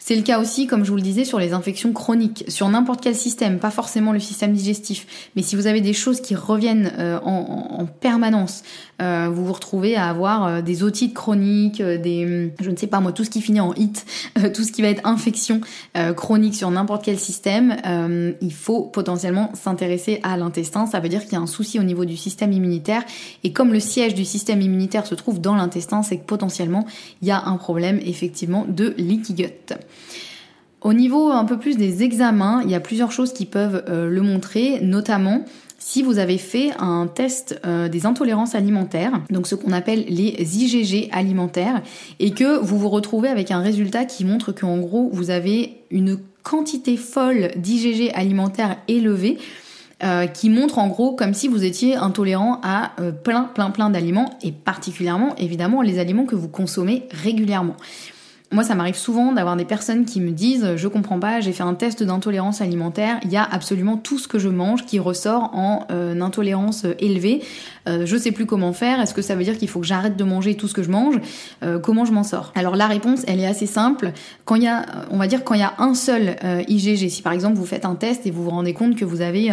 C'est 0.04 0.16
le 0.16 0.22
cas 0.22 0.40
aussi, 0.40 0.66
comme 0.66 0.84
je 0.84 0.90
vous 0.90 0.96
le 0.96 1.02
disais, 1.02 1.24
sur 1.24 1.38
les 1.38 1.52
infections 1.52 1.92
chroniques, 1.92 2.44
sur 2.48 2.68
n'importe 2.68 3.00
quel 3.00 3.14
système, 3.14 3.60
pas 3.60 3.70
forcément 3.70 4.10
le 4.10 4.18
système 4.18 4.52
digestif, 4.52 5.06
mais 5.36 5.42
si 5.42 5.54
vous 5.54 5.68
avez 5.68 5.80
des 5.80 5.92
choses 5.92 6.20
qui 6.20 6.34
reviennent 6.34 6.92
euh, 6.98 7.20
en, 7.20 7.86
permanence, 7.86 8.64
euh, 9.00 9.28
vous 9.32 9.46
vous 9.46 9.52
retrouvez 9.52 9.94
à 9.94 10.08
avoir 10.08 10.44
euh, 10.44 10.60
des 10.60 10.82
otites 10.82 11.14
chroniques, 11.14 11.80
des, 11.80 12.52
je 12.60 12.70
ne 12.70 12.74
sais 12.74 12.88
pas 12.88 12.98
moi, 12.98 13.12
tout 13.12 13.22
ce 13.22 13.30
qui 13.30 13.40
finit 13.40 13.60
en 13.60 13.74
hit, 13.74 14.04
tout 14.54 14.64
ce 14.64 14.72
qui 14.72 14.82
va 14.82 14.88
être 14.88 15.06
infection 15.06 15.60
chronique 16.16 16.56
sur 16.56 16.70
n'importe 16.72 17.04
quel 17.04 17.18
système, 17.18 17.76
il 18.40 18.52
faut 18.52 18.82
potentiellement 18.82 19.52
s'intéresser 19.54 20.18
à 20.24 20.36
l'intestin. 20.36 20.86
Ça 20.86 20.98
veut 20.98 21.08
dire 21.08 21.22
qu'il 21.22 21.34
y 21.34 21.36
a 21.36 21.40
un 21.40 21.46
souci 21.46 21.78
au 21.78 21.84
niveau 21.84 22.04
du 22.04 22.16
système 22.16 22.52
immunitaire, 22.52 23.04
et 23.44 23.52
comme 23.52 23.72
le 23.72 23.78
siège 23.78 24.14
du 24.14 24.24
système 24.24 24.62
immunitaire 24.62 25.06
se 25.06 25.14
trouve 25.14 25.40
dans 25.40 25.54
l'intestin, 25.54 26.02
c'est 26.02 26.16
que 26.16 26.24
potentiellement 26.24 26.86
il 27.20 27.28
y 27.28 27.30
a 27.30 27.44
un 27.44 27.56
problème 27.56 28.00
effectivement 28.04 28.66
de 28.68 28.94
leaky 28.98 29.34
gut. 29.34 29.74
Au 30.82 30.92
niveau 30.92 31.30
un 31.30 31.44
peu 31.44 31.58
plus 31.58 31.76
des 31.76 32.02
examens, 32.02 32.60
il 32.64 32.70
y 32.70 32.74
a 32.74 32.80
plusieurs 32.80 33.12
choses 33.12 33.32
qui 33.32 33.46
peuvent 33.46 33.84
euh, 33.88 34.08
le 34.08 34.20
montrer, 34.20 34.80
notamment 34.80 35.44
si 35.78 36.02
vous 36.02 36.18
avez 36.18 36.38
fait 36.38 36.70
un 36.78 37.06
test 37.06 37.60
euh, 37.64 37.88
des 37.88 38.04
intolérances 38.04 38.54
alimentaires, 38.54 39.20
donc 39.30 39.46
ce 39.46 39.54
qu'on 39.54 39.72
appelle 39.72 40.04
les 40.08 40.58
IgG 40.58 41.08
alimentaires, 41.12 41.82
et 42.18 42.32
que 42.32 42.58
vous 42.58 42.78
vous 42.78 42.88
retrouvez 42.88 43.28
avec 43.28 43.52
un 43.52 43.60
résultat 43.60 44.04
qui 44.04 44.24
montre 44.24 44.50
qu'en 44.52 44.78
gros 44.78 45.08
vous 45.12 45.30
avez 45.30 45.76
une 45.90 46.18
quantité 46.42 46.96
folle 46.96 47.50
d'IgG 47.56 48.10
alimentaires 48.14 48.76
élevée, 48.88 49.38
euh, 50.02 50.26
qui 50.26 50.50
montre 50.50 50.78
en 50.78 50.88
gros 50.88 51.14
comme 51.14 51.32
si 51.32 51.46
vous 51.46 51.62
étiez 51.62 51.94
intolérant 51.94 52.60
à 52.64 52.90
plein 53.22 53.44
plein 53.44 53.70
plein 53.70 53.88
d'aliments 53.88 54.36
et 54.42 54.50
particulièrement 54.50 55.36
évidemment 55.36 55.80
les 55.80 56.00
aliments 56.00 56.26
que 56.26 56.34
vous 56.34 56.48
consommez 56.48 57.04
régulièrement. 57.12 57.76
Moi, 58.52 58.64
ça 58.64 58.74
m'arrive 58.74 58.96
souvent 58.96 59.32
d'avoir 59.32 59.56
des 59.56 59.64
personnes 59.64 60.04
qui 60.04 60.20
me 60.20 60.30
disent 60.30 60.76
Je 60.76 60.88
comprends 60.88 61.18
pas, 61.18 61.40
j'ai 61.40 61.52
fait 61.52 61.62
un 61.62 61.74
test 61.74 62.02
d'intolérance 62.02 62.60
alimentaire, 62.60 63.18
il 63.24 63.30
y 63.30 63.36
a 63.36 63.42
absolument 63.42 63.96
tout 63.96 64.18
ce 64.18 64.28
que 64.28 64.38
je 64.38 64.50
mange 64.50 64.84
qui 64.84 64.98
ressort 64.98 65.50
en 65.54 65.86
euh, 65.90 66.20
intolérance 66.20 66.84
élevée. 66.98 67.42
Euh, 67.88 68.06
je 68.06 68.16
sais 68.16 68.32
plus 68.32 68.46
comment 68.46 68.72
faire. 68.72 69.00
Est-ce 69.00 69.14
que 69.14 69.22
ça 69.22 69.34
veut 69.34 69.44
dire 69.44 69.58
qu'il 69.58 69.68
faut 69.68 69.80
que 69.80 69.86
j'arrête 69.86 70.16
de 70.16 70.24
manger 70.24 70.56
tout 70.56 70.68
ce 70.68 70.74
que 70.74 70.82
je 70.82 70.90
mange? 70.90 71.16
Euh, 71.62 71.78
Comment 71.78 72.04
je 72.04 72.12
m'en 72.12 72.22
sors? 72.22 72.52
Alors, 72.54 72.76
la 72.76 72.86
réponse, 72.86 73.22
elle 73.26 73.40
est 73.40 73.46
assez 73.46 73.66
simple. 73.66 74.12
Quand 74.44 74.54
il 74.54 74.62
y 74.62 74.68
a, 74.68 74.86
on 75.10 75.18
va 75.18 75.26
dire, 75.26 75.44
quand 75.44 75.54
il 75.54 75.60
y 75.60 75.64
a 75.64 75.74
un 75.78 75.94
seul 75.94 76.36
IgG, 76.68 77.08
si 77.08 77.22
par 77.22 77.32
exemple 77.32 77.56
vous 77.56 77.66
faites 77.66 77.84
un 77.84 77.94
test 77.94 78.26
et 78.26 78.30
vous 78.30 78.44
vous 78.44 78.50
rendez 78.50 78.74
compte 78.74 78.96
que 78.96 79.04
vous 79.04 79.20
avez 79.20 79.50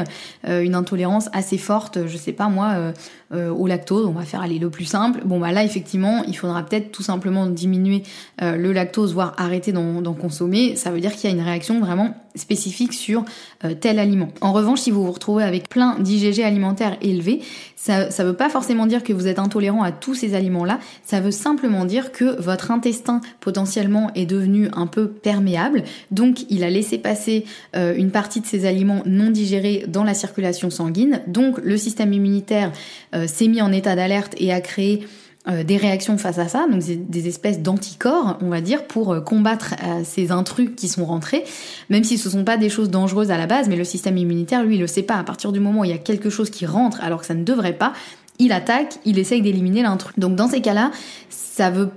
une 0.47 0.75
intolérance 0.75 1.29
assez 1.33 1.57
forte, 1.57 2.07
je 2.07 2.17
sais 2.17 2.31
pas 2.31 2.49
moi, 2.49 2.93
au 3.31 3.67
lactose, 3.67 4.05
on 4.05 4.11
va 4.11 4.23
faire 4.23 4.41
aller 4.41 4.59
le 4.59 4.69
plus 4.69 4.85
simple. 4.85 5.21
Bon, 5.25 5.39
bah 5.39 5.51
là, 5.51 5.63
effectivement, 5.63 6.23
il 6.27 6.35
faudra 6.35 6.63
peut-être 6.63 6.91
tout 6.91 7.03
simplement 7.03 7.47
diminuer 7.47 8.03
le 8.41 8.71
lactose 8.71 9.13
voire 9.13 9.33
arrêter 9.37 9.71
d'en 9.71 10.13
consommer, 10.13 10.75
ça 10.75 10.91
veut 10.91 10.99
dire 10.99 11.15
qu'il 11.15 11.29
y 11.29 11.33
a 11.33 11.35
une 11.35 11.43
réaction 11.43 11.79
vraiment 11.79 12.15
spécifique 12.35 12.93
sur 12.93 13.25
euh, 13.65 13.73
tel 13.73 13.99
aliment. 13.99 14.29
En 14.41 14.53
revanche, 14.53 14.79
si 14.79 14.91
vous 14.91 15.03
vous 15.05 15.11
retrouvez 15.11 15.43
avec 15.43 15.67
plein 15.67 15.99
d'IgG 15.99 16.41
alimentaires 16.41 16.97
élevés, 17.01 17.41
ça 17.75 18.07
ne 18.07 18.23
veut 18.23 18.35
pas 18.35 18.49
forcément 18.49 18.85
dire 18.85 19.03
que 19.03 19.13
vous 19.13 19.27
êtes 19.27 19.39
intolérant 19.39 19.83
à 19.83 19.91
tous 19.91 20.13
ces 20.13 20.33
aliments-là, 20.33 20.79
ça 21.03 21.21
veut 21.21 21.31
simplement 21.31 21.85
dire 21.85 22.11
que 22.11 22.39
votre 22.41 22.71
intestin 22.71 23.21
potentiellement 23.39 24.11
est 24.15 24.25
devenu 24.25 24.69
un 24.73 24.87
peu 24.87 25.07
perméable, 25.07 25.83
donc 26.11 26.45
il 26.49 26.63
a 26.63 26.69
laissé 26.69 26.97
passer 26.97 27.45
euh, 27.75 27.95
une 27.95 28.11
partie 28.11 28.41
de 28.41 28.45
ces 28.45 28.65
aliments 28.65 29.01
non 29.05 29.29
digérés 29.29 29.85
dans 29.87 30.03
la 30.03 30.13
circulation 30.13 30.69
sanguine, 30.69 31.21
donc 31.27 31.57
le 31.63 31.77
système 31.77 32.13
immunitaire 32.13 32.71
euh, 33.15 33.27
s'est 33.27 33.47
mis 33.47 33.61
en 33.61 33.71
état 33.71 33.95
d'alerte 33.95 34.35
et 34.37 34.51
a 34.51 34.61
créé 34.61 35.05
euh, 35.47 35.63
des 35.63 35.77
réactions 35.77 36.17
face 36.17 36.37
à 36.37 36.49
ça, 36.49 36.67
donc 36.69 36.83
des 36.83 37.27
espèces 37.29 37.59
d'anticorps, 37.59 38.37
on 38.41 38.49
va 38.49 38.59
dire, 38.59 38.85
pour 38.85 39.13
euh, 39.13 39.21
combattre 39.21 39.73
euh, 39.81 40.01
ces 40.03 40.31
intrus 40.31 40.71
qui 40.75 40.89
sont 40.89 41.05
rentrés, 41.05 41.45
même 41.89 42.03
si 42.03 42.17
ce 42.17 42.27
ne 42.27 42.33
sont 42.33 42.43
pas 42.43 42.57
des 42.57 42.67
choses 42.67 42.89
dangereuses 42.89 43.31
à 43.31 43.37
la 43.37 43.47
base, 43.47 43.69
mais 43.69 43.77
le 43.77 43.85
système 43.85 44.17
immunitaire, 44.17 44.63
lui, 44.63 44.75
il 44.75 44.81
le 44.81 44.87
sait 44.87 45.01
pas. 45.01 45.15
À 45.15 45.23
partir 45.23 45.53
du 45.53 45.61
moment 45.61 45.79
où 45.79 45.85
il 45.85 45.91
y 45.91 45.93
a 45.93 45.97
quelque 45.97 46.29
chose 46.29 46.49
qui 46.49 46.65
rentre 46.65 47.01
alors 47.01 47.21
que 47.21 47.25
ça 47.25 47.35
ne 47.35 47.45
devrait 47.45 47.71
pas, 47.71 47.93
il 48.37 48.51
attaque, 48.51 48.99
il 49.05 49.17
essaye 49.17 49.41
d'éliminer 49.41 49.81
l'intrus. 49.81 50.13
Donc 50.17 50.35
dans 50.35 50.49
ces 50.49 50.59
cas-là, 50.59 50.91
ça 51.29 51.69
veut 51.69 51.89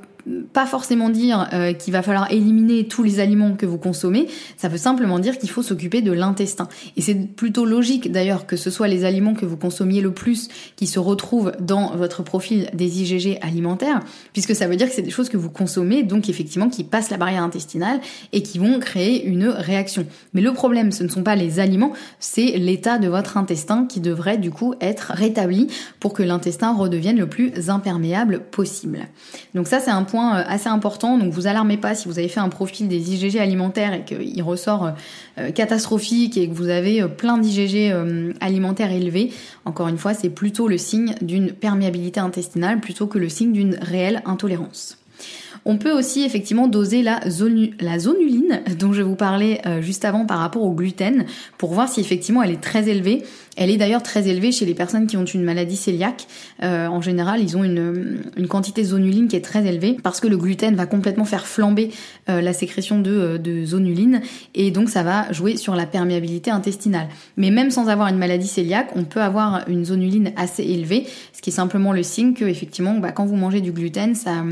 pas 0.53 0.67
forcément 0.67 1.11
dire 1.11 1.49
euh, 1.53 1.73
qu'il 1.73 1.93
va 1.93 2.03
falloir 2.03 2.31
éliminer 2.31 2.87
tous 2.87 3.03
les 3.03 3.21
aliments 3.21 3.55
que 3.55 3.67
vous 3.67 3.79
consommez, 3.79 4.29
ça 4.57 4.69
veut 4.69 4.79
simplement 4.79 5.19
dire 5.19 5.39
qu'il 5.39 5.51
faut 5.51 5.63
s'occuper 5.63 6.01
de 6.03 6.13
l'intestin. 6.13 6.69
Et 6.97 7.03
c'est 7.03 7.15
plutôt 7.15 7.65
logique 7.65 8.13
d'ailleurs 8.13 8.47
que 8.47 8.57
ce 8.57 8.71
soit 8.71 8.89
les 8.89 9.05
aliments 9.05 9.35
que 9.35 9.47
vous 9.47 9.57
consommiez 9.57 10.01
le 10.01 10.13
plus 10.13 10.49
qui 10.77 10.87
se 10.87 10.99
retrouvent 10.99 11.53
dans 11.61 11.97
votre 11.97 12.23
profil 12.23 12.69
des 12.75 13.03
IgG 13.03 13.39
alimentaires, 13.43 14.01
puisque 14.33 14.55
ça 14.55 14.69
veut 14.69 14.77
dire 14.77 14.89
que 14.89 14.95
c'est 14.95 15.03
des 15.03 15.11
choses 15.11 15.29
que 15.29 15.37
vous 15.37 15.51
consommez, 15.51 16.03
donc 16.03 16.29
effectivement 16.29 16.69
qui 16.69 16.85
passent 16.85 17.11
la 17.11 17.17
barrière 17.17 17.43
intestinale 17.43 18.01
et 18.33 18.43
qui 18.43 18.59
vont 18.59 18.79
créer 18.79 19.25
une 19.25 19.49
réaction. 19.49 20.07
Mais 20.35 20.41
le 20.41 20.53
problème, 20.53 20.93
ce 20.93 21.03
ne 21.03 21.09
sont 21.09 21.23
pas 21.23 21.37
les 21.37 21.61
aliments, 21.61 21.93
c'est 22.21 22.59
l'état 22.59 22.99
de 22.99 23.09
votre 23.09 23.37
intestin 23.37 23.87
qui 23.87 24.01
devrait 24.01 24.39
du 24.39 24.51
coup 24.51 24.75
être 24.81 25.13
rétabli 25.15 25.69
pour 26.01 26.13
que 26.13 26.23
l'intestin 26.23 26.75
redevienne 26.75 27.19
le 27.19 27.29
plus 27.29 27.71
imperméable 27.71 28.41
possible. 28.51 29.01
Donc 29.55 29.67
ça 29.67 29.81
c'est 29.81 29.91
un 29.91 30.05
euh, 30.15 30.43
assez 30.47 30.69
important. 30.69 31.19
Donc 31.19 31.33
vous 31.33 31.47
alarmez 31.47 31.77
pas 31.77 31.95
si 31.95 32.09
vous 32.09 32.19
avez 32.19 32.29
fait 32.29 32.41
un 32.41 32.49
profil 32.49 32.89
des 32.89 33.15
IgG 33.15 33.39
alimentaires 33.39 33.95
et 33.95 34.05
qu'il 34.05 34.43
ressort 34.43 34.85
euh, 34.85 34.91
euh, 35.39 35.51
catastrophique 35.51 36.37
et 36.37 36.49
que 36.49 36.55
vous 36.55 36.69
avez 36.69 37.07
plein 37.09 37.39
d'IgG 37.39 37.93
alimentaires 38.41 38.93
élevés. 38.93 39.33
Encore 39.65 39.89
une 39.89 39.99
fois, 39.99 40.15
c'est 40.15 40.31
plutôt 40.31 40.69
le 40.69 40.79
signe 40.79 41.15
d'une 41.23 41.53
perméabilité 41.53 42.21
intestinale 42.21 42.81
plutôt 42.81 43.07
que 43.07 43.19
le 43.19 43.29
signe 43.29 43.53
d'une 43.53 43.77
réelle 43.81 44.23
intolérance. 44.25 45.02
On 45.65 45.79
peut 45.79 45.93
aussi 45.93 46.25
effectivement 46.25 46.69
doser 46.69 47.03
la, 47.03 47.21
la 47.81 47.99
zonuline 47.99 48.63
dont 48.79 48.93
je 48.93 49.03
vous 49.03 49.17
parlais 49.17 49.61
juste 49.81 50.05
avant 50.05 50.27
par 50.27 50.39
rapport 50.39 50.63
au 50.63 50.73
gluten 50.73 51.25
pour 51.59 51.73
voir 51.73 51.89
si 51.89 52.01
effectivement 52.01 52.43
elle 52.43 52.51
est 52.51 52.61
très 52.61 52.89
élevée. 52.89 53.23
Elle 53.57 53.71
est 53.71 53.77
d'ailleurs 53.77 54.03
très 54.03 54.29
élevée 54.29 54.51
chez 54.51 54.65
les 54.65 54.75
personnes 54.75 55.07
qui 55.07 55.17
ont 55.17 55.25
une 55.25 55.43
maladie 55.43 55.79
cœliaque. 55.79 56.27
Euh, 56.63 56.87
en 56.87 57.01
général, 57.01 57.41
ils 57.43 57.57
ont 57.57 57.65
une, 57.65 58.23
une, 58.37 58.49
quantité 58.49 58.83
zonuline 58.83 59.29
qui 59.29 59.37
est 59.37 59.43
très 59.43 59.67
élevée 59.67 59.97
parce 60.03 60.21
que 60.21 60.27
le 60.27 60.39
gluten 60.39 60.75
va 60.75 60.87
complètement 60.87 61.25
faire 61.25 61.47
flamber 61.47 61.91
euh, 62.29 62.41
la 62.41 62.53
sécrétion 62.53 63.01
de, 63.01 63.11
euh, 63.11 63.39
de, 63.39 63.65
zonuline 63.65 64.23
et 64.55 64.71
donc 64.71 64.89
ça 64.89 65.03
va 65.03 65.31
jouer 65.33 65.57
sur 65.57 65.75
la 65.75 65.87
perméabilité 65.87 66.51
intestinale. 66.51 67.09
Mais 67.37 67.51
même 67.51 67.71
sans 67.71 67.89
avoir 67.89 68.09
une 68.09 68.17
maladie 68.19 68.51
cœliaque, 68.53 68.91
on 68.97 69.05
peut 69.05 69.21
avoir 69.21 69.69
une 69.69 69.85
zonuline 69.85 70.33
assez 70.37 70.63
élevée, 70.63 71.07
ce 71.33 71.43
qui 71.43 71.51
est 71.51 71.53
simplement 71.53 71.93
le 71.93 72.03
signe 72.03 72.33
que 72.33 72.45
effectivement, 72.47 72.99
bah, 72.99 73.13
quand 73.13 73.27
vous 73.27 73.37
mangez 73.37 73.61
du 73.61 73.73
gluten, 73.73 74.15
ça 74.15 74.45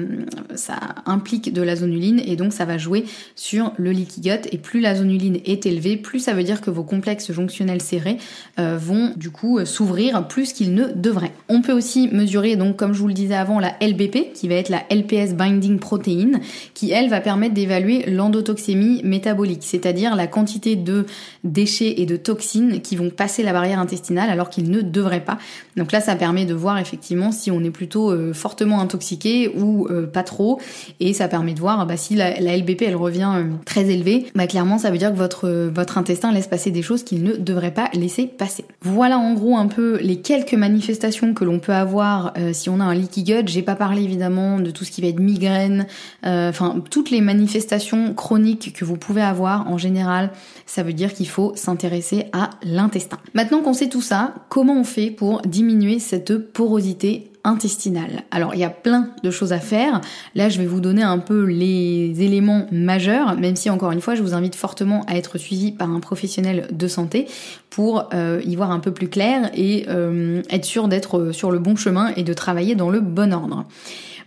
implique 1.06 1.52
de 1.52 1.62
la 1.62 1.76
zonuline 1.76 2.20
et 2.24 2.36
donc 2.36 2.52
ça 2.52 2.64
va 2.64 2.76
jouer 2.76 3.04
sur 3.34 3.72
le 3.78 3.92
leaky. 3.92 4.20
Et 4.52 4.58
plus 4.58 4.80
la 4.80 4.94
zonuline 4.94 5.38
est 5.46 5.64
élevée, 5.64 5.96
plus 5.96 6.20
ça 6.20 6.34
veut 6.34 6.42
dire 6.42 6.60
que 6.60 6.70
vos 6.70 6.84
complexes 6.84 7.32
jonctionnels 7.32 7.80
serrés 7.80 8.18
vont 8.58 8.90
vont 8.90 9.12
du 9.16 9.30
coup 9.30 9.58
euh, 9.58 9.64
s'ouvrir 9.64 10.26
plus 10.26 10.52
qu'ils 10.52 10.74
ne 10.74 10.86
devraient. 10.86 11.32
On 11.48 11.62
peut 11.62 11.72
aussi 11.72 12.08
mesurer 12.08 12.56
donc 12.56 12.76
comme 12.76 12.92
je 12.92 13.00
vous 13.00 13.08
le 13.08 13.14
disais 13.14 13.34
avant 13.34 13.60
la 13.60 13.74
LBP 13.80 14.32
qui 14.34 14.48
va 14.48 14.54
être 14.56 14.68
la 14.68 14.82
LPS 14.90 15.34
binding 15.34 15.78
protein 15.78 16.32
qui 16.74 16.90
elle 16.90 17.08
va 17.08 17.20
permettre 17.20 17.54
d'évaluer 17.54 18.04
l'endotoxémie 18.06 19.02
métabolique, 19.04 19.62
c'est-à-dire 19.62 20.16
la 20.16 20.26
quantité 20.26 20.76
de 20.76 21.06
déchets 21.44 22.00
et 22.00 22.06
de 22.06 22.16
toxines 22.16 22.80
qui 22.80 22.96
vont 22.96 23.10
passer 23.10 23.42
la 23.42 23.52
barrière 23.52 23.78
intestinale 23.78 24.30
alors 24.30 24.50
qu'ils 24.50 24.70
ne 24.70 24.80
devraient 24.80 25.24
pas. 25.24 25.38
Donc 25.76 25.92
là 25.92 26.00
ça 26.00 26.16
permet 26.16 26.44
de 26.44 26.54
voir 26.54 26.78
effectivement 26.78 27.32
si 27.32 27.50
on 27.50 27.62
est 27.62 27.70
plutôt 27.70 28.10
euh, 28.10 28.32
fortement 28.32 28.80
intoxiqué 28.80 29.52
ou 29.56 29.86
euh, 29.88 30.06
pas 30.06 30.22
trop 30.22 30.60
et 30.98 31.12
ça 31.12 31.28
permet 31.28 31.54
de 31.54 31.60
voir 31.60 31.86
bah, 31.86 31.96
si 31.96 32.14
la, 32.14 32.40
LBP 32.40 32.82
elle 32.82 32.96
revient 32.96 33.32
euh, 33.36 33.44
très 33.64 33.88
élevée, 33.90 34.26
bah, 34.34 34.46
clairement 34.46 34.78
ça 34.78 34.90
veut 34.90 34.98
dire 34.98 35.12
que 35.12 35.18
votre, 35.18 35.48
votre 35.48 35.98
intestin 35.98 36.32
laisse 36.32 36.48
passer 36.48 36.70
des 36.70 36.82
choses 36.82 37.02
qu'il 37.02 37.22
ne 37.22 37.34
devrait 37.36 37.74
pas 37.74 37.88
laisser 37.94 38.26
passer. 38.26 38.64
Voilà 38.82 39.18
en 39.18 39.34
gros 39.34 39.56
un 39.56 39.66
peu 39.66 39.98
les 40.00 40.20
quelques 40.20 40.54
manifestations 40.54 41.34
que 41.34 41.44
l'on 41.44 41.58
peut 41.58 41.72
avoir 41.72 42.34
si 42.52 42.68
on 42.68 42.80
a 42.80 42.84
un 42.84 42.94
leaky 42.94 43.24
gut. 43.24 43.46
J'ai 43.46 43.62
pas 43.62 43.76
parlé 43.76 44.02
évidemment 44.02 44.58
de 44.58 44.70
tout 44.70 44.84
ce 44.84 44.90
qui 44.90 45.00
va 45.00 45.08
être 45.08 45.20
migraine, 45.20 45.86
enfin 46.24 46.82
toutes 46.90 47.10
les 47.10 47.20
manifestations 47.20 48.14
chroniques 48.14 48.72
que 48.74 48.84
vous 48.84 48.96
pouvez 48.96 49.22
avoir 49.22 49.68
en 49.68 49.78
général, 49.78 50.30
ça 50.66 50.82
veut 50.82 50.92
dire 50.92 51.12
qu'il 51.12 51.28
faut 51.28 51.52
s'intéresser 51.54 52.26
à 52.32 52.50
l'intestin. 52.62 53.18
Maintenant 53.34 53.60
qu'on 53.60 53.72
sait 53.72 53.88
tout 53.88 54.02
ça, 54.02 54.34
comment 54.48 54.78
on 54.78 54.84
fait 54.84 55.10
pour 55.10 55.42
diminuer 55.42 55.98
cette 55.98 56.36
porosité 56.52 57.29
intestinale. 57.44 58.22
Alors 58.30 58.54
il 58.54 58.60
y 58.60 58.64
a 58.64 58.70
plein 58.70 59.10
de 59.22 59.30
choses 59.30 59.52
à 59.52 59.58
faire. 59.58 60.00
Là 60.34 60.48
je 60.48 60.58
vais 60.58 60.66
vous 60.66 60.80
donner 60.80 61.02
un 61.02 61.18
peu 61.18 61.44
les 61.44 62.22
éléments 62.22 62.66
majeurs, 62.70 63.36
même 63.36 63.56
si 63.56 63.70
encore 63.70 63.92
une 63.92 64.00
fois 64.00 64.14
je 64.14 64.22
vous 64.22 64.34
invite 64.34 64.54
fortement 64.54 65.04
à 65.06 65.16
être 65.16 65.38
suivi 65.38 65.72
par 65.72 65.90
un 65.90 66.00
professionnel 66.00 66.68
de 66.70 66.88
santé 66.88 67.26
pour 67.70 68.08
euh, 68.14 68.40
y 68.44 68.56
voir 68.56 68.70
un 68.70 68.80
peu 68.80 68.92
plus 68.92 69.08
clair 69.08 69.50
et 69.54 69.86
euh, 69.88 70.42
être 70.50 70.64
sûr 70.64 70.88
d'être 70.88 71.32
sur 71.32 71.50
le 71.50 71.58
bon 71.58 71.76
chemin 71.76 72.12
et 72.16 72.22
de 72.22 72.32
travailler 72.32 72.74
dans 72.74 72.90
le 72.90 73.00
bon 73.00 73.32
ordre. 73.32 73.66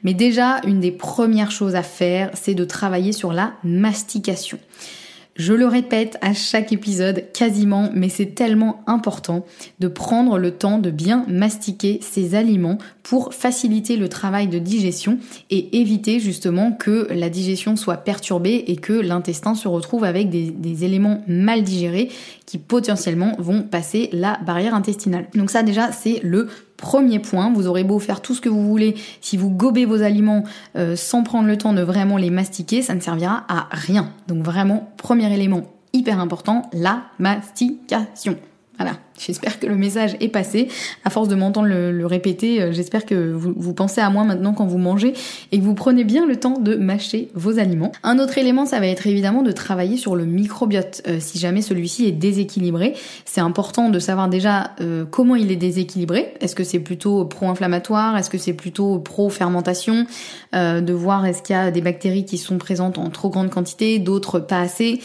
Mais 0.04 0.14
déjà, 0.14 0.60
une 0.68 0.82
des 0.82 0.92
premières 0.92 1.52
choses 1.52 1.76
à 1.76 1.84
faire, 1.84 2.30
c'est 2.34 2.56
de 2.56 2.66
travailler 2.66 3.14
sur 3.14 3.32
la 3.32 3.54
mastication. 3.64 4.60
Je 5.36 5.54
le 5.54 5.66
répète 5.66 6.18
à 6.22 6.34
chaque 6.34 6.72
épisode 6.72 7.26
quasiment, 7.34 7.90
mais 7.96 8.10
c'est 8.10 8.36
tellement 8.36 8.84
important 8.86 9.46
de 9.80 9.88
prendre 9.88 10.38
le 10.38 10.52
temps 10.52 10.78
de 10.78 10.92
bien 10.92 11.26
mastiquer 11.28 12.00
ces 12.04 12.36
aliments 12.36 12.78
pour 13.02 13.34
faciliter 13.34 13.98
le 13.98 14.10
travail 14.10 14.48
de 14.48 14.60
digestion 14.60 15.18
et 15.50 15.80
éviter 15.80 16.20
justement 16.20 16.72
que 16.72 17.08
la 17.10 17.30
digestion 17.30 17.76
soit 17.76 17.98
perturbée 17.98 18.64
et 18.68 18.76
que 18.76 18.94
l'intestin 18.94 19.56
se 19.56 19.68
retrouve 19.68 20.04
avec 20.04 20.30
des, 20.30 20.84
éléments 20.84 21.24
mal 21.28 21.64
digérés 21.64 22.10
qui 22.46 22.60
potentiellement 22.60 23.36
vont 23.40 23.64
passer 23.64 24.10
la 24.12 24.40
barrière 24.46 24.76
intestinale. 24.76 25.28
Donc 25.34 25.50
ça 25.50 25.64
déjà 25.64 25.92
c'est 25.92 26.20
le 26.24 26.48
Premier 26.84 27.20
point, 27.20 27.50
vous 27.54 27.68
aurez 27.68 27.86
beau 27.86 27.98
faire 27.98 28.22
tout 28.22 28.36
ce 28.36 28.42
que 28.42 28.50
vous 28.50 28.68
voulez, 28.68 28.96
si 29.22 29.38
vous 29.38 29.50
gobez 29.50 29.86
vos 29.86 30.02
aliments 30.02 30.44
euh, 30.76 30.98
sans 30.98 31.24
prendre 31.24 31.48
le 31.48 31.58
temps 31.58 31.72
de 31.72 31.82
vraiment 31.82 32.18
les 32.18 32.30
mastiquer, 32.30 32.82
ça 32.82 32.94
ne 32.94 33.00
servira 33.00 33.46
à 33.48 33.70
rien. 33.72 34.10
Donc 34.28 34.44
vraiment, 34.44 34.92
premier 34.98 35.34
élément 35.34 35.62
hyper 35.94 36.20
important, 36.20 36.64
la 36.74 37.04
mastication. 37.20 38.38
Voilà, 38.78 38.98
j'espère 39.20 39.60
que 39.60 39.66
le 39.66 39.76
message 39.76 40.16
est 40.20 40.30
passé. 40.30 40.68
À 41.06 41.10
force 41.10 41.28
de 41.28 41.36
m'entendre 41.36 41.68
le, 41.68 42.06
répéter, 42.06 42.62
euh, 42.62 42.72
j'espère 42.72 43.06
que 43.06 43.32
vous, 43.32 43.54
vous, 43.56 43.74
pensez 43.74 44.02
à 44.02 44.10
moi 44.10 44.24
maintenant 44.24 44.54
quand 44.54 44.66
vous 44.66 44.78
mangez 44.78 45.14
et 45.52 45.60
que 45.60 45.64
vous 45.64 45.74
prenez 45.74 46.04
bien 46.04 46.26
le 46.26 46.36
temps 46.36 46.60
de 46.60 46.76
mâcher 46.76 47.30
vos 47.34 47.60
aliments. 47.60 47.92
Un 48.04 48.20
autre 48.20 48.38
élément, 48.38 48.66
ça 48.66 48.80
va 48.80 48.88
être 48.88 49.08
évidemment 49.08 49.42
de 49.42 49.52
travailler 49.52 49.98
sur 49.98 50.16
le 50.16 50.26
microbiote. 50.26 51.02
Euh, 51.08 51.18
si 51.20 51.40
jamais 51.40 51.62
celui-ci 51.62 52.06
est 52.06 52.12
déséquilibré, 52.12 52.94
c'est 53.26 53.42
important 53.42 53.90
de 53.90 54.00
savoir 54.00 54.28
déjà 54.28 54.72
euh, 54.82 55.06
comment 55.10 55.36
il 55.36 55.52
est 55.52 55.58
déséquilibré. 55.58 56.34
Est-ce 56.42 56.56
que 56.56 56.64
c'est 56.64 56.80
plutôt 56.80 57.26
pro-inflammatoire? 57.26 58.18
Est-ce 58.18 58.30
que 58.30 58.38
c'est 58.38 58.54
plutôt 58.54 59.00
pro-fermentation? 59.00 60.06
De 60.54 60.94
voir 60.94 61.26
est-ce 61.26 61.42
qu'il 61.42 61.56
y 61.56 61.60
a 61.60 61.72
des 61.72 61.82
bactéries 61.82 62.26
qui 62.26 62.38
sont 62.38 62.60
présentes 62.60 63.00
en 63.00 63.10
trop 63.10 63.30
grande 63.30 63.50
quantité, 63.50 63.98
d'autres 63.98 64.40
pas 64.40 64.60
assez. 64.60 65.00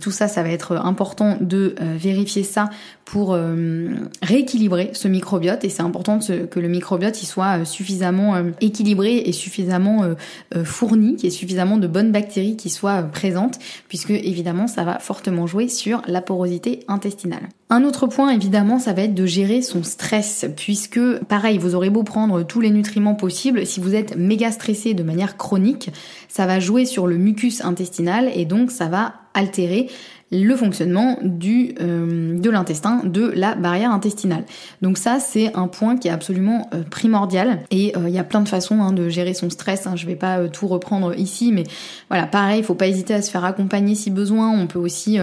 tout 0.00 0.12
ça, 0.12 0.28
ça 0.28 0.44
va 0.44 0.50
être 0.50 0.76
important 0.76 1.36
de 1.40 1.74
vérifier 1.96 2.44
ça 2.44 2.70
pour 3.10 3.34
euh, 3.34 3.88
rééquilibrer 4.22 4.90
ce 4.92 5.08
microbiote 5.08 5.64
et 5.64 5.68
c'est 5.68 5.82
important 5.82 6.20
que 6.20 6.60
le 6.60 6.68
microbiote 6.68 7.20
il 7.20 7.26
soit 7.26 7.58
euh, 7.58 7.64
suffisamment 7.64 8.36
euh, 8.36 8.50
équilibré 8.60 9.16
et 9.16 9.32
suffisamment 9.32 10.04
fourni, 10.64 11.16
qu'il 11.16 11.24
y 11.24 11.26
ait 11.26 11.36
suffisamment 11.36 11.76
de 11.76 11.88
bonnes 11.88 12.12
bactéries 12.12 12.56
qui 12.56 12.70
soient 12.70 13.02
présentes 13.02 13.58
puisque 13.88 14.10
évidemment 14.10 14.68
ça 14.68 14.84
va 14.84 15.00
fortement 15.00 15.48
jouer 15.48 15.66
sur 15.66 16.02
la 16.06 16.22
porosité 16.22 16.80
intestinale. 16.86 17.48
Un 17.68 17.82
autre 17.82 18.06
point 18.06 18.30
évidemment 18.30 18.78
ça 18.78 18.92
va 18.92 19.02
être 19.02 19.14
de 19.14 19.26
gérer 19.26 19.60
son 19.62 19.82
stress 19.82 20.46
puisque 20.56 21.00
pareil 21.24 21.58
vous 21.58 21.74
aurez 21.74 21.90
beau 21.90 22.04
prendre 22.04 22.44
tous 22.44 22.60
les 22.60 22.70
nutriments 22.70 23.16
possibles 23.16 23.66
si 23.66 23.80
vous 23.80 23.96
êtes 23.96 24.16
méga 24.16 24.52
stressé 24.52 24.94
de 24.94 25.02
manière 25.02 25.36
chronique 25.36 25.90
ça 26.28 26.46
va 26.46 26.60
jouer 26.60 26.84
sur 26.84 27.08
le 27.08 27.16
mucus 27.16 27.60
intestinal 27.64 28.30
et 28.34 28.44
donc 28.44 28.70
ça 28.70 28.86
va 28.86 29.14
altérer 29.34 29.88
le 30.32 30.54
fonctionnement 30.54 31.18
du, 31.22 31.74
euh, 31.80 32.38
de 32.38 32.50
l'intestin, 32.50 33.02
de 33.04 33.32
la 33.34 33.56
barrière 33.56 33.90
intestinale. 33.90 34.44
Donc 34.80 34.96
ça, 34.96 35.18
c'est 35.18 35.56
un 35.56 35.66
point 35.66 35.96
qui 35.96 36.08
est 36.08 36.12
absolument 36.12 36.68
euh, 36.72 36.82
primordial. 36.82 37.60
Et 37.70 37.96
euh, 37.96 38.08
il 38.08 38.14
y 38.14 38.18
a 38.18 38.24
plein 38.24 38.40
de 38.40 38.48
façons 38.48 38.80
hein, 38.80 38.92
de 38.92 39.08
gérer 39.08 39.34
son 39.34 39.50
stress. 39.50 39.86
Hein. 39.86 39.96
Je 39.96 40.06
vais 40.06 40.14
pas 40.14 40.48
tout 40.48 40.68
reprendre 40.68 41.18
ici, 41.18 41.50
mais 41.52 41.64
voilà, 42.08 42.26
pareil, 42.26 42.60
il 42.60 42.64
faut 42.64 42.74
pas 42.74 42.86
hésiter 42.86 43.14
à 43.14 43.22
se 43.22 43.30
faire 43.30 43.44
accompagner 43.44 43.96
si 43.96 44.10
besoin. 44.10 44.50
On 44.50 44.68
peut 44.68 44.78
aussi 44.78 45.18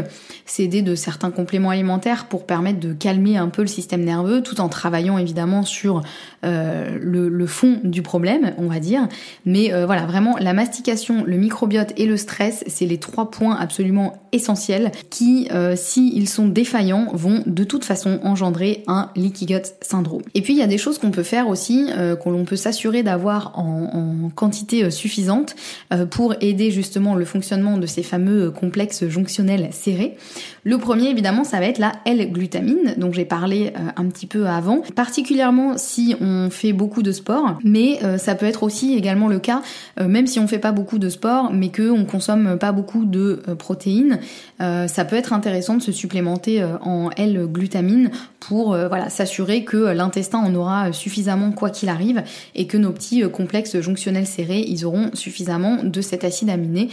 s'aider 0.46 0.82
de 0.82 0.96
certains 0.96 1.32
compléments 1.32 1.70
alimentaires 1.70 2.26
pour 2.26 2.46
permettre 2.46 2.80
de 2.80 2.92
calmer 2.92 3.38
un 3.38 3.48
peu 3.48 3.62
le 3.62 3.68
système 3.68 4.04
nerveux, 4.04 4.42
tout 4.44 4.60
en 4.60 4.68
travaillant 4.68 5.18
évidemment 5.18 5.64
sur 5.64 6.02
le, 6.44 7.30
le, 7.30 7.48
fond 7.48 7.80
du 7.84 8.02
problème, 8.02 8.54
on 8.58 8.68
va 8.68 8.80
dire. 8.80 9.08
Mais 9.46 9.72
voilà, 9.86 10.06
vraiment, 10.06 10.36
la 10.40 10.54
mastication, 10.54 11.24
le 11.26 11.38
microbiote 11.38 11.94
et 11.98 12.06
le 12.06 12.18
stress, 12.18 12.64
c'est 12.68 12.86
les 12.86 12.98
trois 12.98 13.32
points 13.32 13.56
absolument 13.56 14.14
essentiels 14.32 14.92
qui, 15.10 15.48
euh, 15.52 15.76
s'ils 15.76 16.30
sont 16.30 16.48
défaillants, 16.48 17.08
vont 17.14 17.44
de 17.46 17.64
toute 17.64 17.86
façon 17.86 18.20
engendrer 18.24 18.84
un 18.88 19.10
leaky 19.16 19.46
gut 19.46 19.62
syndrome. 19.82 20.22
Et 20.34 20.42
puis 20.42 20.54
il 20.54 20.60
y 20.60 20.62
a 20.62 20.68
des 20.68 20.78
choses 20.78 20.98
qu'on 20.98 21.12
peut 21.12 21.24
faire 21.24 21.48
aussi, 21.48 21.90
euh, 21.96 22.16
qu'on 22.16 22.46
peut 22.46 22.56
s'assurer 22.56 23.04
d'avoir 23.04 23.58
en, 23.58 24.26
en, 24.26 24.30
quantité 24.30 24.84
euh, 24.84 24.90
suffisante 24.90 25.56
euh, 25.94 26.06
pour 26.06 26.36
aider 26.42 26.72
justement 26.72 27.16
le 27.16 27.26
fonctionnement 27.26 27.78
de 27.78 27.86
ces 27.86 28.04
fameux 28.04 28.52
complexes 28.52 29.08
jonctionnels 29.08 29.70
serrés. 29.72 30.18
Le 30.68 30.78
premier 30.78 31.08
évidemment 31.10 31.46
ça 31.46 31.60
va 31.60 31.66
être 31.66 31.78
la 31.78 31.94
L-glutamine 32.04 32.96
dont 32.98 33.14
j'ai 33.14 33.24
parlé 33.24 33.72
un 33.96 34.06
petit 34.08 34.28
peu 34.28 34.48
avant, 34.48 34.82
particulièrement 34.96 35.78
si 35.78 36.14
on 36.20 36.50
fait 36.50 36.74
beaucoup 36.74 37.04
de 37.04 37.14
sport, 37.14 37.58
mais 37.64 38.00
ça 38.18 38.36
peut 38.36 38.46
être 38.46 38.64
aussi 38.64 38.96
également 38.96 39.30
le 39.30 39.40
cas 39.40 39.62
même 39.98 40.28
si 40.28 40.40
on 40.42 40.48
fait 40.48 40.60
pas 40.60 40.74
beaucoup 40.74 41.00
de 41.00 41.08
sport 41.08 41.54
mais 41.54 41.70
que 41.70 41.90
on 41.90 42.04
consomme 42.04 42.58
pas 42.60 42.74
beaucoup 42.74 43.06
de 43.06 43.42
protéines 43.58 44.20
euh, 44.62 44.88
ça 44.88 45.06
peut 45.06 45.16
être 45.16 45.34
intéressant 45.34 45.76
de 45.76 45.82
se 45.82 45.92
supplémenter 45.92 46.62
euh, 46.62 46.78
en 46.82 47.10
L-glutamine 47.16 48.10
pour 48.40 48.74
euh, 48.74 48.90
s'assurer 49.10 49.64
que 49.64 49.78
l'intestin 49.78 50.40
en 50.40 50.54
aura 50.56 50.92
suffisamment 50.94 51.52
quoi 51.52 51.70
qu'il 51.70 51.90
arrive 51.90 52.24
et 52.56 52.66
que 52.66 52.78
nos 52.78 52.92
petits 52.92 53.24
complexes 53.30 53.80
jonctionnels 53.80 54.26
serrés 54.26 54.64
ils 54.68 54.86
auront 54.86 55.12
suffisamment 55.14 55.84
de 55.84 56.02
cet 56.02 56.24
acide 56.24 56.50
aminé 56.50 56.90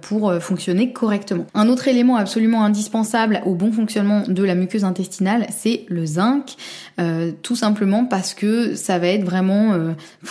pour 0.00 0.32
fonctionner 0.40 0.92
correctement. 0.92 1.46
Un 1.54 1.68
autre 1.68 1.88
élément 1.88 2.16
absolument 2.16 2.64
indispensable 2.64 2.97
au 3.44 3.54
bon 3.54 3.72
fonctionnement 3.72 4.22
de 4.26 4.42
la 4.42 4.54
muqueuse 4.54 4.84
intestinale, 4.84 5.46
c'est 5.50 5.84
le 5.88 6.06
zinc, 6.06 6.56
tout 7.42 7.56
simplement 7.56 8.04
parce 8.04 8.34
que 8.34 8.74
ça 8.74 8.98
va 8.98 9.08
être 9.08 9.24
vraiment 9.24 9.74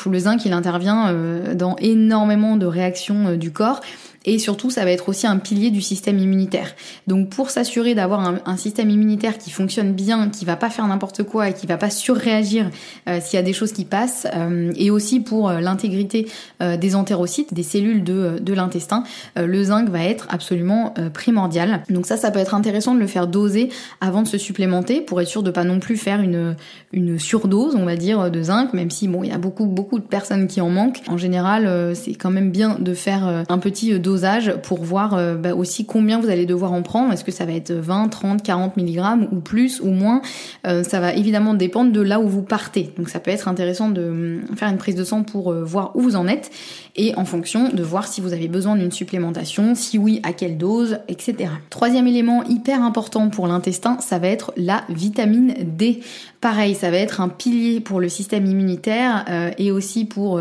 le 0.09 0.19
zinc 0.19 0.45
il 0.45 0.53
intervient 0.53 1.13
dans 1.55 1.75
énormément 1.77 2.57
de 2.57 2.65
réactions 2.65 3.35
du 3.35 3.51
corps 3.51 3.81
et 4.25 4.39
surtout 4.39 4.69
ça 4.69 4.83
va 4.83 4.91
être 4.91 5.09
aussi 5.09 5.25
un 5.25 5.37
pilier 5.37 5.71
du 5.71 5.81
système 5.81 6.19
immunitaire. 6.19 6.75
Donc 7.07 7.29
pour 7.29 7.49
s'assurer 7.49 7.95
d'avoir 7.95 8.41
un, 8.45 8.57
système 8.57 8.89
immunitaire 8.89 9.37
qui 9.37 9.51
fonctionne 9.51 9.93
bien, 9.93 10.29
qui 10.29 10.43
va 10.43 10.55
pas 10.55 10.69
faire 10.69 10.87
n'importe 10.87 11.23
quoi 11.23 11.49
et 11.49 11.53
qui 11.53 11.67
va 11.67 11.77
pas 11.77 11.89
surréagir 11.89 12.69
euh, 13.07 13.19
s'il 13.21 13.37
y 13.37 13.39
a 13.39 13.43
des 13.43 13.53
choses 13.53 13.71
qui 13.71 13.85
passent, 13.85 14.27
euh, 14.35 14.71
et 14.75 14.89
aussi 14.89 15.19
pour 15.19 15.49
euh, 15.49 15.59
l'intégrité 15.59 16.27
des 16.59 16.95
entérocytes, 16.95 17.53
des 17.53 17.63
cellules 17.63 18.03
de, 18.03 18.39
de 18.41 18.53
l'intestin, 18.53 19.03
le 19.35 19.63
zinc 19.63 19.89
va 19.89 20.03
être 20.03 20.25
absolument 20.29 20.93
primordial. 21.13 21.83
Donc 21.89 22.05
ça, 22.05 22.17
ça 22.17 22.31
peut 22.31 22.39
être 22.39 22.55
intéressant 22.55 22.95
de 22.95 22.99
le 22.99 23.07
faire 23.07 23.27
doser 23.27 23.69
avant 24.01 24.23
de 24.23 24.27
se 24.27 24.37
supplémenter 24.37 25.01
pour 25.01 25.21
être 25.21 25.27
sûr 25.27 25.43
de 25.43 25.51
pas 25.51 25.63
non 25.63 25.79
plus 25.79 25.97
faire 25.97 26.19
une, 26.21 26.55
une 26.91 27.19
surdose, 27.19 27.75
on 27.75 27.85
va 27.85 27.95
dire, 27.95 28.31
de 28.31 28.41
zinc, 28.41 28.73
même 28.73 28.89
si 28.89 29.07
bon, 29.07 29.23
il 29.23 29.29
y 29.29 29.33
a 29.33 29.37
beaucoup 29.37 29.67
beaucoup 29.67 29.99
de 29.99 30.05
personnes 30.05 30.47
qui 30.47 30.61
en 30.61 30.69
manquent. 30.69 31.01
En 31.07 31.17
général, 31.17 31.95
c'est 31.95 32.15
quand 32.15 32.31
même 32.31 32.51
bien 32.51 32.77
de 32.79 32.93
faire 32.93 33.45
un 33.47 33.57
petit 33.59 33.99
dose 34.07 34.25
pour 34.63 34.83
voir 34.83 35.13
euh, 35.13 35.35
bah, 35.35 35.53
aussi 35.53 35.85
combien 35.85 36.19
vous 36.19 36.29
allez 36.29 36.45
devoir 36.45 36.71
en 36.71 36.81
prendre. 36.81 37.11
Est-ce 37.11 37.23
que 37.23 37.31
ça 37.31 37.45
va 37.45 37.51
être 37.51 37.73
20, 37.73 38.07
30, 38.07 38.41
40 38.41 38.77
mg 38.77 39.27
ou 39.31 39.39
plus 39.39 39.81
ou 39.81 39.89
moins? 39.89 40.21
Euh, 40.65 40.83
Ça 40.83 40.99
va 40.99 41.13
évidemment 41.13 41.53
dépendre 41.53 41.91
de 41.91 42.01
là 42.01 42.19
où 42.19 42.27
vous 42.27 42.41
partez. 42.41 42.93
Donc 42.97 43.09
ça 43.09 43.19
peut 43.19 43.31
être 43.31 43.47
intéressant 43.47 43.89
de 43.89 44.01
hum, 44.01 44.55
faire 44.55 44.69
une 44.69 44.77
prise 44.77 44.95
de 44.95 45.03
sang 45.03 45.23
pour 45.23 45.51
euh, 45.51 45.63
voir 45.63 45.91
où 45.95 46.01
vous 46.01 46.15
en 46.15 46.27
êtes 46.27 46.51
et 46.95 47.13
en 47.15 47.25
fonction 47.25 47.69
de 47.69 47.83
voir 47.83 48.07
si 48.07 48.21
vous 48.21 48.33
avez 48.33 48.47
besoin 48.47 48.75
d'une 48.75 48.91
supplémentation, 48.91 49.75
si 49.75 49.97
oui, 49.97 50.19
à 50.23 50.33
quelle 50.33 50.57
dose, 50.57 50.99
etc. 51.07 51.51
Troisième 51.69 52.07
élément 52.07 52.43
hyper 52.43 52.81
important 52.81 53.29
pour 53.29 53.47
l'intestin, 53.47 53.97
ça 53.99 54.19
va 54.19 54.27
être 54.27 54.53
la 54.55 54.83
vitamine 54.89 55.53
D. 55.77 55.99
Pareil, 56.41 56.75
ça 56.75 56.91
va 56.91 56.97
être 56.97 57.21
un 57.21 57.29
pilier 57.29 57.79
pour 57.79 57.99
le 57.99 58.09
système 58.09 58.45
immunitaire 58.45 59.25
et 59.57 59.71
aussi 59.71 60.05
pour 60.05 60.39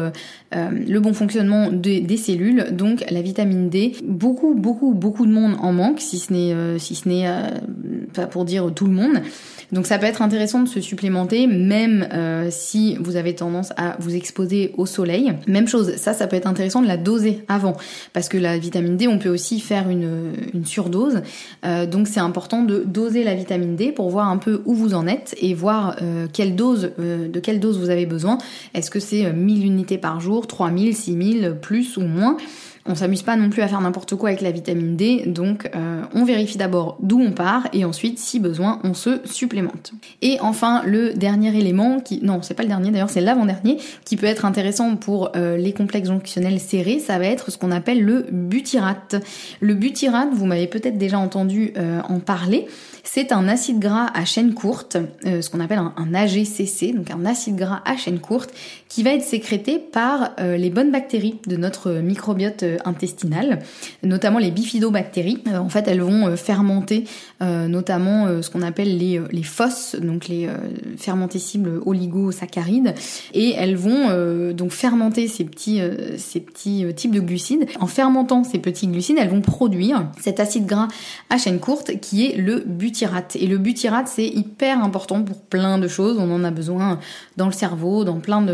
le 0.53 0.99
bon 0.99 1.15
fonctionnement 1.15 1.73
des 1.73 2.17
cellules. 2.17 2.67
Donc 2.73 3.05
la 3.11 3.23
vitamine 3.23 3.71
D. 3.71 3.93
Beaucoup, 4.05 4.55
beaucoup, 4.55 4.93
beaucoup 4.93 5.27
de 5.27 5.33
monde 5.33 5.57
en 5.61 5.73
manque, 5.73 6.01
si 6.01 6.19
ce 6.19 6.33
n'est, 6.33 6.79
si 6.79 6.95
ce 6.95 7.09
n'est 7.09 7.27
pas 8.13 8.27
pour 8.27 8.45
dire 8.45 8.73
tout 8.75 8.87
le 8.87 8.93
monde. 8.93 9.23
Donc 9.73 9.87
ça 9.87 9.99
peut 9.99 10.07
être 10.07 10.23
intéressant 10.23 10.61
de 10.61 10.69
se 10.69 10.81
supplémenter, 10.81 11.47
même 11.47 12.09
euh, 12.13 12.49
si 12.51 12.97
vous 13.01 13.17
avez 13.17 13.35
tendance 13.35 13.73
à 13.77 13.97
vous 13.99 14.15
exposer 14.15 14.73
au 14.77 14.87
soleil. 14.87 15.33
Même 15.49 15.67
chose, 15.67 15.97
ça, 15.97 16.13
ça 16.13 16.27
peut 16.27 16.37
être 16.37 16.47
intéressant 16.47 16.83
de 16.83 16.87
la 16.87 16.97
doser 16.97 17.43
avant, 17.49 17.77
parce 18.13 18.29
que 18.29 18.39
la 18.39 18.59
vitamine 18.59 18.97
D, 18.97 19.09
on 19.09 19.19
peut 19.19 19.29
aussi 19.29 19.61
faire 19.61 19.89
une, 19.89 20.33
surdose. 20.65 21.23
Euh, 21.65 21.87
donc 21.87 22.09
c'est 22.09 22.21
important 22.21 22.63
de 22.63 22.85
doser 22.87 23.25
la 23.25 23.35
vitamine 23.35 23.77
D 23.77 23.93
pour 23.93 24.11
voir 24.11 24.29
un 24.29 24.39
peu 24.39 24.63
où 24.65 24.75
vous 24.75 24.95
en 24.95 25.07
êtes 25.07 25.35
et 25.41 25.55
voir 25.55 25.86
euh, 26.03 26.27
quelle 26.33 26.57
dose, 26.57 26.91
de 26.99 27.41
quelle 27.41 27.61
dose 27.61 27.79
vous 27.79 27.91
avez 27.91 28.07
besoin. 28.07 28.39
Est-ce 28.75 28.91
que 28.91 29.01
c'est 29.01 29.33
1000 29.33 29.65
unités 29.65 29.99
par 29.99 30.21
jour, 30.21 30.47
3000, 30.47 30.95
6000, 30.97 31.57
plus 31.61 31.97
ou 31.97 32.03
moins? 32.03 32.37
On 32.89 32.95
s'amuse 32.95 33.23
pas 33.23 33.37
non 33.37 33.51
plus 33.51 33.63
à 33.63 33.69
faire 33.69 33.81
n'importe 33.81 34.15
quoi 34.17 34.31
avec 34.31 34.41
la 34.41 34.51
vitamine 34.51 34.97
D, 34.97 35.25
donc 35.27 35.71
euh, 35.75 36.03
on 36.15 36.25
vérifie 36.25 36.59
d'abord 36.59 36.97
d'où 37.01 37.21
on 37.21 37.33
part 37.33 37.69
et 37.73 37.85
ensuite, 37.85 38.19
si 38.19 38.41
besoin, 38.41 38.81
on 38.85 38.95
se 38.95 39.21
supplémente. 39.25 39.93
Et 40.23 40.39
enfin, 40.41 40.83
le 40.85 41.15
dernier 41.15 41.57
élément 41.57 42.01
qui, 42.01 42.21
non, 42.23 42.43
c'est 42.43 42.55
pas 42.55 42.63
le 42.63 42.69
dernier 42.69 42.91
d'ailleurs, 42.91 43.11
c'est 43.11 43.21
l'avant-dernier, 43.21 43.79
qui 44.05 44.17
peut 44.17 44.27
être 44.27 44.45
intéressant 44.45 44.97
pour 44.97 45.31
euh, 45.37 45.57
les 45.57 45.73
complexes 45.73 46.09
jonctionnels 46.09 46.61
serrés, 46.61 46.99
ça 46.99 47.19
va 47.19 47.27
être 47.27 47.51
ce 47.51 47.59
qu'on 47.59 47.71
appelle 47.71 48.03
le 48.03 48.27
butyrate. 48.31 49.17
Le 49.61 49.75
butyrate, 49.75 50.31
vous 50.33 50.47
m'avez 50.47 50.67
peut-être 50.67 50.99
déjà 50.99 51.19
entendu 51.19 51.73
euh, 51.77 52.01
en 52.09 52.21
parler. 52.21 52.67
C'est 53.05 53.31
un 53.31 53.49
acide 53.49 53.79
gras 53.79 54.11
à 54.15 54.25
chaîne 54.25 54.53
courte, 54.53 54.97
ce 55.23 55.49
qu'on 55.49 55.61
appelle 55.61 55.79
un, 55.79 56.13
AGCC, 56.13 56.93
donc 56.93 57.09
un 57.13 57.25
acide 57.25 57.55
gras 57.55 57.81
à 57.85 57.97
chaîne 57.97 58.19
courte, 58.19 58.51
qui 58.89 59.05
va 59.05 59.11
être 59.13 59.23
sécrété 59.23 59.79
par 59.79 60.33
les 60.41 60.71
bonnes 60.71 60.91
bactéries 60.91 61.39
de 61.47 61.57
notre 61.57 61.93
microbiote 61.93 62.65
euh, 62.77 62.89
intestinal, 62.89 63.61
notamment 64.03 64.39
les 64.39 64.51
bifidobactéries. 64.51 65.43
en 65.55 65.69
fait, 65.69 65.89
elles 65.89 66.01
vont 66.01 66.37
fermenter 66.37 67.05
notamment 67.41 68.43
ce 68.43 68.51
qu'on 68.51 68.63
appelle 68.63 68.97
les, 68.97 69.21
les 69.31 69.43
FOS, 69.43 69.97
donc 70.01 70.29
les 70.29 70.49
fermentescibles 70.97 71.81
oligosaccharides, 71.85 72.95
et 73.35 73.55
elles 73.57 73.77
vont 73.77 74.53
donc 74.53 74.71
fermenter 74.71 75.29
ces 75.29 75.45
petits, 75.45 75.81
ces 76.17 76.41
petits 76.41 76.87
types 76.95 77.13
de 77.13 77.21
glucides. 77.21 77.67
En 77.81 77.87
fermentant 77.87 78.45
ces 78.45 78.59
petits 78.59 78.87
glucides, 78.87 79.17
elles 79.21 79.29
vont 79.29 79.41
produire 79.41 80.09
cet 80.21 80.41
acide 80.41 80.67
gras 80.67 80.89
à 81.31 81.39
chaîne 81.39 81.61
courte 81.61 82.01
qui 82.01 82.27
est 82.27 82.37
le 82.37 82.63
butyrate 82.65 83.37
et 83.37 83.47
le 83.47 83.59
butyrate, 83.59 84.09
c'est 84.09 84.27
hyper 84.27 84.83
important 84.83 85.23
pour 85.23 85.41
plein 85.41 85.79
de 85.79 85.89
choses. 85.89 86.19
On 86.19 86.31
en 86.31 86.45
a 86.45 86.51
besoin 86.51 86.99
dans 87.37 87.47
le 87.47 87.53
cerveau, 87.53 88.05
dans 88.05 88.21
plein 88.21 88.45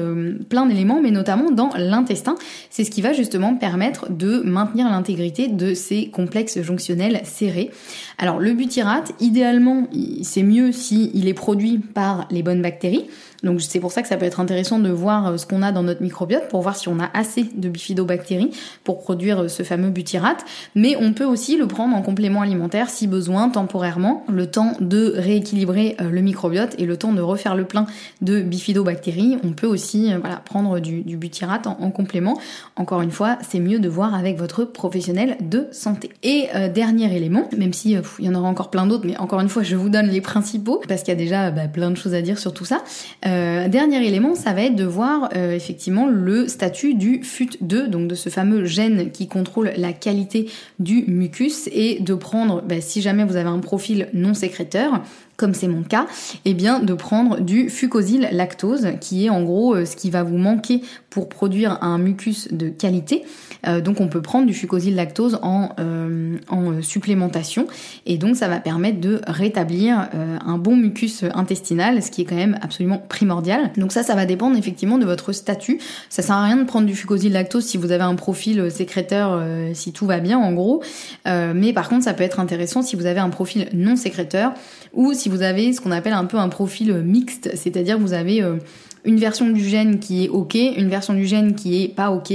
plein 0.48 0.66
d'éléments, 0.66 1.00
mais 1.02 1.10
notamment 1.10 1.50
dans 1.50 1.70
l'intestin. 1.76 2.34
C'est 2.70 2.84
ce 2.84 2.90
qui 2.90 3.02
va 3.02 3.12
justement 3.12 3.56
permettre 3.56 4.10
de 4.12 4.40
maintenir 4.40 4.88
l'intégrité 4.88 5.48
de 5.48 5.74
ces 5.74 6.08
complexes 6.08 6.60
jonctionnels 6.62 7.20
serrés. 7.24 7.70
Alors 8.18 8.38
le 8.38 8.52
butyrate, 8.52 9.12
idéalement, 9.20 9.88
c'est 10.22 10.42
mieux 10.42 10.72
s'il 10.72 11.26
est 11.28 11.34
produit 11.34 11.78
par 11.78 12.26
les 12.30 12.42
bonnes 12.42 12.62
bactéries. 12.62 13.06
Donc 13.42 13.60
c'est 13.60 13.80
pour 13.80 13.92
ça 13.92 14.02
que 14.02 14.08
ça 14.08 14.16
peut 14.16 14.24
être 14.24 14.40
intéressant 14.40 14.78
de 14.78 14.90
voir 14.90 15.26
euh, 15.26 15.36
ce 15.36 15.46
qu'on 15.46 15.62
a 15.62 15.72
dans 15.72 15.82
notre 15.82 16.02
microbiote 16.02 16.48
pour 16.48 16.62
voir 16.62 16.76
si 16.76 16.88
on 16.88 16.98
a 17.00 17.10
assez 17.14 17.44
de 17.54 17.68
bifidobactéries 17.68 18.50
pour 18.84 19.00
produire 19.00 19.42
euh, 19.42 19.48
ce 19.48 19.62
fameux 19.62 19.90
butyrate. 19.90 20.44
Mais 20.74 20.96
on 20.98 21.12
peut 21.12 21.24
aussi 21.24 21.56
le 21.56 21.66
prendre 21.66 21.96
en 21.96 22.02
complément 22.02 22.42
alimentaire 22.42 22.88
si 22.88 23.06
besoin 23.06 23.48
temporairement, 23.48 24.24
le 24.28 24.46
temps 24.46 24.74
de 24.80 25.14
rééquilibrer 25.16 25.96
euh, 26.00 26.10
le 26.10 26.20
microbiote 26.20 26.74
et 26.78 26.86
le 26.86 26.96
temps 26.96 27.12
de 27.12 27.20
refaire 27.20 27.56
le 27.56 27.64
plein 27.64 27.86
de 28.20 28.40
bifidobactéries. 28.40 29.38
On 29.44 29.52
peut 29.52 29.66
aussi 29.66 30.12
voilà, 30.20 30.36
prendre 30.36 30.78
du, 30.78 31.02
butyrate 31.16 31.66
en, 31.66 31.90
complément. 31.90 32.38
Encore 32.76 33.02
une 33.02 33.10
fois, 33.10 33.38
c'est 33.48 33.60
mieux 33.60 33.78
de 33.78 33.88
voir 33.88 34.14
avec 34.14 34.38
votre 34.38 34.64
professionnel 34.64 35.36
de 35.40 35.66
santé. 35.72 36.10
Et 36.22 36.48
dernier 36.74 37.14
élément, 37.14 37.48
même 37.56 37.72
si 37.72 37.96
il 38.18 38.24
y 38.24 38.28
en 38.28 38.34
aura 38.34 38.48
encore 38.48 38.70
plein 38.70 38.86
d'autres, 38.86 39.04
mais 39.06 39.16
encore 39.18 39.40
une 39.40 39.48
fois, 39.48 39.62
je 39.62 39.76
vous 39.76 39.88
donne 39.88 40.06
les 40.06 40.20
principaux 40.20 40.80
parce 40.88 41.02
qu'il 41.02 41.12
y 41.12 41.16
a 41.16 41.20
déjà 41.20 41.50
bah, 41.50 41.68
plein 41.68 41.90
de 41.90 41.96
choses 41.96 42.14
à 42.14 42.22
dire 42.22 42.38
sur 42.38 42.54
tout 42.54 42.64
ça. 42.64 42.82
Euh, 43.31 43.31
dernier 43.68 44.06
élément, 44.06 44.34
ça 44.34 44.52
va 44.52 44.62
être 44.62 44.76
de 44.76 44.84
voir 44.84 45.30
euh, 45.36 45.54
effectivement 45.54 46.06
le 46.06 46.48
statut 46.48 46.94
du 46.94 47.20
FUT2, 47.20 47.86
donc 47.86 48.08
de 48.08 48.14
ce 48.14 48.28
fameux 48.28 48.64
gène 48.64 49.10
qui 49.10 49.28
contrôle 49.28 49.72
la 49.76 49.92
qualité 49.92 50.48
du 50.78 51.04
mucus, 51.06 51.68
et 51.72 52.00
de 52.00 52.14
prendre, 52.14 52.62
bah, 52.62 52.80
si 52.80 53.02
jamais 53.02 53.24
vous 53.24 53.36
avez 53.36 53.48
un 53.48 53.58
profil 53.58 54.08
non 54.12 54.34
sécréteur, 54.34 55.02
comme 55.36 55.54
c'est 55.54 55.68
mon 55.68 55.82
cas, 55.82 56.06
eh 56.44 56.54
bien 56.54 56.78
de 56.78 56.94
prendre 56.94 57.40
du 57.40 57.70
fucosyl 57.70 58.28
lactose, 58.32 58.88
qui 59.00 59.26
est 59.26 59.30
en 59.30 59.42
gros 59.42 59.74
euh, 59.74 59.84
ce 59.84 59.96
qui 59.96 60.10
va 60.10 60.22
vous 60.22 60.36
manquer 60.36 60.82
pour 61.10 61.28
produire 61.28 61.78
un 61.82 61.98
mucus 61.98 62.48
de 62.52 62.68
qualité. 62.68 63.24
Euh, 63.66 63.80
donc 63.80 64.00
on 64.00 64.08
peut 64.08 64.22
prendre 64.22 64.46
du 64.46 64.54
fucosyl 64.54 64.94
lactose 64.94 65.38
en, 65.42 65.70
euh, 65.80 66.36
en 66.48 66.82
supplémentation, 66.82 67.66
et 68.06 68.18
donc 68.18 68.36
ça 68.36 68.48
va 68.48 68.60
permettre 68.60 69.00
de 69.00 69.20
rétablir 69.26 70.08
un 70.12 70.58
bon 70.58 70.76
mucus 70.76 71.24
intestinal, 71.34 72.02
ce 72.02 72.10
qui 72.10 72.22
est 72.22 72.24
quand 72.24 72.36
même 72.36 72.58
absolument 72.62 72.98
primordial. 72.98 73.72
Donc 73.76 73.92
ça, 73.92 74.02
ça 74.02 74.14
va 74.14 74.26
dépendre 74.26 74.56
effectivement 74.56 74.98
de 74.98 75.04
votre 75.04 75.32
statut. 75.32 75.78
Ça 76.08 76.22
sert 76.22 76.34
à 76.34 76.44
rien 76.44 76.56
de 76.56 76.64
prendre 76.64 76.86
du 76.86 76.94
fucosyl 76.94 77.32
lactose 77.32 77.64
si 77.64 77.76
vous 77.76 77.92
avez 77.92 78.04
un 78.04 78.14
profil 78.14 78.70
sécréteur, 78.70 79.42
si 79.74 79.92
tout 79.92 80.06
va 80.06 80.20
bien 80.20 80.38
en 80.38 80.52
gros. 80.52 80.82
mais 81.24 81.72
par 81.72 81.88
contre, 81.88 82.04
ça 82.04 82.14
peut 82.14 82.24
être 82.24 82.40
intéressant 82.40 82.82
si 82.82 82.96
vous 82.96 83.06
avez 83.06 83.20
un 83.20 83.30
profil 83.30 83.68
non 83.72 83.96
sécréteur 83.96 84.54
ou 84.92 85.12
si 85.12 85.21
vous 85.28 85.42
avez 85.42 85.72
ce 85.72 85.80
qu'on 85.80 85.90
appelle 85.90 86.12
un 86.12 86.24
peu 86.24 86.38
un 86.38 86.48
profil 86.48 86.92
mixte, 87.02 87.50
c'est-à-dire 87.54 87.98
vous 87.98 88.12
avez 88.12 88.42
euh, 88.42 88.56
une 89.04 89.18
version 89.18 89.48
du 89.50 89.64
gène 89.64 89.98
qui 89.98 90.24
est 90.24 90.28
ok, 90.28 90.54
une 90.54 90.88
version 90.88 91.14
du 91.14 91.26
gène 91.26 91.54
qui 91.54 91.82
est 91.82 91.88
pas 91.88 92.10
ok. 92.10 92.32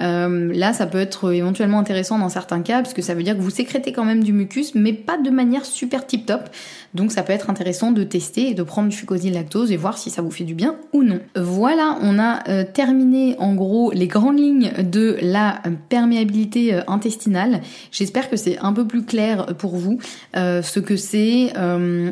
Euh, 0.00 0.52
là, 0.54 0.72
ça 0.72 0.86
peut 0.86 0.98
être 0.98 1.32
éventuellement 1.32 1.78
intéressant 1.78 2.18
dans 2.18 2.28
certains 2.28 2.60
cas, 2.60 2.82
parce 2.82 2.94
que 2.94 3.02
ça 3.02 3.14
veut 3.14 3.22
dire 3.22 3.36
que 3.36 3.42
vous 3.42 3.50
sécrétez 3.50 3.92
quand 3.92 4.04
même 4.04 4.22
du 4.22 4.32
mucus, 4.32 4.74
mais 4.74 4.92
pas 4.92 5.18
de 5.18 5.30
manière 5.30 5.64
super 5.64 6.06
tip 6.06 6.26
top. 6.26 6.48
Donc 6.94 7.12
ça 7.12 7.22
peut 7.22 7.32
être 7.32 7.48
intéressant 7.48 7.90
de 7.90 8.02
tester 8.04 8.48
et 8.50 8.54
de 8.54 8.62
prendre 8.62 8.88
du 8.88 8.96
fucosyl 8.96 9.32
lactose 9.32 9.72
et 9.72 9.76
voir 9.76 9.96
si 9.96 10.10
ça 10.10 10.20
vous 10.20 10.30
fait 10.30 10.44
du 10.44 10.54
bien 10.54 10.76
ou 10.92 11.02
non. 11.02 11.20
Voilà, 11.36 11.96
on 12.02 12.18
a 12.18 12.46
euh, 12.48 12.64
terminé 12.64 13.34
en 13.38 13.54
gros 13.54 13.92
les 13.92 14.06
grandes 14.06 14.38
lignes 14.38 14.72
de 14.78 15.16
la 15.22 15.62
perméabilité 15.88 16.74
euh, 16.74 16.80
intestinale. 16.86 17.62
J'espère 17.90 18.28
que 18.28 18.36
c'est 18.36 18.58
un 18.58 18.74
peu 18.74 18.86
plus 18.86 19.04
clair 19.04 19.46
pour 19.58 19.76
vous 19.76 19.98
ce 20.34 20.80
que 20.80 20.96
c'est, 20.96 21.52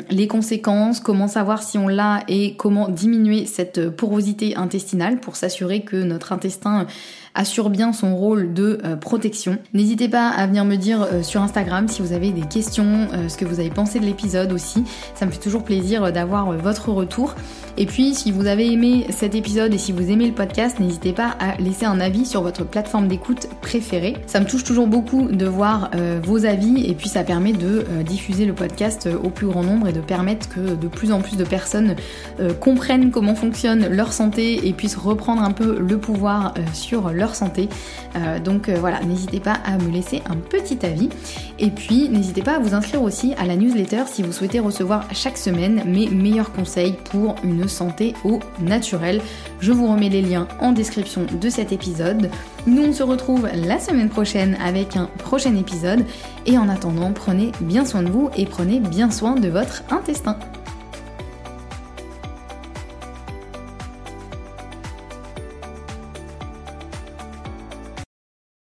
les 0.09 0.27
conséquences, 0.27 0.99
comment 0.99 1.27
savoir 1.27 1.63
si 1.63 1.77
on 1.77 1.87
l'a 1.87 2.23
et 2.27 2.55
comment 2.55 2.89
diminuer 2.89 3.45
cette 3.45 3.90
porosité 3.91 4.55
intestinale 4.55 5.19
pour 5.19 5.35
s'assurer 5.35 5.81
que 5.81 5.97
notre 5.97 6.33
intestin 6.33 6.87
assure 7.33 7.69
bien 7.69 7.93
son 7.93 8.15
rôle 8.15 8.53
de 8.53 8.79
euh, 8.83 8.95
protection. 8.95 9.57
N'hésitez 9.73 10.09
pas 10.09 10.29
à 10.29 10.47
venir 10.47 10.65
me 10.65 10.75
dire 10.75 11.03
euh, 11.03 11.23
sur 11.23 11.41
Instagram 11.41 11.87
si 11.87 12.01
vous 12.01 12.13
avez 12.13 12.31
des 12.31 12.41
questions, 12.41 13.07
euh, 13.13 13.29
ce 13.29 13.37
que 13.37 13.45
vous 13.45 13.59
avez 13.59 13.69
pensé 13.69 13.99
de 13.99 14.05
l'épisode 14.05 14.51
aussi. 14.51 14.83
Ça 15.15 15.25
me 15.25 15.31
fait 15.31 15.39
toujours 15.39 15.63
plaisir 15.63 16.11
d'avoir 16.11 16.51
votre 16.53 16.89
retour. 16.89 17.35
Et 17.77 17.85
puis, 17.85 18.13
si 18.15 18.31
vous 18.31 18.47
avez 18.47 18.71
aimé 18.71 19.07
cet 19.09 19.33
épisode 19.33 19.73
et 19.73 19.77
si 19.77 19.91
vous 19.91 20.11
aimez 20.11 20.27
le 20.27 20.33
podcast, 20.33 20.79
n'hésitez 20.79 21.13
pas 21.13 21.35
à 21.39 21.55
laisser 21.57 21.85
un 21.85 21.99
avis 21.99 22.25
sur 22.25 22.41
votre 22.41 22.65
plateforme 22.65 23.07
d'écoute 23.07 23.47
préférée. 23.61 24.17
Ça 24.27 24.39
me 24.39 24.45
touche 24.45 24.63
toujours 24.63 24.87
beaucoup 24.87 25.27
de 25.27 25.45
voir 25.45 25.89
vos 26.23 26.45
avis 26.45 26.85
et 26.85 26.93
puis 26.93 27.07
ça 27.07 27.23
permet 27.23 27.53
de 27.53 27.85
diffuser 28.03 28.45
le 28.45 28.53
podcast 28.53 29.07
au 29.23 29.29
plus 29.29 29.47
grand 29.47 29.63
nombre 29.63 29.87
et 29.87 29.93
de 29.93 30.01
permettre 30.01 30.49
que 30.49 30.75
de 30.75 30.87
plus 30.87 31.11
en 31.11 31.21
plus 31.21 31.37
de 31.37 31.43
personnes 31.43 31.95
comprennent 32.59 33.11
comment 33.11 33.35
fonctionne 33.35 33.87
leur 33.87 34.11
santé 34.11 34.67
et 34.67 34.73
puissent 34.73 34.97
reprendre 34.97 35.43
un 35.43 35.51
peu 35.51 35.79
le 35.79 35.97
pouvoir 35.97 36.53
sur 36.73 37.09
leur 37.11 37.20
santé. 37.29 37.69
Euh, 38.15 38.39
donc 38.39 38.69
euh, 38.69 38.75
voilà, 38.79 39.01
n'hésitez 39.01 39.39
pas 39.39 39.57
à 39.65 39.77
me 39.77 39.89
laisser 39.89 40.21
un 40.29 40.35
petit 40.35 40.85
avis. 40.85 41.09
Et 41.59 41.69
puis 41.69 42.09
n'hésitez 42.09 42.41
pas 42.41 42.55
à 42.55 42.59
vous 42.59 42.73
inscrire 42.73 43.01
aussi 43.01 43.33
à 43.37 43.45
la 43.45 43.55
newsletter 43.55 44.03
si 44.07 44.23
vous 44.23 44.31
souhaitez 44.31 44.59
recevoir 44.59 45.05
chaque 45.13 45.37
semaine 45.37 45.83
mes 45.85 46.07
meilleurs 46.07 46.51
conseils 46.51 46.97
pour 47.11 47.35
une 47.43 47.67
santé 47.67 48.13
au 48.23 48.39
naturel. 48.59 49.21
Je 49.59 49.71
vous 49.71 49.87
remets 49.87 50.09
les 50.09 50.21
liens 50.21 50.47
en 50.59 50.71
description 50.71 51.25
de 51.39 51.49
cet 51.49 51.71
épisode. 51.71 52.29
Nous 52.67 52.83
on 52.83 52.93
se 52.93 53.03
retrouve 53.03 53.47
la 53.53 53.79
semaine 53.79 54.09
prochaine 54.09 54.57
avec 54.63 54.95
un 54.95 55.09
prochain 55.17 55.55
épisode. 55.55 56.05
Et 56.45 56.57
en 56.57 56.69
attendant, 56.69 57.11
prenez 57.11 57.51
bien 57.61 57.85
soin 57.85 58.03
de 58.03 58.09
vous 58.09 58.29
et 58.35 58.45
prenez 58.45 58.79
bien 58.79 59.11
soin 59.11 59.35
de 59.35 59.49
votre 59.49 59.83
intestin. 59.91 60.37